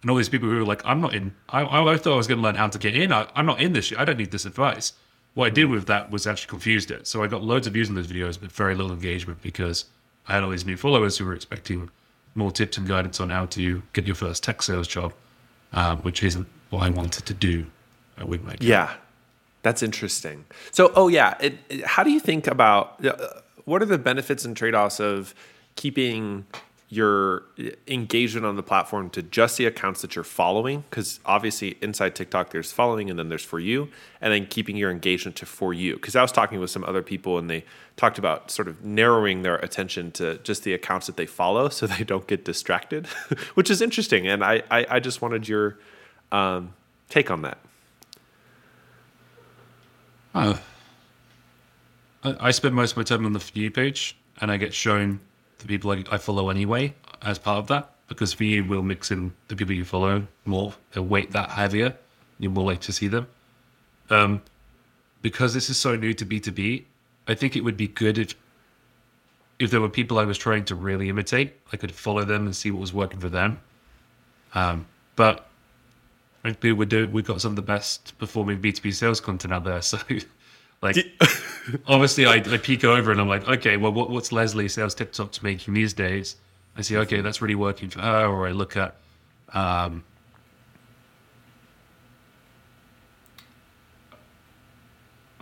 and 0.02 0.12
all 0.12 0.18
these 0.18 0.30
people 0.30 0.50
who 0.50 0.56
were 0.56 0.66
like, 0.66 0.82
"I'm 0.86 1.02
not 1.02 1.14
in. 1.14 1.34
I, 1.50 1.62
I 1.64 1.98
thought 1.98 2.14
I 2.14 2.18
was 2.18 2.28
going 2.28 2.38
to 2.40 2.44
learn 2.44 2.56
how 2.56 2.68
to 2.68 2.78
get 2.80 2.96
in. 2.96 3.12
I, 3.12 3.28
I'm 3.36 3.46
not 3.46 3.60
in 3.62 3.74
this. 3.74 3.92
I 3.98 4.06
don't 4.06 4.18
need 4.18 4.32
this 4.32 4.46
advice." 4.46 4.94
What 5.36 5.46
I 5.46 5.50
did 5.52 5.66
with 5.66 5.86
that 5.86 6.10
was 6.12 6.26
actually 6.28 6.50
confused 6.50 6.90
it. 6.92 7.06
So 7.08 7.24
I 7.24 7.28
got 7.28 7.44
loads 7.44 7.68
of 7.68 7.74
views 7.74 7.88
on 7.88 7.96
those 7.96 8.08
videos, 8.08 8.40
but 8.40 8.52
very 8.52 8.74
little 8.76 8.92
engagement 8.92 9.42
because 9.44 9.86
I 10.28 10.34
had 10.34 10.44
all 10.44 10.50
these 10.50 10.66
new 10.66 10.76
followers 10.76 11.18
who 11.18 11.26
were 11.26 11.36
expecting 11.36 11.90
more 12.36 12.52
tips 12.52 12.78
and 12.78 12.88
guidance 12.88 13.20
on 13.20 13.30
how 13.30 13.46
to 13.48 13.82
get 13.94 14.06
your 14.08 14.16
first 14.16 14.44
tech 14.44 14.62
sales 14.64 14.88
job, 14.88 15.14
um, 15.72 16.00
which 16.00 16.24
isn't 16.24 16.48
what 16.72 16.82
I 16.82 16.90
wanted 16.90 17.26
to 17.28 17.34
do 17.34 17.68
with 18.26 18.44
my 18.44 18.56
Yeah, 18.60 18.92
that's 19.62 19.84
interesting. 19.84 20.46
So, 20.72 20.92
oh 20.96 21.08
yeah, 21.10 21.36
it, 21.40 21.56
it- 21.70 21.86
how 21.86 22.04
do 22.04 22.10
you 22.12 22.20
think 22.20 22.48
about 22.48 23.04
uh, 23.06 23.16
what 23.66 23.82
are 23.84 23.86
the 23.86 23.98
benefits 24.00 24.44
and 24.46 24.58
trade 24.58 24.74
offs 24.76 25.00
of 25.00 25.34
keeping 25.80 26.46
your 26.90 27.44
engagement 27.88 28.46
on 28.46 28.58
the 28.58 28.64
platform 28.64 29.10
to 29.12 29.22
just 29.22 29.58
the 29.58 29.66
accounts 29.66 30.02
that 30.02 30.14
you're 30.14 30.26
following? 30.26 30.84
Because 30.90 31.22
obviously, 31.26 31.78
inside 31.82 32.16
TikTok, 32.16 32.50
there's 32.50 32.74
following, 32.74 33.10
and 33.10 33.18
then 33.18 33.30
there's 33.30 33.46
for 33.46 33.62
you, 33.62 33.88
and 34.20 34.34
then 34.34 34.46
keeping 34.46 34.76
your 34.76 34.92
engagement 34.92 35.38
to 35.38 35.46
for 35.46 35.74
you. 35.74 35.94
Because 35.94 36.18
I 36.18 36.22
was 36.22 36.34
talking 36.34 36.60
with 36.60 36.70
some 36.70 36.84
other 36.84 37.02
people, 37.02 37.38
and 37.38 37.50
they 37.50 37.64
talked 37.96 38.18
about 38.18 38.52
sort 38.52 38.68
of 38.68 38.84
narrowing 38.84 39.44
their 39.44 39.56
attention 39.56 40.12
to 40.14 40.40
just 40.40 40.66
the 40.66 40.74
accounts 40.74 41.08
that 41.08 41.16
they 41.16 41.26
follow, 41.26 41.70
so 41.70 41.88
they 41.88 42.04
don't 42.04 42.28
get 42.28 42.44
distracted, 42.44 43.08
which 43.54 43.70
is 43.70 43.82
interesting. 43.82 44.28
And 44.28 44.44
I, 44.44 44.64
I, 44.70 44.86
I 44.90 45.00
just 45.00 45.22
wanted 45.22 45.48
your 45.48 45.78
um, 46.34 46.74
take 47.08 47.32
on 47.32 47.44
that. 47.44 47.58
Oh. 50.36 50.60
I, 52.22 52.36
I 52.48 52.52
spend 52.52 52.76
most 52.76 52.92
of 52.92 52.98
my 52.98 53.04
time 53.04 53.26
on 53.26 53.32
the 53.32 53.40
For 53.40 53.58
You 53.58 53.72
page, 53.72 54.18
and 54.42 54.52
I 54.52 54.58
get 54.58 54.74
shown 54.74 55.22
the 55.60 55.68
people 55.68 55.92
I, 55.92 56.04
I 56.12 56.18
follow 56.18 56.50
anyway 56.50 56.94
as 57.22 57.38
part 57.38 57.58
of 57.60 57.68
that, 57.68 57.92
because 58.08 58.34
For 58.34 58.44
You 58.44 58.64
will 58.64 58.82
mix 58.82 59.12
in 59.12 59.34
the 59.48 59.56
people 59.56 59.74
you 59.74 59.86
follow 59.86 60.26
more. 60.46 60.74
They'll 60.92 61.06
weight 61.06 61.32
that 61.32 61.52
heavier. 61.52 61.96
You're 62.40 62.52
more 62.52 62.66
likely 62.66 62.84
to 62.86 62.94
see 62.94 63.08
them. 63.08 63.28
Um, 64.10 64.42
because 65.22 65.54
this 65.54 65.70
is 65.70 65.78
so 65.78 65.96
new 65.96 66.14
to 66.14 66.26
B2B, 66.26 66.86
I 67.28 67.36
think 67.36 67.56
it 67.56 67.64
would 67.64 67.78
be 67.78 67.88
good 67.88 68.18
if 68.18 68.36
if 69.60 69.72
there 69.72 69.82
were 69.82 69.90
people 69.90 70.18
I 70.18 70.24
was 70.24 70.38
trying 70.38 70.64
to 70.66 70.76
really 70.76 71.10
imitate, 71.10 71.54
I 71.74 71.78
could 71.78 71.92
follow 71.92 72.24
them 72.24 72.46
and 72.46 72.56
see 72.56 72.72
what 72.72 72.80
was 72.80 72.94
working 72.94 73.20
for 73.20 73.28
them. 73.28 73.60
Um, 74.54 74.88
but 75.18 75.50
frankly, 76.42 76.72
we 76.72 76.86
do 76.86 77.08
we've 77.10 77.26
got 77.26 77.42
some 77.42 77.52
of 77.52 77.56
the 77.58 77.62
best 77.62 78.18
performing 78.18 78.62
B 78.62 78.72
two 78.72 78.82
B 78.82 78.92
sales 78.92 79.20
content 79.20 79.54
out 79.54 79.66
there. 79.66 79.82
So, 79.90 79.98
like, 80.82 80.98
obviously, 81.88 82.26
I, 82.26 82.36
I 82.36 82.58
peek 82.58 82.84
over 82.84 83.12
and 83.12 83.20
I'm 83.20 83.28
like, 83.28 83.48
okay, 83.48 83.78
well, 83.78 83.92
what, 83.92 84.10
what's 84.10 84.32
Leslie 84.32 84.70
sales 84.70 84.96
TikToks 84.96 85.44
making 85.44 85.74
these 85.74 85.94
days? 85.94 86.38
I 86.78 86.82
see, 86.82 86.98
okay, 86.98 87.22
that's 87.22 87.42
really 87.42 87.56
working 87.56 87.90
for 87.90 88.00
her. 88.00 88.26
Or 88.28 88.48
I 88.48 88.52
look 88.52 88.78
at, 88.78 88.96
um, 89.54 90.04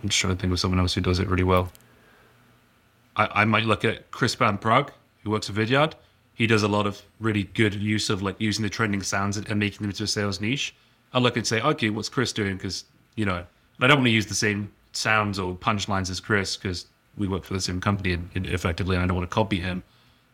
I'm 0.02 0.08
just 0.08 0.18
trying 0.18 0.34
to 0.34 0.40
think 0.40 0.52
of 0.52 0.60
someone 0.60 0.80
else 0.80 0.94
who 0.94 1.00
does 1.00 1.18
it 1.18 1.28
really 1.28 1.44
well. 1.44 1.70
I, 3.16 3.42
I 3.42 3.44
might 3.44 3.64
look 3.64 3.84
at 3.84 4.10
Chris 4.10 4.34
Van 4.34 4.58
Prague, 4.58 4.92
who 5.22 5.30
works 5.30 5.48
at 5.48 5.56
Vidyard. 5.56 5.94
He 6.34 6.46
does 6.46 6.62
a 6.62 6.68
lot 6.68 6.86
of 6.86 7.02
really 7.20 7.44
good 7.44 7.74
use 7.74 8.10
of 8.10 8.22
like 8.22 8.40
using 8.40 8.62
the 8.62 8.70
trending 8.70 9.02
sounds 9.02 9.36
and, 9.36 9.48
and 9.48 9.58
making 9.58 9.78
them 9.78 9.90
into 9.90 10.04
a 10.04 10.06
sales 10.06 10.40
niche. 10.40 10.74
I 11.12 11.18
look 11.18 11.36
and 11.36 11.46
say, 11.46 11.60
okay, 11.60 11.90
what's 11.90 12.08
Chris 12.08 12.32
doing? 12.32 12.56
Because 12.56 12.84
you 13.16 13.24
know, 13.24 13.44
I 13.80 13.86
don't 13.86 13.98
want 13.98 14.06
to 14.06 14.12
use 14.12 14.26
the 14.26 14.34
same 14.34 14.72
sounds 14.92 15.38
or 15.38 15.54
punchlines 15.54 16.10
as 16.10 16.20
Chris 16.20 16.56
because 16.56 16.86
we 17.16 17.28
work 17.28 17.44
for 17.44 17.54
the 17.54 17.60
same 17.60 17.80
company 17.80 18.12
and, 18.12 18.30
and 18.34 18.46
effectively, 18.46 18.96
and 18.96 19.04
I 19.04 19.06
don't 19.06 19.16
want 19.16 19.28
to 19.28 19.34
copy 19.34 19.60
him. 19.60 19.82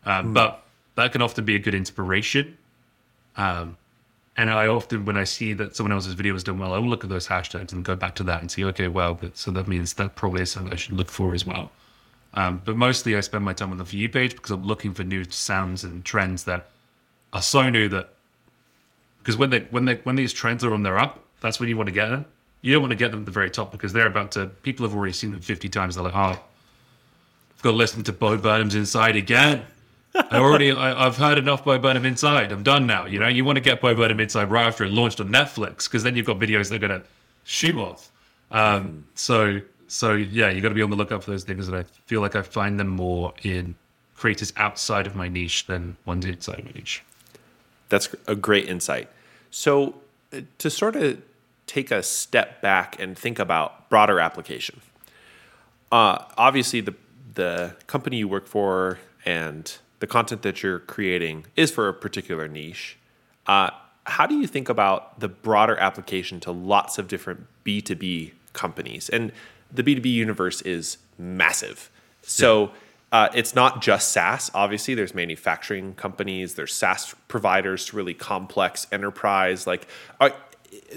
Um, 0.05 0.33
But 0.33 0.63
that 0.95 1.11
can 1.11 1.21
often 1.21 1.45
be 1.45 1.55
a 1.55 1.59
good 1.59 1.75
inspiration. 1.75 2.57
Um, 3.37 3.77
and 4.37 4.49
I 4.49 4.67
often, 4.67 5.05
when 5.05 5.17
I 5.17 5.23
see 5.23 5.53
that 5.53 5.75
someone 5.75 5.93
else's 5.93 6.13
video 6.13 6.35
is 6.35 6.43
done 6.43 6.59
well, 6.59 6.73
I'll 6.73 6.81
look 6.81 7.03
at 7.03 7.09
those 7.09 7.27
hashtags 7.27 7.71
and 7.71 7.85
go 7.85 7.95
back 7.95 8.15
to 8.15 8.23
that 8.23 8.41
and 8.41 8.51
see, 8.51 8.65
okay, 8.65 8.87
well, 8.87 9.13
but, 9.13 9.37
so 9.37 9.51
that 9.51 9.67
means 9.67 9.93
that 9.93 10.15
probably 10.15 10.41
is 10.41 10.51
something 10.51 10.73
I 10.73 10.75
should 10.75 10.93
look 10.93 11.09
for 11.09 11.33
as 11.33 11.45
well. 11.45 11.71
Um, 12.33 12.61
but 12.65 12.75
mostly 12.75 13.15
I 13.15 13.21
spend 13.21 13.45
my 13.45 13.53
time 13.53 13.71
on 13.71 13.77
the 13.77 13.85
For 13.85 13.95
You 13.95 14.09
page 14.09 14.35
because 14.35 14.51
I'm 14.51 14.65
looking 14.65 14.93
for 14.93 15.03
new 15.03 15.23
sounds 15.29 15.85
and 15.85 16.03
trends 16.03 16.43
that 16.43 16.67
are 17.31 17.41
so 17.41 17.69
new 17.69 17.87
that 17.89 18.09
because 19.19 19.37
when 19.37 19.49
they 19.49 19.61
when 19.71 19.85
they 19.85 19.95
when 20.03 20.15
these 20.15 20.33
trends 20.33 20.63
are 20.63 20.73
on 20.73 20.83
their 20.83 20.97
up, 20.99 21.23
that's 21.39 21.59
when 21.59 21.69
you 21.69 21.77
want 21.77 21.87
to 21.87 21.93
get 21.93 22.09
them. 22.09 22.25
You 22.65 22.73
don't 22.73 22.81
want 22.81 22.93
to 22.93 22.97
get 22.97 23.11
them 23.11 23.19
at 23.19 23.25
the 23.27 23.31
very 23.31 23.51
top 23.51 23.71
because 23.71 23.93
they're 23.93 24.07
about 24.07 24.31
to. 24.31 24.47
People 24.47 24.87
have 24.87 24.95
already 24.95 25.13
seen 25.13 25.29
them 25.29 25.39
50 25.39 25.69
times. 25.69 25.93
They're 25.93 26.03
like, 26.03 26.15
oh, 26.15 26.31
I've 26.31 27.61
got 27.61 27.69
to 27.69 27.77
listen 27.77 28.03
to 28.05 28.11
Bo 28.11 28.37
Burnham's 28.39 28.73
Inside 28.73 29.15
again. 29.15 29.63
I 30.15 30.39
already, 30.39 30.71
I, 30.71 31.05
I've 31.05 31.15
heard 31.15 31.37
enough 31.37 31.63
Bo 31.63 31.77
Burnham 31.77 32.07
Inside. 32.07 32.51
I'm 32.51 32.63
done 32.63 32.87
now. 32.87 33.05
You 33.05 33.19
know, 33.19 33.27
you 33.27 33.45
want 33.45 33.57
to 33.57 33.61
get 33.61 33.81
Bo 33.81 33.93
Burnham 33.93 34.19
Inside 34.19 34.49
right 34.49 34.65
after 34.65 34.83
it 34.83 34.91
launched 34.91 35.21
on 35.21 35.29
Netflix 35.29 35.83
because 35.83 36.01
then 36.01 36.15
you've 36.15 36.25
got 36.25 36.39
videos 36.39 36.69
that 36.69 36.83
are 36.83 36.87
going 36.87 37.01
to 37.01 37.07
shoot 37.43 37.75
off. 37.75 38.09
Um, 38.49 39.05
so, 39.13 39.61
so 39.87 40.13
yeah, 40.13 40.49
you 40.49 40.59
got 40.59 40.69
to 40.69 40.75
be 40.75 40.81
on 40.81 40.89
the 40.89 40.95
lookout 40.95 41.23
for 41.23 41.29
those 41.29 41.43
things. 41.43 41.67
And 41.67 41.77
I 41.77 41.83
feel 42.07 42.21
like 42.21 42.35
I 42.35 42.41
find 42.41 42.79
them 42.79 42.87
more 42.87 43.31
in 43.43 43.75
creators 44.15 44.51
outside 44.57 45.05
of 45.05 45.15
my 45.15 45.27
niche 45.27 45.67
than 45.67 45.97
ones 46.05 46.25
inside 46.25 46.65
my 46.65 46.71
niche. 46.71 47.03
That's 47.89 48.09
a 48.25 48.35
great 48.35 48.67
insight. 48.67 49.07
So, 49.51 50.01
uh, 50.33 50.41
to 50.57 50.71
sort 50.71 50.95
of 50.95 51.21
take 51.67 51.91
a 51.91 52.03
step 52.03 52.61
back 52.61 52.99
and 52.99 53.17
think 53.17 53.39
about 53.39 53.89
broader 53.89 54.19
application, 54.19 54.81
uh, 55.91 56.23
obviously 56.37 56.81
the 56.81 56.93
the 57.33 57.75
company 57.87 58.17
you 58.17 58.27
work 58.27 58.47
for 58.47 58.97
and 59.25 59.77
the 59.99 60.07
content 60.07 60.41
that 60.41 60.63
you're 60.63 60.79
creating 60.79 61.45
is 61.55 61.71
for 61.71 61.89
a 61.89 61.93
particular 61.93 62.47
niche. 62.47 62.97
Uh, 63.47 63.69
how 64.05 64.25
do 64.25 64.35
you 64.35 64.47
think 64.47 64.69
about 64.69 65.19
the 65.19 65.27
broader 65.27 65.77
application 65.77 66.39
to 66.39 66.51
lots 66.51 66.97
of 66.97 67.07
different 67.07 67.47
B 67.63 67.81
two 67.81 67.95
B 67.95 68.33
companies? 68.53 69.09
And 69.09 69.31
the 69.71 69.83
B 69.83 69.95
two 69.95 70.01
B 70.01 70.09
universe 70.09 70.61
is 70.61 70.97
massive. 71.17 71.89
So. 72.21 72.71
Uh, 73.11 73.29
it's 73.33 73.55
not 73.55 73.81
just 73.81 74.11
SaaS. 74.11 74.51
Obviously, 74.53 74.93
there's 74.93 75.15
manufacturing 75.15 75.93
companies, 75.93 76.55
there's 76.55 76.73
SaaS 76.73 77.15
providers 77.29 77.85
to 77.85 77.95
really 77.95 78.13
complex 78.13 78.87
enterprise. 78.91 79.65
Like, 79.65 79.87
are, 80.19 80.33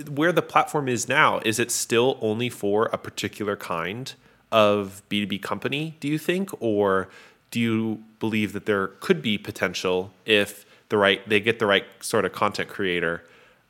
where 0.09 0.33
the 0.33 0.43
platform 0.43 0.89
is 0.89 1.09
now, 1.09 1.41
is 1.45 1.59
it 1.59 1.71
still 1.71 2.19
only 2.21 2.49
for 2.49 2.87
a 2.87 2.99
particular 2.99 3.57
kind 3.57 4.15
of 4.51 5.03
B2B 5.11 5.43
company, 5.43 5.97
do 6.01 6.09
you 6.09 6.19
think? 6.19 6.51
Or 6.61 7.09
do 7.51 7.61
you 7.61 8.03
believe 8.21 8.53
that 8.53 8.67
there 8.67 8.89
could 9.01 9.23
be 9.23 9.39
potential 9.39 10.13
if 10.27 10.65
the 10.89 10.97
right 10.97 11.27
they 11.29 11.41
get 11.41 11.59
the 11.59 11.67
right 11.67 11.85
sort 12.01 12.25
of 12.25 12.33
content 12.33 12.69
creator 12.69 13.25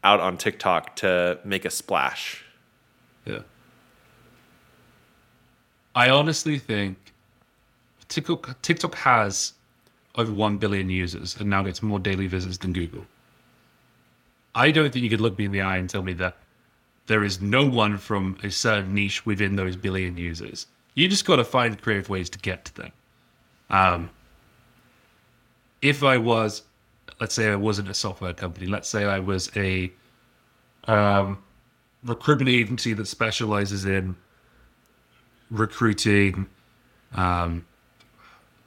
out 0.04 0.20
on 0.20 0.36
TikTok 0.36 0.96
to 0.96 1.38
make 1.44 1.64
a 1.64 1.70
splash? 1.70 2.44
Yeah. 3.24 3.40
I 5.94 6.10
honestly 6.10 6.58
think 6.58 6.96
TikTok 8.08 8.60
TikTok 8.62 8.94
has 8.96 9.54
over 10.14 10.32
one 10.32 10.58
billion 10.58 10.90
users 10.90 11.36
and 11.38 11.48
now 11.50 11.62
gets 11.62 11.82
more 11.82 11.98
daily 11.98 12.26
visits 12.26 12.58
than 12.58 12.72
Google. 12.72 13.06
I 14.58 14.72
don't 14.72 14.92
think 14.92 15.04
you 15.04 15.08
could 15.08 15.20
look 15.20 15.38
me 15.38 15.44
in 15.44 15.52
the 15.52 15.60
eye 15.60 15.76
and 15.76 15.88
tell 15.88 16.02
me 16.02 16.14
that 16.14 16.36
there 17.06 17.22
is 17.22 17.40
no 17.40 17.64
one 17.64 17.96
from 17.96 18.36
a 18.42 18.50
certain 18.50 18.92
niche 18.92 19.24
within 19.24 19.54
those 19.54 19.76
billion 19.76 20.16
users. 20.16 20.66
You 20.94 21.06
just 21.08 21.24
got 21.24 21.36
to 21.36 21.44
find 21.44 21.80
creative 21.80 22.08
ways 22.08 22.28
to 22.30 22.40
get 22.40 22.64
to 22.64 22.74
them. 22.74 22.92
Um, 23.70 24.10
if 25.80 26.02
I 26.02 26.18
was, 26.18 26.62
let's 27.20 27.34
say 27.34 27.48
I 27.48 27.54
wasn't 27.54 27.88
a 27.88 27.94
software 27.94 28.34
company, 28.34 28.66
let's 28.66 28.88
say 28.88 29.04
I 29.04 29.20
was 29.20 29.48
a 29.56 29.92
um, 30.88 31.38
recruitment 32.02 32.50
agency 32.50 32.94
that 32.94 33.06
specializes 33.06 33.84
in 33.84 34.16
recruiting 35.52 36.46
um, 37.14 37.64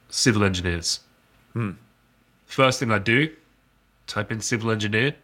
civil 0.08 0.42
engineers. 0.42 1.00
First 2.46 2.80
thing 2.80 2.90
I 2.90 2.98
do, 2.98 3.30
type 4.06 4.32
in 4.32 4.40
civil 4.40 4.70
engineer, 4.70 5.14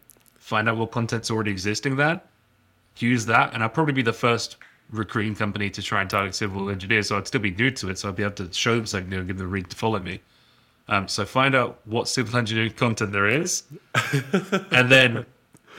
find 0.49 0.67
out 0.67 0.79
what 0.79 0.91
content's 0.91 1.31
already 1.31 1.51
existing 1.51 1.97
there, 1.97 2.23
use 2.97 3.27
that, 3.27 3.53
and 3.53 3.63
I'll 3.63 3.69
probably 3.69 3.93
be 3.93 4.03
the 4.03 4.15
first 4.15 4.57
recruiting 4.91 5.35
company 5.35 5.69
to 5.69 5.83
try 5.83 6.01
and 6.01 6.09
target 6.09 6.35
civil 6.35 6.71
engineers. 6.71 7.09
So 7.09 7.19
I'd 7.19 7.27
still 7.27 7.43
be 7.43 7.51
new 7.51 7.71
to 7.73 7.91
it, 7.91 7.99
so 7.99 8.09
I'd 8.09 8.17
be 8.17 8.23
able 8.23 8.35
to 8.37 8.51
show 8.53 8.75
them 8.77 8.87
something 8.87 9.11
new 9.11 9.19
and 9.19 9.27
give 9.27 9.37
them 9.37 9.47
a 9.47 9.51
reason 9.51 9.69
to 9.69 9.77
follow 9.77 9.99
me. 9.99 10.21
Um, 10.89 11.07
so 11.07 11.27
find 11.27 11.55
out 11.55 11.81
what 11.85 12.09
civil 12.09 12.39
engineering 12.39 12.73
content 12.73 13.13
there 13.13 13.29
is, 13.29 13.65
and 14.73 14.91
then 14.91 15.27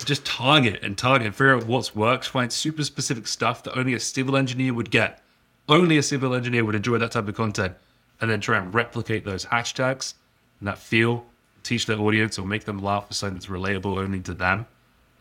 just 0.06 0.24
target 0.24 0.84
and 0.84 0.96
target 0.96 1.26
and 1.26 1.36
figure 1.36 1.56
out 1.56 1.66
what's 1.66 1.96
works. 1.96 2.28
Find 2.28 2.54
super 2.54 2.84
specific 2.84 3.26
stuff 3.26 3.64
that 3.64 3.76
only 3.76 3.96
a 3.96 4.00
civil 4.00 4.38
engineer 4.38 4.76
would 4.76 4.92
get. 4.92 5.24
Only 5.68 5.98
a 5.98 6.04
civil 6.04 6.36
engineer 6.36 6.64
would 6.64 6.76
enjoy 6.76 7.00
that 7.00 7.12
type 7.14 7.28
of 7.28 7.34
content, 7.34 7.74
and 8.22 8.30
then 8.30 8.40
try 8.40 8.60
and 8.60 8.72
replicate 8.72 9.26
those 9.26 9.46
hashtags 9.46 10.14
and 10.60 10.68
that 10.68 10.78
feel. 10.78 11.26
Teach 11.64 11.86
their 11.86 12.00
audience 12.00 12.40
or 12.40 12.46
make 12.46 12.66
them 12.66 12.80
laugh 12.80 13.08
for 13.08 13.14
something 13.14 13.36
that's 13.36 13.48
relatable 13.48 13.98
only 13.98 14.20
to 14.22 14.34
them, 14.34 14.66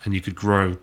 and 0.04 0.14
you 0.14 0.20
could 0.20 0.34
grow. 0.34 0.76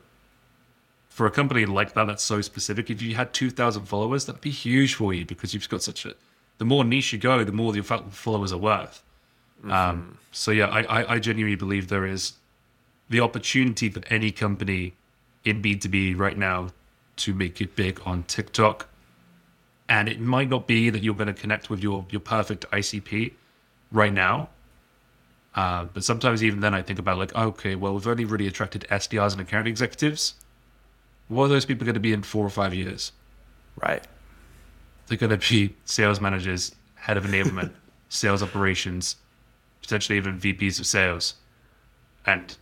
For 1.09 1.25
a 1.25 1.31
company 1.31 1.65
like 1.65 1.93
that, 1.93 2.05
that's 2.05 2.23
so 2.23 2.41
specific. 2.41 2.89
If 2.89 3.01
you 3.01 3.15
had 3.15 3.33
two 3.33 3.49
thousand 3.49 3.85
followers, 3.85 4.25
that'd 4.25 4.41
be 4.41 4.51
huge 4.51 4.95
for 4.95 5.13
you 5.13 5.25
because 5.25 5.53
you've 5.53 5.67
got 5.69 5.81
such 5.81 6.05
a. 6.05 6.13
The 6.57 6.65
more 6.65 6.83
niche 6.83 7.13
you 7.13 7.19
go, 7.19 7.43
the 7.43 7.51
more 7.51 7.73
your 7.73 7.83
followers 7.83 8.53
are 8.53 8.57
worth. 8.57 9.01
Um, 9.69 10.17
so 10.31 10.51
yeah, 10.51 10.67
I, 10.67 10.83
I, 10.83 11.13
I 11.15 11.19
genuinely 11.19 11.55
believe 11.55 11.87
there 11.87 12.05
is 12.05 12.33
the 13.09 13.19
opportunity 13.19 13.89
for 13.89 14.01
any 14.09 14.31
company 14.31 14.93
in 15.43 15.61
B2B 15.61 16.17
right 16.17 16.37
now 16.37 16.69
to 17.17 17.33
make 17.33 17.61
it 17.61 17.75
big 17.75 18.01
on 18.05 18.23
TikTok. 18.23 18.87
And 19.87 20.09
it 20.09 20.19
might 20.19 20.49
not 20.49 20.67
be 20.67 20.89
that 20.89 21.03
you're 21.03 21.15
going 21.15 21.27
to 21.27 21.33
connect 21.33 21.69
with 21.69 21.81
your, 21.81 22.05
your 22.09 22.19
perfect 22.19 22.65
ICP 22.71 23.33
right 23.91 24.13
now. 24.13 24.49
Uh, 25.55 25.85
but 25.85 26.03
sometimes 26.03 26.43
even 26.43 26.59
then 26.59 26.73
I 26.73 26.81
think 26.81 26.99
about 26.99 27.17
like, 27.17 27.33
okay, 27.33 27.75
well, 27.75 27.93
we've 27.93 28.07
only 28.07 28.25
really 28.25 28.47
attracted 28.47 28.85
SDRs 28.91 29.31
and 29.31 29.41
account 29.41 29.67
executives. 29.67 30.35
What 31.29 31.45
are 31.45 31.47
those 31.47 31.65
people 31.65 31.85
going 31.85 31.95
to 31.95 31.99
be 31.99 32.13
in 32.13 32.23
four 32.23 32.45
or 32.45 32.49
five 32.49 32.73
years? 32.73 33.13
Right. 33.81 34.05
They're 35.07 35.17
going 35.17 35.37
to 35.37 35.49
be 35.49 35.75
sales 35.85 36.19
managers, 36.19 36.75
head 36.95 37.17
of 37.17 37.23
enablement, 37.23 37.71
sales 38.09 38.43
operations, 38.43 39.15
potentially 39.81 40.17
even 40.17 40.39
VPs 40.39 40.79
of 40.79 40.85
sales. 40.85 41.35
And 42.25 42.55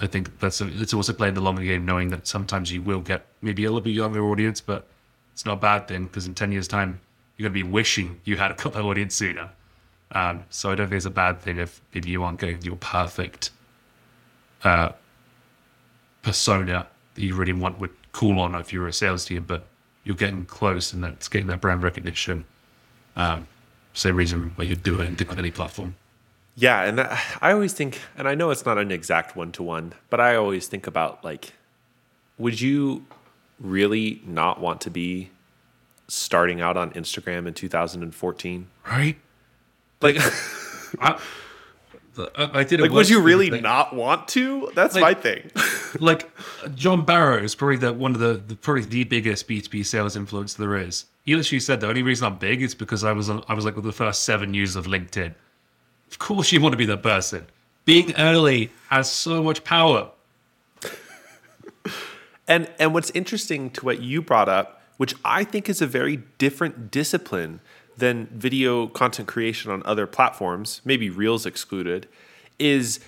I 0.00 0.06
think 0.06 0.38
that's 0.40 0.60
a, 0.60 0.68
it's 0.80 0.92
also 0.92 1.12
playing 1.12 1.34
the 1.34 1.40
longer 1.40 1.62
game, 1.62 1.86
knowing 1.86 2.08
that 2.10 2.26
sometimes 2.26 2.70
you 2.70 2.82
will 2.82 3.00
get 3.00 3.26
maybe 3.40 3.64
a 3.64 3.68
little 3.68 3.80
bit 3.80 3.94
younger 3.94 4.22
audience, 4.24 4.60
but 4.60 4.86
it's 5.32 5.46
not 5.46 5.54
a 5.54 5.60
bad 5.60 5.88
thing 5.88 6.04
because 6.04 6.26
in 6.26 6.34
10 6.34 6.52
years' 6.52 6.68
time, 6.68 7.00
you're 7.36 7.48
going 7.48 7.58
to 7.58 7.64
be 7.64 7.70
wishing 7.70 8.20
you 8.24 8.36
had 8.36 8.54
got 8.58 8.74
that 8.74 8.82
audience 8.82 9.14
sooner. 9.14 9.50
Um, 10.12 10.44
so 10.50 10.70
I 10.70 10.74
don't 10.74 10.88
think 10.88 10.96
it's 10.96 11.06
a 11.06 11.10
bad 11.10 11.40
thing 11.40 11.58
if, 11.58 11.80
if 11.92 12.06
you 12.06 12.22
aren't 12.24 12.40
getting 12.40 12.60
your 12.62 12.76
perfect 12.76 13.50
uh, 14.64 14.90
persona 16.22 16.86
that 17.14 17.22
you 17.22 17.34
really 17.34 17.52
want 17.52 17.78
would 17.78 17.90
cool 18.12 18.40
on 18.40 18.54
if 18.54 18.72
you're 18.72 18.88
a 18.88 18.92
sales 18.92 19.24
team, 19.24 19.44
but 19.46 19.64
you're 20.04 20.16
getting 20.16 20.44
close 20.44 20.92
and 20.92 21.04
that's 21.04 21.28
getting 21.28 21.46
that 21.48 21.60
brand 21.60 21.82
recognition. 21.82 22.44
Um, 23.16 23.46
same 23.92 24.16
reason 24.16 24.52
why 24.56 24.64
you 24.64 24.76
do 24.76 25.00
it 25.00 25.20
in 25.20 25.38
any 25.38 25.50
platform. 25.50 25.94
Yeah, 26.56 26.82
and 26.82 27.00
I 27.00 27.20
I 27.40 27.52
always 27.52 27.72
think, 27.72 28.00
and 28.16 28.28
I 28.28 28.34
know 28.34 28.50
it's 28.50 28.66
not 28.66 28.78
an 28.78 28.90
exact 28.90 29.36
one 29.36 29.52
to 29.52 29.62
one, 29.62 29.94
but 30.10 30.20
I 30.20 30.36
always 30.36 30.66
think 30.66 30.86
about 30.86 31.24
like, 31.24 31.52
would 32.38 32.60
you 32.60 33.06
really 33.58 34.22
not 34.26 34.60
want 34.60 34.80
to 34.82 34.90
be 34.90 35.30
starting 36.08 36.60
out 36.60 36.76
on 36.76 36.90
Instagram 36.92 37.46
in 37.46 37.54
2014? 37.54 38.66
Right? 38.86 39.16
Like, 40.00 40.16
I, 41.00 41.18
I 42.36 42.64
did 42.64 42.80
like 42.80 42.90
would 42.90 43.08
you 43.08 43.20
really 43.20 43.50
thing. 43.50 43.62
not 43.62 43.94
want 43.94 44.28
to? 44.28 44.70
That's 44.74 44.94
Like- 44.94 45.02
my 45.02 45.14
thing. 45.14 45.50
like 46.00 46.28
John 46.74 47.04
Barrows 47.04 47.44
is 47.44 47.54
probably 47.54 47.76
the 47.76 47.92
one 47.92 48.14
of 48.14 48.20
the, 48.20 48.34
the 48.34 48.56
probably 48.56 48.82
the 48.84 49.04
biggest 49.04 49.46
B 49.48 49.60
two 49.60 49.70
B 49.70 49.82
sales 49.82 50.16
influence 50.16 50.54
there 50.54 50.76
is. 50.76 51.06
He 51.24 51.36
literally 51.36 51.60
said 51.60 51.80
the 51.80 51.88
only 51.88 52.02
reason 52.02 52.26
I'm 52.26 52.38
big 52.38 52.62
is 52.62 52.74
because 52.74 53.04
I 53.04 53.12
was 53.12 53.30
on, 53.30 53.44
I 53.48 53.54
was 53.54 53.64
like 53.64 53.80
the 53.80 53.92
first 53.92 54.24
seven 54.24 54.54
users 54.54 54.76
of 54.76 54.86
LinkedIn. 54.86 55.34
Of 56.10 56.18
course, 56.18 56.50
you 56.50 56.60
want 56.60 56.72
to 56.72 56.76
be 56.76 56.86
that 56.86 57.02
person. 57.02 57.46
Being 57.84 58.14
early 58.16 58.70
has 58.88 59.10
so 59.10 59.42
much 59.42 59.62
power. 59.64 60.10
And 62.48 62.68
and 62.80 62.92
what's 62.92 63.10
interesting 63.10 63.70
to 63.70 63.84
what 63.84 64.02
you 64.02 64.20
brought 64.20 64.48
up, 64.48 64.82
which 64.96 65.14
I 65.24 65.44
think 65.44 65.68
is 65.68 65.80
a 65.80 65.86
very 65.86 66.16
different 66.38 66.90
discipline 66.90 67.60
than 68.00 68.26
video 68.26 68.88
content 68.88 69.28
creation 69.28 69.70
on 69.70 69.82
other 69.84 70.06
platforms, 70.06 70.80
maybe 70.84 71.08
Reels 71.08 71.46
excluded, 71.46 72.08
is 72.58 73.00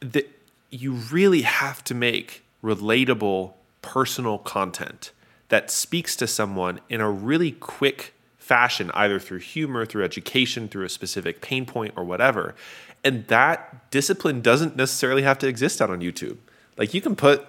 that 0.00 0.28
you 0.70 0.92
really 0.92 1.42
have 1.42 1.82
to 1.84 1.94
make 1.94 2.44
relatable 2.62 3.54
personal 3.80 4.38
content 4.38 5.12
that 5.48 5.70
speaks 5.70 6.14
to 6.16 6.26
someone 6.26 6.80
in 6.90 7.00
a 7.00 7.10
really 7.10 7.52
quick 7.52 8.12
fashion, 8.38 8.90
either 8.94 9.18
through 9.18 9.38
humor, 9.38 9.86
through 9.86 10.04
education, 10.04 10.68
through 10.68 10.84
a 10.84 10.88
specific 10.88 11.40
pain 11.40 11.64
point, 11.64 11.94
or 11.96 12.04
whatever. 12.04 12.54
And 13.04 13.26
that 13.28 13.90
discipline 13.90 14.40
doesn't 14.40 14.76
necessarily 14.76 15.22
have 15.22 15.38
to 15.38 15.48
exist 15.48 15.80
out 15.80 15.90
on 15.90 16.00
YouTube. 16.00 16.36
Like 16.76 16.94
you 16.94 17.00
can 17.00 17.16
put 17.16 17.48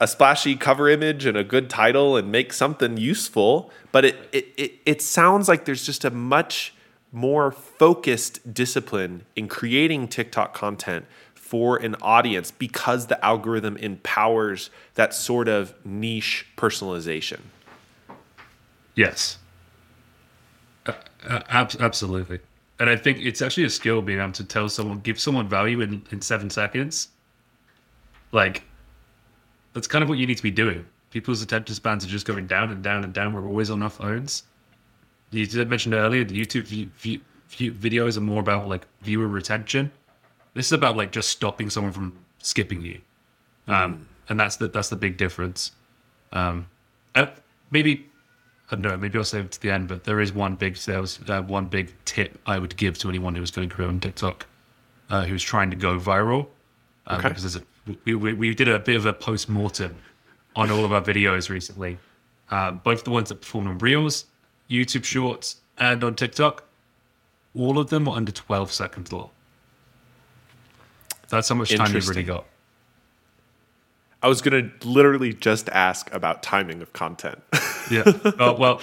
a 0.00 0.08
splashy 0.08 0.56
cover 0.56 0.88
image 0.88 1.26
and 1.26 1.36
a 1.36 1.44
good 1.44 1.68
title 1.68 2.16
and 2.16 2.32
make 2.32 2.52
something 2.52 2.96
useful, 2.96 3.70
but 3.92 4.04
it, 4.04 4.16
it, 4.32 4.46
it, 4.56 4.72
it 4.86 5.02
sounds 5.02 5.46
like 5.46 5.66
there's 5.66 5.84
just 5.84 6.04
a 6.04 6.10
much 6.10 6.74
more 7.12 7.52
focused 7.52 8.54
discipline 8.54 9.24
in 9.36 9.46
creating 9.46 10.08
TikTok 10.08 10.54
content 10.54 11.04
for 11.34 11.76
an 11.76 11.96
audience 12.00 12.50
because 12.50 13.08
the 13.08 13.22
algorithm 13.24 13.76
empowers 13.76 14.70
that 14.94 15.12
sort 15.12 15.48
of 15.48 15.74
niche 15.84 16.46
personalization. 16.56 17.40
Yes. 18.94 19.38
Uh, 20.86 20.92
ab- 21.28 21.76
absolutely. 21.80 22.40
And 22.78 22.88
I 22.88 22.96
think 22.96 23.18
it's 23.18 23.42
actually 23.42 23.64
a 23.64 23.70
skill 23.70 24.00
being 24.00 24.20
able 24.20 24.32
to 24.32 24.44
tell 24.44 24.68
someone, 24.70 25.00
give 25.00 25.20
someone 25.20 25.48
value 25.48 25.82
in, 25.82 26.02
in 26.10 26.22
seven 26.22 26.48
seconds. 26.48 27.08
Like, 28.32 28.62
that's 29.72 29.86
kind 29.86 30.02
of 30.02 30.08
what 30.08 30.18
you 30.18 30.26
need 30.26 30.36
to 30.36 30.42
be 30.42 30.50
doing. 30.50 30.84
People's 31.10 31.42
attention 31.42 31.74
spans 31.74 32.04
are 32.04 32.08
just 32.08 32.26
going 32.26 32.46
down 32.46 32.70
and 32.70 32.82
down 32.82 33.04
and 33.04 33.12
down. 33.12 33.32
We're 33.32 33.46
always 33.46 33.70
on 33.70 33.82
our 33.82 33.90
phones. 33.90 34.44
You 35.30 35.46
did 35.46 35.68
mention 35.68 35.94
earlier, 35.94 36.24
the 36.24 36.40
YouTube 36.40 36.64
view, 36.64 36.90
view, 36.96 37.20
view 37.48 37.72
videos 37.72 38.16
are 38.16 38.20
more 38.22 38.40
about 38.40 38.68
like 38.68 38.86
viewer 39.02 39.28
retention. 39.28 39.92
This 40.54 40.66
is 40.66 40.72
about 40.72 40.96
like 40.96 41.12
just 41.12 41.28
stopping 41.28 41.70
someone 41.70 41.92
from 41.92 42.18
skipping 42.38 42.82
you, 42.82 43.00
um, 43.68 44.08
and 44.28 44.38
that's 44.38 44.56
the 44.56 44.68
that's 44.68 44.88
the 44.88 44.96
big 44.96 45.16
difference. 45.16 45.72
Um, 46.32 46.66
uh, 47.14 47.26
maybe 47.70 48.06
I 48.70 48.76
don't 48.76 48.82
know. 48.82 48.96
Maybe 48.96 49.18
I'll 49.18 49.24
save 49.24 49.46
it 49.46 49.52
to 49.52 49.60
the 49.60 49.70
end. 49.70 49.88
But 49.88 50.04
there 50.04 50.20
is 50.20 50.32
one 50.32 50.54
big 50.56 50.76
sales, 50.76 51.18
uh, 51.28 51.42
one 51.42 51.66
big 51.66 51.92
tip 52.04 52.38
I 52.46 52.58
would 52.58 52.76
give 52.76 52.98
to 52.98 53.08
anyone 53.08 53.34
who 53.34 53.40
was 53.40 53.50
going 53.50 53.68
to 53.68 53.74
create 53.74 53.88
on 53.88 54.00
TikTok, 54.00 54.46
uh, 55.08 55.24
who's 55.24 55.42
trying 55.42 55.70
to 55.70 55.76
go 55.76 55.98
viral. 55.98 56.46
Um, 57.06 57.18
Okay. 57.18 57.28
Because 57.28 57.42
there's 57.42 57.56
a, 57.56 57.62
we, 58.04 58.14
we 58.14 58.32
we 58.32 58.54
did 58.54 58.68
a 58.68 58.78
bit 58.78 58.96
of 58.96 59.06
a 59.06 59.12
post 59.12 59.48
mortem 59.48 59.96
on 60.56 60.70
all 60.70 60.84
of 60.84 60.92
our 60.92 61.02
videos 61.02 61.48
recently, 61.48 61.98
uh, 62.50 62.72
both 62.72 63.04
the 63.04 63.10
ones 63.10 63.28
that 63.28 63.40
performed 63.40 63.68
on 63.68 63.78
Reels, 63.78 64.26
YouTube 64.68 65.04
Shorts, 65.04 65.56
and 65.78 66.02
on 66.04 66.14
TikTok. 66.14 66.64
All 67.54 67.78
of 67.78 67.90
them 67.90 68.04
were 68.04 68.12
under 68.12 68.30
12 68.30 68.70
seconds 68.70 69.12
long. 69.12 69.30
That's 71.28 71.48
how 71.48 71.54
much 71.56 71.74
time 71.74 71.92
you 71.92 72.00
really 72.00 72.22
got. 72.22 72.44
I 74.22 74.28
was 74.28 74.42
going 74.42 74.70
to 74.70 74.88
literally 74.88 75.32
just 75.32 75.68
ask 75.70 76.12
about 76.12 76.42
timing 76.42 76.82
of 76.82 76.92
content. 76.92 77.42
Yeah. 77.90 78.04
well, 78.38 78.80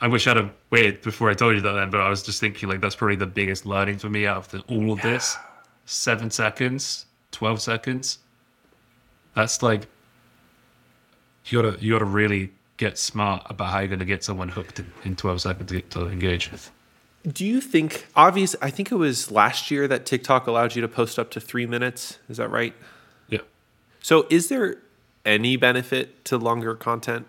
I 0.00 0.08
wish 0.08 0.26
I'd 0.26 0.36
have 0.36 0.50
waited 0.70 1.02
before 1.02 1.30
I 1.30 1.34
told 1.34 1.54
you 1.54 1.60
that 1.60 1.72
then, 1.72 1.90
but 1.90 2.00
I 2.00 2.08
was 2.08 2.22
just 2.22 2.40
thinking 2.40 2.68
like 2.68 2.80
that's 2.80 2.96
probably 2.96 3.16
the 3.16 3.26
biggest 3.26 3.66
learning 3.66 3.98
for 3.98 4.08
me 4.08 4.26
out 4.26 4.38
of 4.38 4.48
the, 4.50 4.60
all 4.74 4.92
of 4.92 5.02
this. 5.02 5.36
Seven 5.84 6.30
seconds, 6.30 7.06
twelve 7.34 7.60
seconds. 7.60 8.18
That's 9.34 9.62
like 9.62 9.86
you 11.46 11.60
gotta 11.60 11.82
you 11.84 11.92
gotta 11.92 12.04
really 12.04 12.52
get 12.76 12.98
smart 12.98 13.42
about 13.46 13.70
how 13.70 13.78
you're 13.80 13.88
gonna 13.88 14.04
get 14.04 14.24
someone 14.24 14.48
hooked 14.48 14.78
in, 14.78 14.92
in 15.04 15.16
twelve 15.16 15.40
seconds 15.40 15.68
to, 15.68 15.74
get 15.76 15.90
to 15.90 16.06
engage. 16.08 16.50
With. 16.50 16.70
Do 17.26 17.44
you 17.44 17.60
think 17.60 18.06
obvious 18.14 18.54
I 18.62 18.70
think 18.70 18.90
it 18.92 18.96
was 18.96 19.30
last 19.30 19.70
year 19.70 19.88
that 19.88 20.06
TikTok 20.06 20.46
allowed 20.46 20.74
you 20.76 20.82
to 20.82 20.88
post 20.88 21.18
up 21.18 21.30
to 21.32 21.40
3 21.40 21.64
minutes, 21.66 22.18
is 22.28 22.36
that 22.36 22.50
right? 22.50 22.74
Yeah. 23.28 23.40
So 24.02 24.26
is 24.30 24.48
there 24.48 24.76
any 25.24 25.56
benefit 25.56 26.24
to 26.26 26.36
longer 26.36 26.74
content 26.74 27.26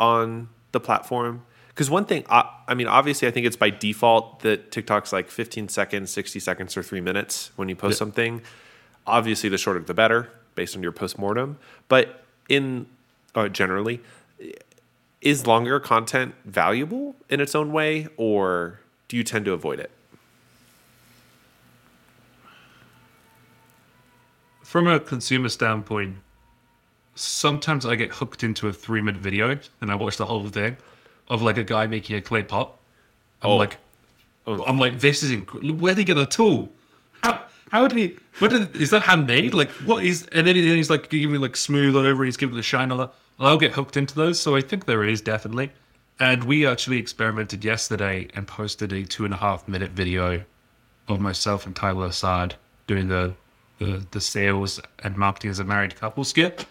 on 0.00 0.48
the 0.72 0.80
platform? 0.80 1.42
Because 1.68 1.90
one 1.90 2.04
thing, 2.06 2.24
I, 2.30 2.48
I 2.68 2.74
mean, 2.74 2.86
obviously, 2.86 3.26
I 3.28 3.32
think 3.32 3.46
it's 3.46 3.56
by 3.56 3.68
default 3.68 4.40
that 4.40 4.70
TikTok's 4.70 5.12
like 5.12 5.28
15 5.28 5.68
seconds, 5.68 6.10
60 6.10 6.38
seconds, 6.40 6.76
or 6.76 6.82
three 6.84 7.00
minutes 7.00 7.50
when 7.56 7.68
you 7.68 7.74
post 7.76 7.94
Yeah. 7.96 7.98
something. 7.98 8.42
Obviously, 9.06 9.48
the 9.48 9.58
shorter 9.58 9.80
the 9.80 9.94
better, 9.94 10.30
based 10.54 10.76
on 10.76 10.82
your 10.82 10.92
postmortem. 10.92 11.58
But 11.88 12.24
in 12.48 12.86
uh, 13.34 13.48
generally, 13.48 14.00
is 15.20 15.46
longer 15.46 15.80
content 15.80 16.34
valuable 16.44 17.16
in 17.28 17.40
its 17.40 17.54
own 17.54 17.72
way, 17.72 18.08
or 18.16 18.80
do 19.08 19.16
you 19.16 19.24
tend 19.24 19.44
to 19.46 19.52
avoid 19.52 19.80
it? 19.80 19.90
From 24.62 24.86
a 24.88 24.98
consumer 24.98 25.48
standpoint, 25.48 26.16
sometimes 27.14 27.86
I 27.86 27.94
get 27.94 28.10
hooked 28.12 28.42
into 28.42 28.66
a 28.68 28.72
three 28.72 29.00
minute 29.00 29.20
video 29.20 29.56
and 29.80 29.90
I 29.90 29.94
watch 29.94 30.16
the 30.16 30.26
whole 30.26 30.48
thing 30.48 30.76
of 31.28 31.42
like 31.42 31.56
a 31.58 31.64
guy 31.64 31.86
making 31.86 32.16
a 32.16 32.20
clay 32.20 32.42
pot. 32.42 32.72
I'm 33.42 33.50
Oh. 33.50 33.56
like, 33.56 33.76
I'm 34.46 34.78
like, 34.78 34.98
this 35.00 35.22
is 35.22 35.30
inc- 35.32 35.78
where 35.78 35.94
did 35.94 36.00
he 36.00 36.04
get 36.04 36.18
a 36.18 36.26
tool? 36.26 36.70
How 37.22 37.42
how 37.70 37.82
would 37.82 37.92
he? 37.92 38.16
What 38.38 38.50
did, 38.50 38.76
is 38.76 38.90
that 38.90 39.02
handmade? 39.02 39.54
Like 39.54 39.70
what 39.86 40.04
is? 40.04 40.26
And 40.32 40.46
then, 40.46 40.56
he, 40.56 40.66
then 40.66 40.76
he's 40.76 40.90
like 40.90 41.08
giving 41.08 41.32
me 41.32 41.38
like 41.38 41.56
smooth 41.56 41.96
all 41.96 42.06
over. 42.06 42.24
He's 42.24 42.36
giving 42.36 42.56
it 42.56 42.60
a 42.60 42.62
shine 42.62 42.90
a 42.90 42.94
lot. 42.94 43.14
I'll 43.38 43.58
get 43.58 43.72
hooked 43.72 43.96
into 43.96 44.14
those. 44.14 44.40
So 44.40 44.54
I 44.54 44.60
think 44.60 44.86
there 44.86 45.04
is 45.04 45.20
definitely. 45.20 45.72
And 46.20 46.44
we 46.44 46.66
actually 46.66 46.98
experimented 46.98 47.64
yesterday 47.64 48.28
and 48.34 48.46
posted 48.46 48.92
a 48.92 49.04
two 49.04 49.24
and 49.24 49.34
a 49.34 49.36
half 49.36 49.66
minute 49.66 49.90
video 49.90 50.44
of 51.08 51.20
myself 51.20 51.66
and 51.66 51.74
Tyler 51.74 52.06
Assad 52.06 52.54
doing 52.86 53.08
the 53.08 53.34
the, 53.78 54.06
the 54.12 54.20
sales 54.20 54.80
and 55.02 55.16
marketing 55.16 55.50
as 55.50 55.58
a 55.58 55.64
married 55.64 55.96
couple 55.96 56.22
skit, 56.24 56.66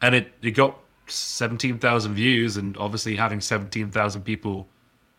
and 0.00 0.14
it 0.14 0.32
it 0.42 0.52
got 0.52 0.76
seventeen 1.06 1.78
thousand 1.78 2.14
views, 2.14 2.56
and 2.56 2.76
obviously 2.76 3.14
having 3.16 3.40
seventeen 3.40 3.90
thousand 3.90 4.22
people, 4.22 4.66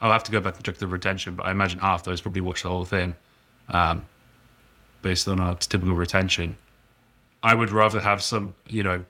I'll 0.02 0.12
have 0.12 0.24
to 0.26 0.32
go 0.32 0.42
back 0.42 0.56
and 0.56 0.66
check 0.66 0.78
the 0.78 0.88
retention, 0.88 1.36
but 1.36 1.46
I 1.46 1.52
imagine 1.52 1.80
half 1.80 2.04
those 2.04 2.20
probably 2.20 2.42
watched 2.42 2.64
the 2.64 2.70
whole 2.70 2.86
thing, 2.86 3.16
um, 3.70 4.06
based 5.04 5.28
on 5.28 5.40
our 5.40 5.56
typical 5.56 5.94
retention. 5.94 6.58
I 7.44 7.54
would 7.54 7.70
rather 7.70 8.00
have 8.00 8.24
some, 8.24 8.56
you 8.68 8.82
know, 8.82 9.06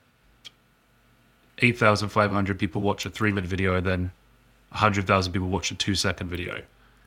eight 1.59 1.77
thousand 1.77 2.09
five 2.09 2.31
hundred 2.31 2.59
people 2.59 2.81
watch 2.81 3.05
a 3.05 3.09
three 3.09 3.31
minute 3.31 3.49
video 3.49 3.79
than 3.79 4.11
hundred 4.71 5.07
thousand 5.07 5.31
people 5.31 5.47
watch 5.47 5.71
a 5.71 5.75
two 5.75 5.95
second 5.95 6.27
video. 6.29 6.61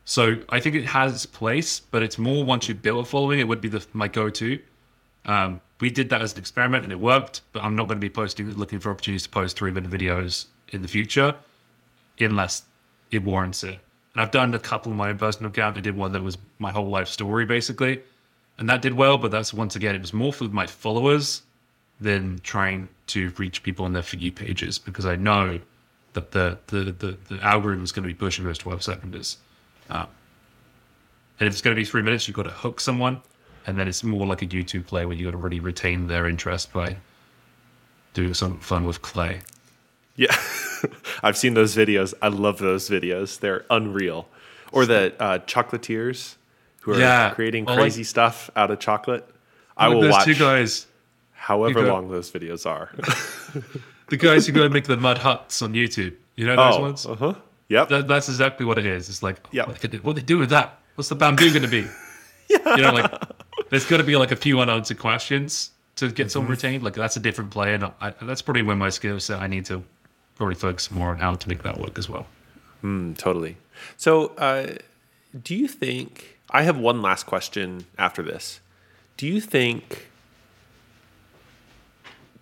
So 0.05 0.37
I 0.47 0.61
think 0.61 0.75
it 0.75 0.85
has 0.85 1.13
its 1.13 1.25
place, 1.25 1.81
but 1.81 2.01
it's 2.01 2.17
more 2.17 2.45
once 2.45 2.69
you 2.69 2.75
build 2.75 3.05
a 3.05 3.07
following, 3.07 3.39
it 3.39 3.47
would 3.47 3.59
be 3.59 3.67
the, 3.67 3.85
my 3.91 4.07
go-to. 4.07 4.57
Um, 5.25 5.59
we 5.81 5.89
did 5.89 6.09
that 6.11 6.21
as 6.21 6.31
an 6.31 6.39
experiment 6.39 6.85
and 6.85 6.93
it 6.93 6.99
worked, 6.99 7.41
but 7.51 7.61
I'm 7.61 7.75
not 7.75 7.89
going 7.89 7.97
to 7.97 8.05
be 8.05 8.09
posting, 8.09 8.49
looking 8.53 8.79
for 8.79 8.89
opportunities 8.89 9.23
to 9.23 9.29
post 9.29 9.57
three-minute 9.57 9.91
videos 9.91 10.45
in 10.69 10.81
the 10.81 10.87
future, 10.87 11.35
unless 12.21 12.63
it 13.11 13.21
warrants 13.21 13.65
it. 13.65 13.79
And 14.13 14.21
I've 14.21 14.31
done 14.31 14.53
a 14.53 14.59
couple 14.59 14.93
on 14.93 14.97
my 14.97 15.09
own 15.09 15.17
personal 15.17 15.51
account. 15.51 15.77
I 15.77 15.81
did 15.81 15.97
one 15.97 16.13
that 16.13 16.23
was 16.23 16.37
my 16.57 16.71
whole 16.71 16.87
life 16.87 17.09
story, 17.09 17.45
basically, 17.45 18.01
and 18.57 18.69
that 18.69 18.81
did 18.81 18.93
well. 18.93 19.17
But 19.17 19.31
that's 19.31 19.53
once 19.53 19.75
again, 19.75 19.95
it 19.95 20.01
was 20.01 20.13
more 20.13 20.33
for 20.33 20.45
my 20.45 20.67
followers 20.67 21.43
than 21.99 22.39
trying 22.43 22.89
to 23.07 23.31
reach 23.37 23.63
people 23.63 23.85
on 23.85 23.93
their 23.93 24.03
for 24.03 24.17
you 24.17 24.31
pages 24.31 24.77
because 24.77 25.05
I 25.05 25.15
know 25.15 25.59
that 26.13 26.31
the 26.31 26.57
the 26.67 26.83
the, 26.91 27.17
the 27.29 27.41
algorithm 27.41 27.83
is 27.83 27.91
going 27.91 28.03
to 28.03 28.07
be 28.07 28.13
pushing 28.13 28.45
those 28.45 28.57
12 28.57 28.81
seconders. 28.81 29.37
Um, 29.89 30.07
and 31.39 31.47
if 31.47 31.53
it's 31.53 31.61
going 31.61 31.75
to 31.75 31.79
be 31.79 31.85
three 31.85 32.01
minutes, 32.01 32.27
you've 32.27 32.35
got 32.35 32.43
to 32.43 32.49
hook 32.49 32.79
someone, 32.79 33.21
and 33.67 33.77
then 33.77 33.87
it's 33.87 34.03
more 34.03 34.25
like 34.25 34.41
a 34.41 34.47
YouTube 34.47 34.87
play 34.87 35.05
where 35.05 35.15
you've 35.15 35.27
got 35.27 35.31
to 35.31 35.43
really 35.43 35.59
retain 35.59 36.07
their 36.07 36.27
interest 36.27 36.73
by 36.73 36.97
doing 38.13 38.33
something 38.33 38.59
fun 38.59 38.85
with 38.85 39.01
clay. 39.01 39.41
Yeah, 40.15 40.35
I've 41.23 41.37
seen 41.37 41.53
those 41.53 41.75
videos. 41.75 42.13
I 42.21 42.29
love 42.29 42.57
those 42.57 42.89
videos. 42.89 43.39
They're 43.39 43.65
unreal. 43.69 44.27
Or 44.71 44.85
the 44.85 45.13
uh, 45.19 45.39
chocolatiers 45.39 46.35
who 46.87 46.93
are 46.93 46.99
Yeah. 46.99 47.29
creating 47.31 47.65
Well, 47.65 47.75
like- 47.75 47.83
crazy 47.83 48.03
stuff 48.05 48.49
out 48.55 48.71
of 48.71 48.79
chocolate. 48.79 49.29
I 49.75 49.87
Like 49.87 49.95
will 49.95 50.01
those 50.03 50.11
watch 50.13 50.25
two 50.25 50.35
guys, 50.35 50.87
however 51.33 51.83
go- 51.83 51.93
long 51.93 52.09
those 52.09 52.31
videos 52.31 52.65
are. 52.65 52.89
the 54.07 54.17
guys 54.17 54.47
who 54.47 54.53
go 54.53 54.63
and 54.63 54.73
make 54.73 54.85
the 54.85 54.97
mud 54.97 55.17
huts 55.19 55.61
on 55.61 55.73
YouTube. 55.73 56.15
You 56.35 56.45
know 56.47 56.55
those 56.55 56.75
oh, 56.77 56.81
ones? 56.81 57.05
uh 57.05 57.15
huh. 57.15 57.33
Yep. 57.69 57.89
That, 57.89 58.07
that's 58.07 58.29
exactly 58.29 58.65
what 58.65 58.77
it 58.77 58.85
is. 58.85 59.09
It's 59.09 59.21
like, 59.21 59.37
Yep. 59.51 59.67
what, 59.67 59.81
do 59.81 60.13
they 60.13 60.21
do 60.21 60.37
with 60.37 60.49
that? 60.51 60.79
What's 60.95 61.09
the 61.09 61.15
bamboo 61.15 61.49
going 61.49 61.63
to 61.63 61.67
be? 61.67 61.85
yeah. 62.49 62.75
You 62.77 62.83
know, 62.83 62.93
like, 62.93 63.11
there's 63.69 63.85
got 63.85 63.97
to 63.97 64.03
be 64.05 64.15
like 64.15 64.31
a 64.31 64.35
few 64.37 64.61
unanswered 64.61 64.97
questions 64.99 65.71
to 65.97 66.09
get 66.09 66.31
someone 66.31 66.49
retained. 66.51 66.83
Like, 66.83 66.93
that's 66.93 67.17
a 67.17 67.19
different 67.19 67.51
play. 67.51 67.73
And 67.73 67.83
I, 67.99 68.13
that's 68.21 68.41
probably 68.41 68.61
where 68.61 68.75
my 68.77 68.87
skill 68.89 69.19
set, 69.19 69.41
I 69.41 69.47
need 69.47 69.65
to 69.65 69.83
probably 70.35 70.55
focus 70.55 70.89
more 70.91 71.09
on 71.09 71.17
how 71.19 71.35
to 71.35 71.49
make 71.49 71.63
that 71.63 71.77
work 71.77 71.97
as 71.99 72.07
well. 72.07 72.25
totally. 72.81 73.57
So, 73.97 74.27
uh, 74.37 74.75
do 75.43 75.53
you 75.55 75.67
think? 75.67 76.36
I 76.49 76.63
have 76.63 76.77
one 76.77 77.01
last 77.01 77.25
question 77.25 77.85
after 77.97 78.21
this. 78.23 78.59
Do 79.17 79.27
you 79.27 79.41
think 79.41 80.07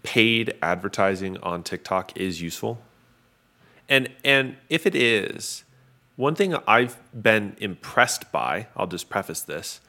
paid 0.04 0.54
advertising 0.62 1.38
on 1.38 1.64
TikTok 1.64 2.16
is 2.18 2.42
useful? 2.42 2.80
And 3.90 4.10
and 4.24 4.58
if 4.70 4.86
it 4.86 4.96
is, 4.96 5.64
one 6.16 6.36
thing 6.36 6.56
I've 6.68 6.98
been 7.14 7.56
impressed 7.60 8.32
by, 8.32 8.68
I'll 8.76 8.88
just 8.88 9.10
preface 9.10 9.42
this, 9.42 9.82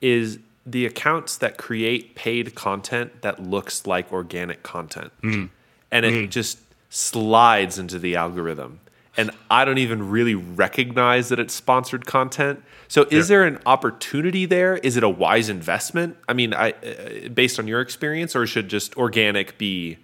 is 0.00 0.38
the 0.66 0.86
accounts 0.86 1.36
that 1.38 1.58
create 1.58 2.14
paid 2.14 2.54
content 2.54 3.22
that 3.22 3.42
looks 3.42 3.86
like 3.86 4.12
organic 4.12 4.62
content. 4.62 5.12
Mm. 5.22 5.50
And 5.90 6.06
it 6.06 6.12
mm-hmm. 6.12 6.30
just 6.30 6.58
slides 6.88 7.78
into 7.78 7.98
the 7.98 8.16
algorithm. 8.16 8.80
And 9.16 9.30
I 9.50 9.64
don't 9.64 9.78
even 9.78 10.10
really 10.10 10.34
recognize 10.34 11.28
that 11.28 11.38
it's 11.38 11.54
sponsored 11.54 12.04
content. 12.04 12.62
So 12.88 13.06
is 13.10 13.28
there 13.28 13.44
an 13.44 13.60
opportunity 13.64 14.44
there? 14.44 14.76
Is 14.78 14.96
it 14.96 15.04
a 15.04 15.08
wise 15.08 15.48
investment? 15.48 16.16
I 16.28 16.32
mean, 16.32 16.52
I 16.52 16.70
uh, 16.72 17.28
based 17.28 17.58
on 17.60 17.68
your 17.68 17.80
experience 17.80 18.34
or 18.34 18.46
should 18.46 18.68
just 18.68 18.96
organic 18.96 19.56
be 19.56 19.98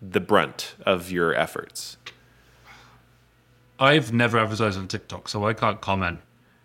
the 0.00 0.20
brunt 0.20 0.74
of 0.86 1.10
your 1.10 1.34
efforts? 1.34 1.98
I've 3.78 4.12
never 4.12 4.38
advertised 4.38 4.78
on 4.78 4.88
TikTok, 4.88 5.28
so 5.28 5.46
I 5.46 5.52
can't 5.52 5.80
comment 5.80 6.20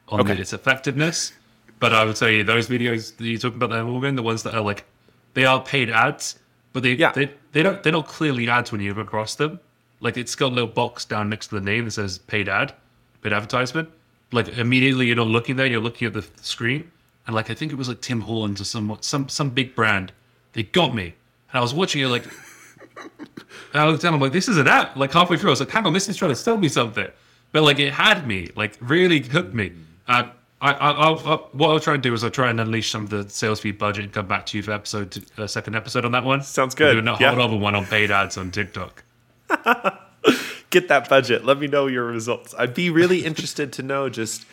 on 0.10 0.22
Okay. 0.22 0.38
its 0.38 0.54
effectiveness. 0.54 1.34
But 1.80 1.94
I 1.94 2.04
would 2.06 2.16
tell 2.16 2.30
you 2.30 2.44
those 2.44 2.68
videos 2.68 3.16
that 3.18 3.26
you 3.26 3.38
talk 3.38 3.56
about 3.56 3.70
there, 3.70 3.84
Morgan, 3.84 4.16
the 4.16 4.24
ones 4.24 4.44
that 4.44 4.54
are 4.54 4.62
like 4.62 4.86
they 5.34 5.46
are 5.46 5.62
paid 5.62 5.90
ads, 5.90 6.38
but 6.74 6.84
they 6.84 6.94
Yeah. 6.94 7.12
they, 7.14 7.32
they 7.54 7.64
don't 7.64 7.82
they're 7.84 7.94
not 7.94 8.08
clearly 8.08 8.50
ads 8.50 8.72
when 8.72 8.82
you 8.82 8.94
come 8.94 9.02
across 9.04 9.36
them. 9.36 9.60
Like 10.02 10.18
it's 10.18 10.36
got 10.36 10.52
a 10.52 10.56
little 10.56 10.70
box 10.70 11.06
down 11.06 11.30
next 11.30 11.48
to 11.48 11.56
the 11.56 11.62
name 11.62 11.86
that 11.86 11.92
says 11.92 12.18
paid 12.20 12.48
ad, 12.50 12.74
paid 13.22 13.34
advertisement. 13.34 13.90
Like 14.32 14.48
immediately 14.58 15.08
you're 15.08 15.16
not 15.16 15.28
looking 15.28 15.56
there, 15.56 15.66
you're 15.66 15.82
looking 15.82 16.08
at 16.08 16.14
the 16.14 16.26
screen. 16.42 16.92
And 17.28 17.36
like 17.36 17.50
I 17.50 17.54
think 17.54 17.72
it 17.72 17.76
was 17.76 17.90
like 17.90 18.02
Tim 18.02 18.22
Hortons 18.22 18.62
or 18.62 18.66
some 18.66 18.98
some 19.02 19.28
some 19.30 19.50
big 19.50 19.76
brand. 19.76 20.12
They 20.54 20.64
got 20.64 20.96
me. 20.96 21.14
And 21.52 21.60
I 21.60 21.62
was 21.62 21.74
watching 21.74 22.02
it 22.02 22.08
like 22.08 22.24
and 22.98 23.82
I 23.82 23.88
looked 23.88 24.04
down, 24.04 24.14
I'm 24.14 24.20
like, 24.20 24.32
this 24.32 24.48
is 24.48 24.58
an 24.58 24.68
app. 24.68 24.96
Like 24.96 25.12
halfway 25.14 25.38
through, 25.38 25.50
I 25.50 25.54
was 25.54 25.60
like, 25.60 25.70
hang 25.72 25.86
on, 25.86 25.94
this 25.94 26.10
is 26.10 26.18
trying 26.18 26.32
to 26.32 26.36
sell 26.36 26.58
me 26.58 26.70
something. 26.70 27.08
But 27.52 27.64
like 27.64 27.80
it 27.80 27.94
had 27.94 28.28
me, 28.28 28.50
like 28.56 28.78
really 28.80 29.20
hooked 29.22 29.54
me. 29.54 29.72
Uh, 30.08 30.30
I, 30.62 30.74
I, 30.74 30.92
I'll, 30.92 31.20
i 31.20 31.36
what 31.54 31.70
I'll 31.70 31.80
try 31.80 31.94
and 31.94 32.04
do 32.04 32.14
is 32.14 32.24
I'll 32.24 32.30
try 32.30 32.50
and 32.50 32.60
unleash 32.60 32.92
some 32.92 33.04
of 33.06 33.10
the 33.10 33.24
SalesFeed 33.26 33.78
budget 33.78 34.04
and 34.04 34.14
come 34.14 34.28
back 34.28 34.46
to 34.48 34.58
you 34.58 34.64
for 34.64 34.72
episode, 34.72 35.24
uh, 35.38 35.48
second 35.48 35.76
episode 35.76 36.04
on 36.04 36.12
that 36.12 36.24
one. 36.26 36.42
Sounds 36.42 36.76
We'll 36.78 36.94
good. 36.96 37.06
do 37.06 37.10
a 37.12 37.18
Yeah. 37.20 37.32
whole 37.34 37.42
other 37.42 37.56
one 37.58 37.76
on 37.76 37.86
paid 37.86 38.12
ads 38.12 38.38
on 38.38 38.52
TikTok. 38.52 39.04
get 40.70 40.88
that 40.88 41.10
budget. 41.10 41.46
Let 41.46 41.60
me 41.60 41.68
know 41.68 41.88
your 41.88 42.06
results. 42.06 42.54
I'd 42.58 42.74
be 42.74 42.90
really 42.90 43.26
interested 43.26 43.74
to 43.74 43.84
know 43.84 44.10
just 44.10 44.46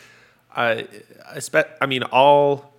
I 0.55 0.87
I 1.29 1.39
spe- 1.39 1.69
I 1.81 1.85
mean 1.85 2.03
all 2.03 2.73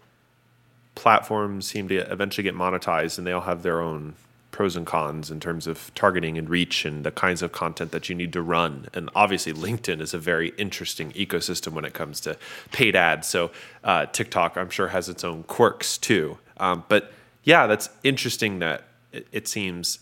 platforms 0.94 1.66
seem 1.66 1.88
to 1.88 1.96
eventually 2.10 2.42
get 2.42 2.54
monetized 2.54 3.18
and 3.18 3.26
they 3.26 3.32
all 3.32 3.42
have 3.42 3.62
their 3.62 3.80
own 3.80 4.14
pros 4.50 4.74
and 4.74 4.86
cons 4.86 5.30
in 5.30 5.38
terms 5.38 5.68
of 5.68 5.92
targeting 5.94 6.36
and 6.36 6.50
reach 6.50 6.84
and 6.84 7.04
the 7.04 7.12
kinds 7.12 7.42
of 7.42 7.52
content 7.52 7.92
that 7.92 8.08
you 8.08 8.14
need 8.16 8.32
to 8.32 8.42
run. 8.42 8.88
And 8.92 9.08
obviously 9.14 9.52
LinkedIn 9.52 10.00
is 10.00 10.12
a 10.12 10.18
very 10.18 10.48
interesting 10.58 11.12
ecosystem 11.12 11.74
when 11.74 11.84
it 11.84 11.94
comes 11.94 12.18
to 12.22 12.36
paid 12.72 12.96
ads. 12.96 13.28
So 13.28 13.52
uh, 13.84 14.06
TikTok 14.06 14.56
I'm 14.56 14.70
sure 14.70 14.88
has 14.88 15.08
its 15.08 15.22
own 15.22 15.44
quirks 15.44 15.96
too. 15.96 16.38
Um, 16.56 16.82
but 16.88 17.12
yeah, 17.44 17.68
that's 17.68 17.88
interesting 18.02 18.58
that 18.58 18.82
it, 19.12 19.28
it 19.30 19.46
seems 19.46 20.00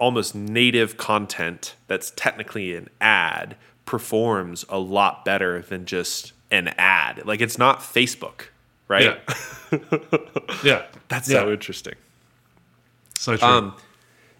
almost 0.00 0.34
native 0.34 0.96
content 0.96 1.76
that's 1.86 2.10
technically 2.16 2.74
an 2.74 2.88
ad 3.00 3.54
performs 3.84 4.64
a 4.68 4.78
lot 4.78 5.24
better 5.24 5.62
than 5.62 5.84
just 5.84 6.32
an 6.50 6.68
ad. 6.78 7.24
Like 7.26 7.40
it's 7.40 7.58
not 7.58 7.80
Facebook, 7.80 8.46
right? 8.88 9.20
Yeah. 9.70 9.78
yeah. 10.64 10.82
That's 11.08 11.28
yeah. 11.28 11.40
so 11.40 11.52
interesting. 11.52 11.94
So 13.14 13.36
true. 13.36 13.46
Um, 13.46 13.76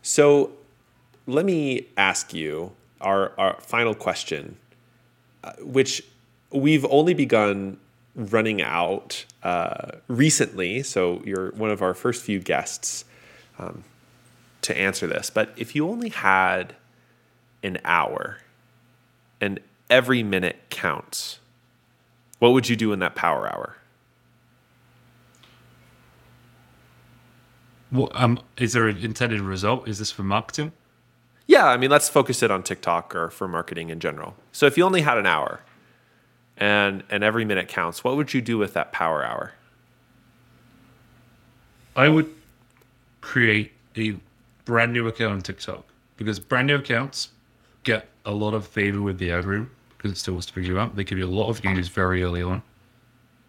so 0.02 0.50
let 1.26 1.44
me 1.44 1.86
ask 1.96 2.32
you 2.32 2.72
our, 3.00 3.32
our 3.38 3.60
final 3.60 3.94
question, 3.94 4.56
uh, 5.44 5.52
which 5.60 6.02
we've 6.50 6.86
only 6.86 7.14
begun 7.14 7.76
running 8.14 8.62
out 8.62 9.24
uh, 9.42 9.92
recently, 10.08 10.82
so 10.82 11.22
you're 11.24 11.50
one 11.52 11.70
of 11.70 11.82
our 11.82 11.94
first 11.94 12.22
few 12.22 12.38
guests 12.40 13.04
um, 13.58 13.84
to 14.62 14.76
answer 14.76 15.06
this. 15.06 15.30
But 15.30 15.52
if 15.56 15.74
you 15.74 15.88
only 15.88 16.10
had 16.10 16.74
an 17.62 17.78
hour 17.84 18.38
and 19.40 19.60
every 19.88 20.22
minute 20.22 20.56
counts, 20.70 21.38
what 22.38 22.52
would 22.52 22.68
you 22.68 22.76
do 22.76 22.92
in 22.92 22.98
that 23.00 23.14
power 23.14 23.46
hour? 23.52 23.76
What, 27.90 28.12
um, 28.14 28.38
is 28.56 28.72
there 28.72 28.86
an 28.86 28.98
intended 28.98 29.40
result? 29.40 29.88
Is 29.88 29.98
this 29.98 30.12
for 30.12 30.22
marketing? 30.22 30.72
Yeah, 31.46 31.66
I 31.66 31.76
mean, 31.76 31.90
let's 31.90 32.08
focus 32.08 32.42
it 32.42 32.50
on 32.50 32.62
TikTok 32.62 33.14
or 33.16 33.28
for 33.30 33.48
marketing 33.48 33.90
in 33.90 33.98
general. 33.98 34.36
So 34.52 34.66
if 34.66 34.78
you 34.78 34.84
only 34.84 35.02
had 35.02 35.18
an 35.18 35.26
hour 35.26 35.60
and 36.56 37.02
and 37.10 37.24
every 37.24 37.44
minute 37.44 37.66
counts, 37.66 38.04
what 38.04 38.16
would 38.16 38.32
you 38.32 38.40
do 38.40 38.56
with 38.56 38.74
that 38.74 38.92
power 38.92 39.24
hour? 39.24 39.52
I 41.96 42.08
would 42.08 42.32
create 43.20 43.72
a 43.96 44.16
brand 44.70 44.92
new 44.92 45.08
account 45.08 45.32
on 45.32 45.40
TikTok 45.40 45.84
because 46.16 46.38
brand 46.38 46.68
new 46.68 46.76
accounts 46.76 47.30
get 47.82 48.08
a 48.24 48.30
lot 48.30 48.54
of 48.54 48.64
favor 48.64 49.02
with 49.02 49.18
the 49.18 49.32
algorithm 49.32 49.68
because 49.96 50.12
it 50.12 50.16
still 50.16 50.34
wants 50.34 50.46
to 50.46 50.52
figure 50.52 50.74
you 50.74 50.78
out. 50.78 50.94
They 50.94 51.02
give 51.02 51.18
you 51.18 51.26
a 51.26 51.26
lot 51.26 51.48
of 51.48 51.58
views 51.58 51.88
very 51.88 52.22
early 52.22 52.40
on. 52.40 52.62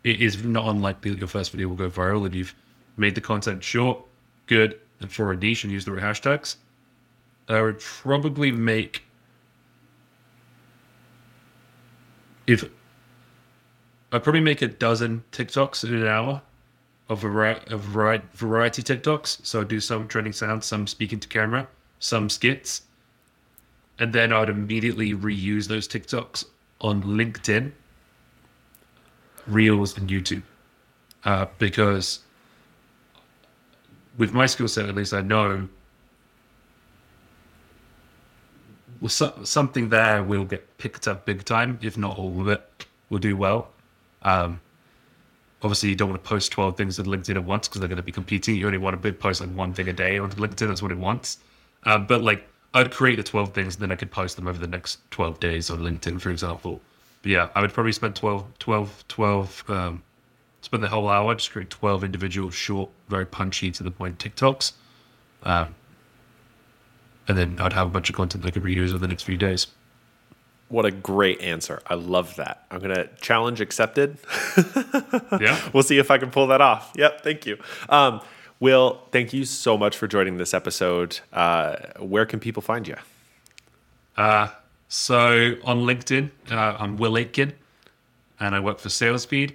It 0.03 0.19
is 0.19 0.43
not 0.43 0.67
unlikely 0.67 1.11
that 1.11 1.19
your 1.19 1.27
first 1.27 1.51
video 1.51 1.67
will 1.67 1.75
go 1.75 1.91
viral 1.91 2.25
if 2.25 2.33
you've 2.33 2.55
made 2.97 3.13
the 3.13 3.21
content 3.21 3.63
short, 3.63 3.99
good, 4.47 4.79
and 4.99 5.11
for 5.11 5.31
a 5.31 5.37
niche 5.37 5.63
and 5.63 5.71
use 5.71 5.85
the 5.85 5.91
right 5.91 6.01
hashtags. 6.01 6.55
I 7.47 7.61
would 7.61 7.79
probably 7.79 8.51
make 8.51 9.03
if 12.47 12.67
I'd 14.11 14.23
probably 14.23 14.41
make 14.41 14.63
a 14.63 14.67
dozen 14.67 15.23
TikToks 15.31 15.83
in 15.83 15.93
an 15.93 16.07
hour 16.07 16.41
of 17.11 17.19
variety, 17.19 17.73
of 17.73 17.81
vari- 17.81 18.21
variety 18.33 18.81
TikToks. 18.81 19.45
So 19.45 19.61
I'd 19.61 19.67
do 19.67 19.81
some 19.81 20.07
trending 20.07 20.31
sounds, 20.31 20.65
some 20.65 20.87
speaking 20.87 21.19
to 21.19 21.27
camera, 21.27 21.67
some 21.99 22.29
skits. 22.29 22.83
And 23.99 24.13
then 24.13 24.31
I'd 24.31 24.49
immediately 24.49 25.13
reuse 25.13 25.67
those 25.67 25.87
TikToks 25.87 26.45
on 26.79 27.03
LinkedIn, 27.03 27.73
Reels, 29.45 29.97
and 29.97 30.09
YouTube. 30.09 30.43
Uh, 31.25 31.45
because 31.59 32.21
with 34.17 34.33
my 34.33 34.45
skill 34.45 34.69
set, 34.69 34.87
at 34.87 34.95
least, 34.95 35.13
I 35.13 35.21
know 35.21 35.67
well, 39.01 39.09
so, 39.09 39.33
something 39.43 39.89
there 39.89 40.23
will 40.23 40.45
get 40.45 40.77
picked 40.77 41.07
up 41.07 41.25
big 41.25 41.43
time, 41.43 41.77
if 41.81 41.97
not 41.97 42.17
all 42.17 42.39
of 42.39 42.47
it 42.47 42.85
will 43.09 43.19
do 43.19 43.35
well. 43.35 43.71
Um, 44.21 44.61
obviously, 45.63 45.89
you 45.89 45.95
don't 45.95 46.09
want 46.09 46.23
to 46.23 46.27
post 46.27 46.51
12 46.51 46.77
things 46.77 46.99
on 46.99 47.05
LinkedIn 47.05 47.35
at 47.35 47.43
once 47.43 47.67
because 47.67 47.79
they're 47.79 47.87
going 47.87 47.97
to 47.97 48.03
be 48.03 48.11
competing. 48.11 48.55
You 48.55 48.65
only 48.65 48.77
want 48.77 49.01
to 49.01 49.13
post 49.13 49.41
like 49.41 49.49
one 49.51 49.73
thing 49.73 49.87
a 49.87 49.93
day 49.93 50.17
on 50.17 50.31
LinkedIn. 50.31 50.67
That's 50.67 50.81
what 50.81 50.91
it 50.91 50.97
wants. 50.97 51.37
Um, 51.83 52.07
but 52.07 52.21
like, 52.21 52.47
I'd 52.73 52.91
create 52.91 53.17
the 53.17 53.23
12 53.23 53.53
things 53.53 53.75
and 53.75 53.81
then 53.81 53.91
I 53.91 53.95
could 53.95 54.11
post 54.11 54.35
them 54.35 54.47
over 54.47 54.59
the 54.59 54.67
next 54.67 54.99
12 55.11 55.39
days 55.39 55.69
on 55.69 55.79
LinkedIn, 55.79 56.21
for 56.21 56.29
example. 56.29 56.81
But 57.21 57.31
yeah, 57.31 57.49
I 57.53 57.61
would 57.61 57.73
probably 57.73 57.91
spend 57.91 58.15
12, 58.15 58.45
12, 58.59 59.05
12, 59.07 59.63
um, 59.69 60.03
spend 60.61 60.83
the 60.83 60.87
whole 60.87 61.09
hour, 61.09 61.35
just 61.35 61.51
create 61.51 61.69
12 61.69 62.03
individual, 62.03 62.49
short, 62.49 62.89
very 63.09 63.25
punchy 63.25 63.71
to 63.71 63.83
the 63.83 63.91
point 63.91 64.19
TikToks. 64.19 64.73
Um, 65.43 65.75
and 67.27 67.37
then 67.37 67.57
I'd 67.59 67.73
have 67.73 67.87
a 67.87 67.89
bunch 67.89 68.09
of 68.09 68.15
content 68.15 68.43
that 68.43 68.49
I 68.49 68.51
could 68.51 68.63
reuse 68.63 68.89
over 68.89 68.99
the 68.99 69.07
next 69.07 69.23
few 69.23 69.37
days. 69.37 69.67
What 70.71 70.85
a 70.85 70.91
great 70.91 71.41
answer. 71.41 71.81
I 71.85 71.95
love 71.95 72.35
that. 72.37 72.65
I'm 72.71 72.79
going 72.79 72.95
to 72.95 73.09
challenge 73.19 73.59
accepted. 73.61 74.17
Yeah. 75.39 75.59
we'll 75.73 75.83
see 75.83 75.97
if 75.97 76.11
I 76.11 76.17
can 76.17 76.29
pull 76.29 76.47
that 76.47 76.61
off. 76.61 76.91
Yep, 76.95 77.21
thank 77.23 77.45
you. 77.45 77.57
Um, 77.89 78.21
Will, 78.59 79.01
thank 79.11 79.33
you 79.33 79.45
so 79.45 79.77
much 79.77 79.97
for 79.97 80.07
joining 80.07 80.37
this 80.37 80.53
episode. 80.53 81.19
Uh, 81.33 81.75
where 81.99 82.25
can 82.25 82.39
people 82.39 82.61
find 82.61 82.87
you? 82.87 82.95
So 84.87 85.55
on 85.63 85.81
LinkedIn, 85.83 86.31
uh, 86.51 86.75
I'm 86.79 86.97
Will 86.97 87.17
Aitken, 87.17 87.53
and 88.39 88.53
I 88.53 88.59
work 88.59 88.79
for 88.79 88.89
SalesFeed. 88.89 89.53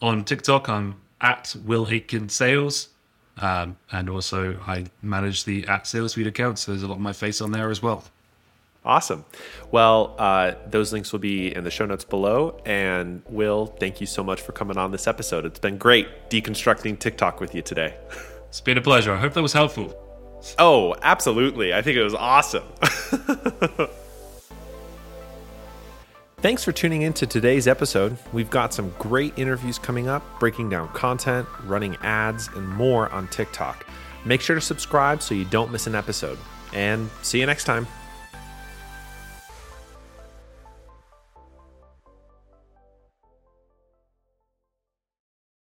On 0.00 0.24
TikTok, 0.24 0.68
I'm 0.68 0.96
at 1.20 1.56
Will 1.64 1.86
Aitken 1.88 2.28
Sales, 2.28 2.88
um, 3.38 3.76
and 3.90 4.08
also 4.08 4.58
I 4.66 4.86
manage 5.02 5.44
the 5.44 5.66
at 5.66 5.84
SalesFeed 5.84 6.26
account. 6.28 6.58
So 6.60 6.72
there's 6.72 6.84
a 6.84 6.88
lot 6.88 6.94
of 6.94 7.00
my 7.00 7.12
face 7.12 7.40
on 7.40 7.50
there 7.50 7.70
as 7.70 7.82
well. 7.82 8.04
Awesome. 8.84 9.24
Well, 9.70 10.14
uh, 10.18 10.54
those 10.66 10.92
links 10.92 11.12
will 11.12 11.18
be 11.18 11.54
in 11.54 11.64
the 11.64 11.70
show 11.70 11.84
notes 11.84 12.04
below. 12.04 12.60
And 12.64 13.22
Will, 13.28 13.66
thank 13.66 14.00
you 14.00 14.06
so 14.06 14.24
much 14.24 14.40
for 14.40 14.52
coming 14.52 14.78
on 14.78 14.92
this 14.92 15.06
episode. 15.06 15.44
It's 15.44 15.58
been 15.58 15.78
great 15.78 16.30
deconstructing 16.30 16.98
TikTok 16.98 17.40
with 17.40 17.54
you 17.54 17.62
today. 17.62 17.96
It's 18.48 18.62
been 18.62 18.78
a 18.78 18.80
pleasure. 18.80 19.12
I 19.12 19.18
hope 19.18 19.34
that 19.34 19.42
was 19.42 19.52
helpful. 19.52 19.94
Oh, 20.58 20.94
absolutely. 21.02 21.74
I 21.74 21.82
think 21.82 21.98
it 21.98 22.02
was 22.02 22.14
awesome. 22.14 22.64
Thanks 26.38 26.64
for 26.64 26.72
tuning 26.72 27.02
in 27.02 27.12
to 27.14 27.26
today's 27.26 27.68
episode. 27.68 28.16
We've 28.32 28.48
got 28.48 28.72
some 28.72 28.94
great 28.98 29.36
interviews 29.36 29.78
coming 29.78 30.08
up, 30.08 30.22
breaking 30.38 30.70
down 30.70 30.88
content, 30.94 31.46
running 31.64 31.96
ads, 31.96 32.48
and 32.54 32.66
more 32.66 33.10
on 33.10 33.28
TikTok. 33.28 33.84
Make 34.24 34.40
sure 34.40 34.54
to 34.54 34.62
subscribe 34.62 35.20
so 35.20 35.34
you 35.34 35.44
don't 35.44 35.70
miss 35.70 35.86
an 35.86 35.94
episode. 35.94 36.38
And 36.72 37.10
see 37.22 37.40
you 37.40 37.46
next 37.46 37.64
time. 37.64 37.86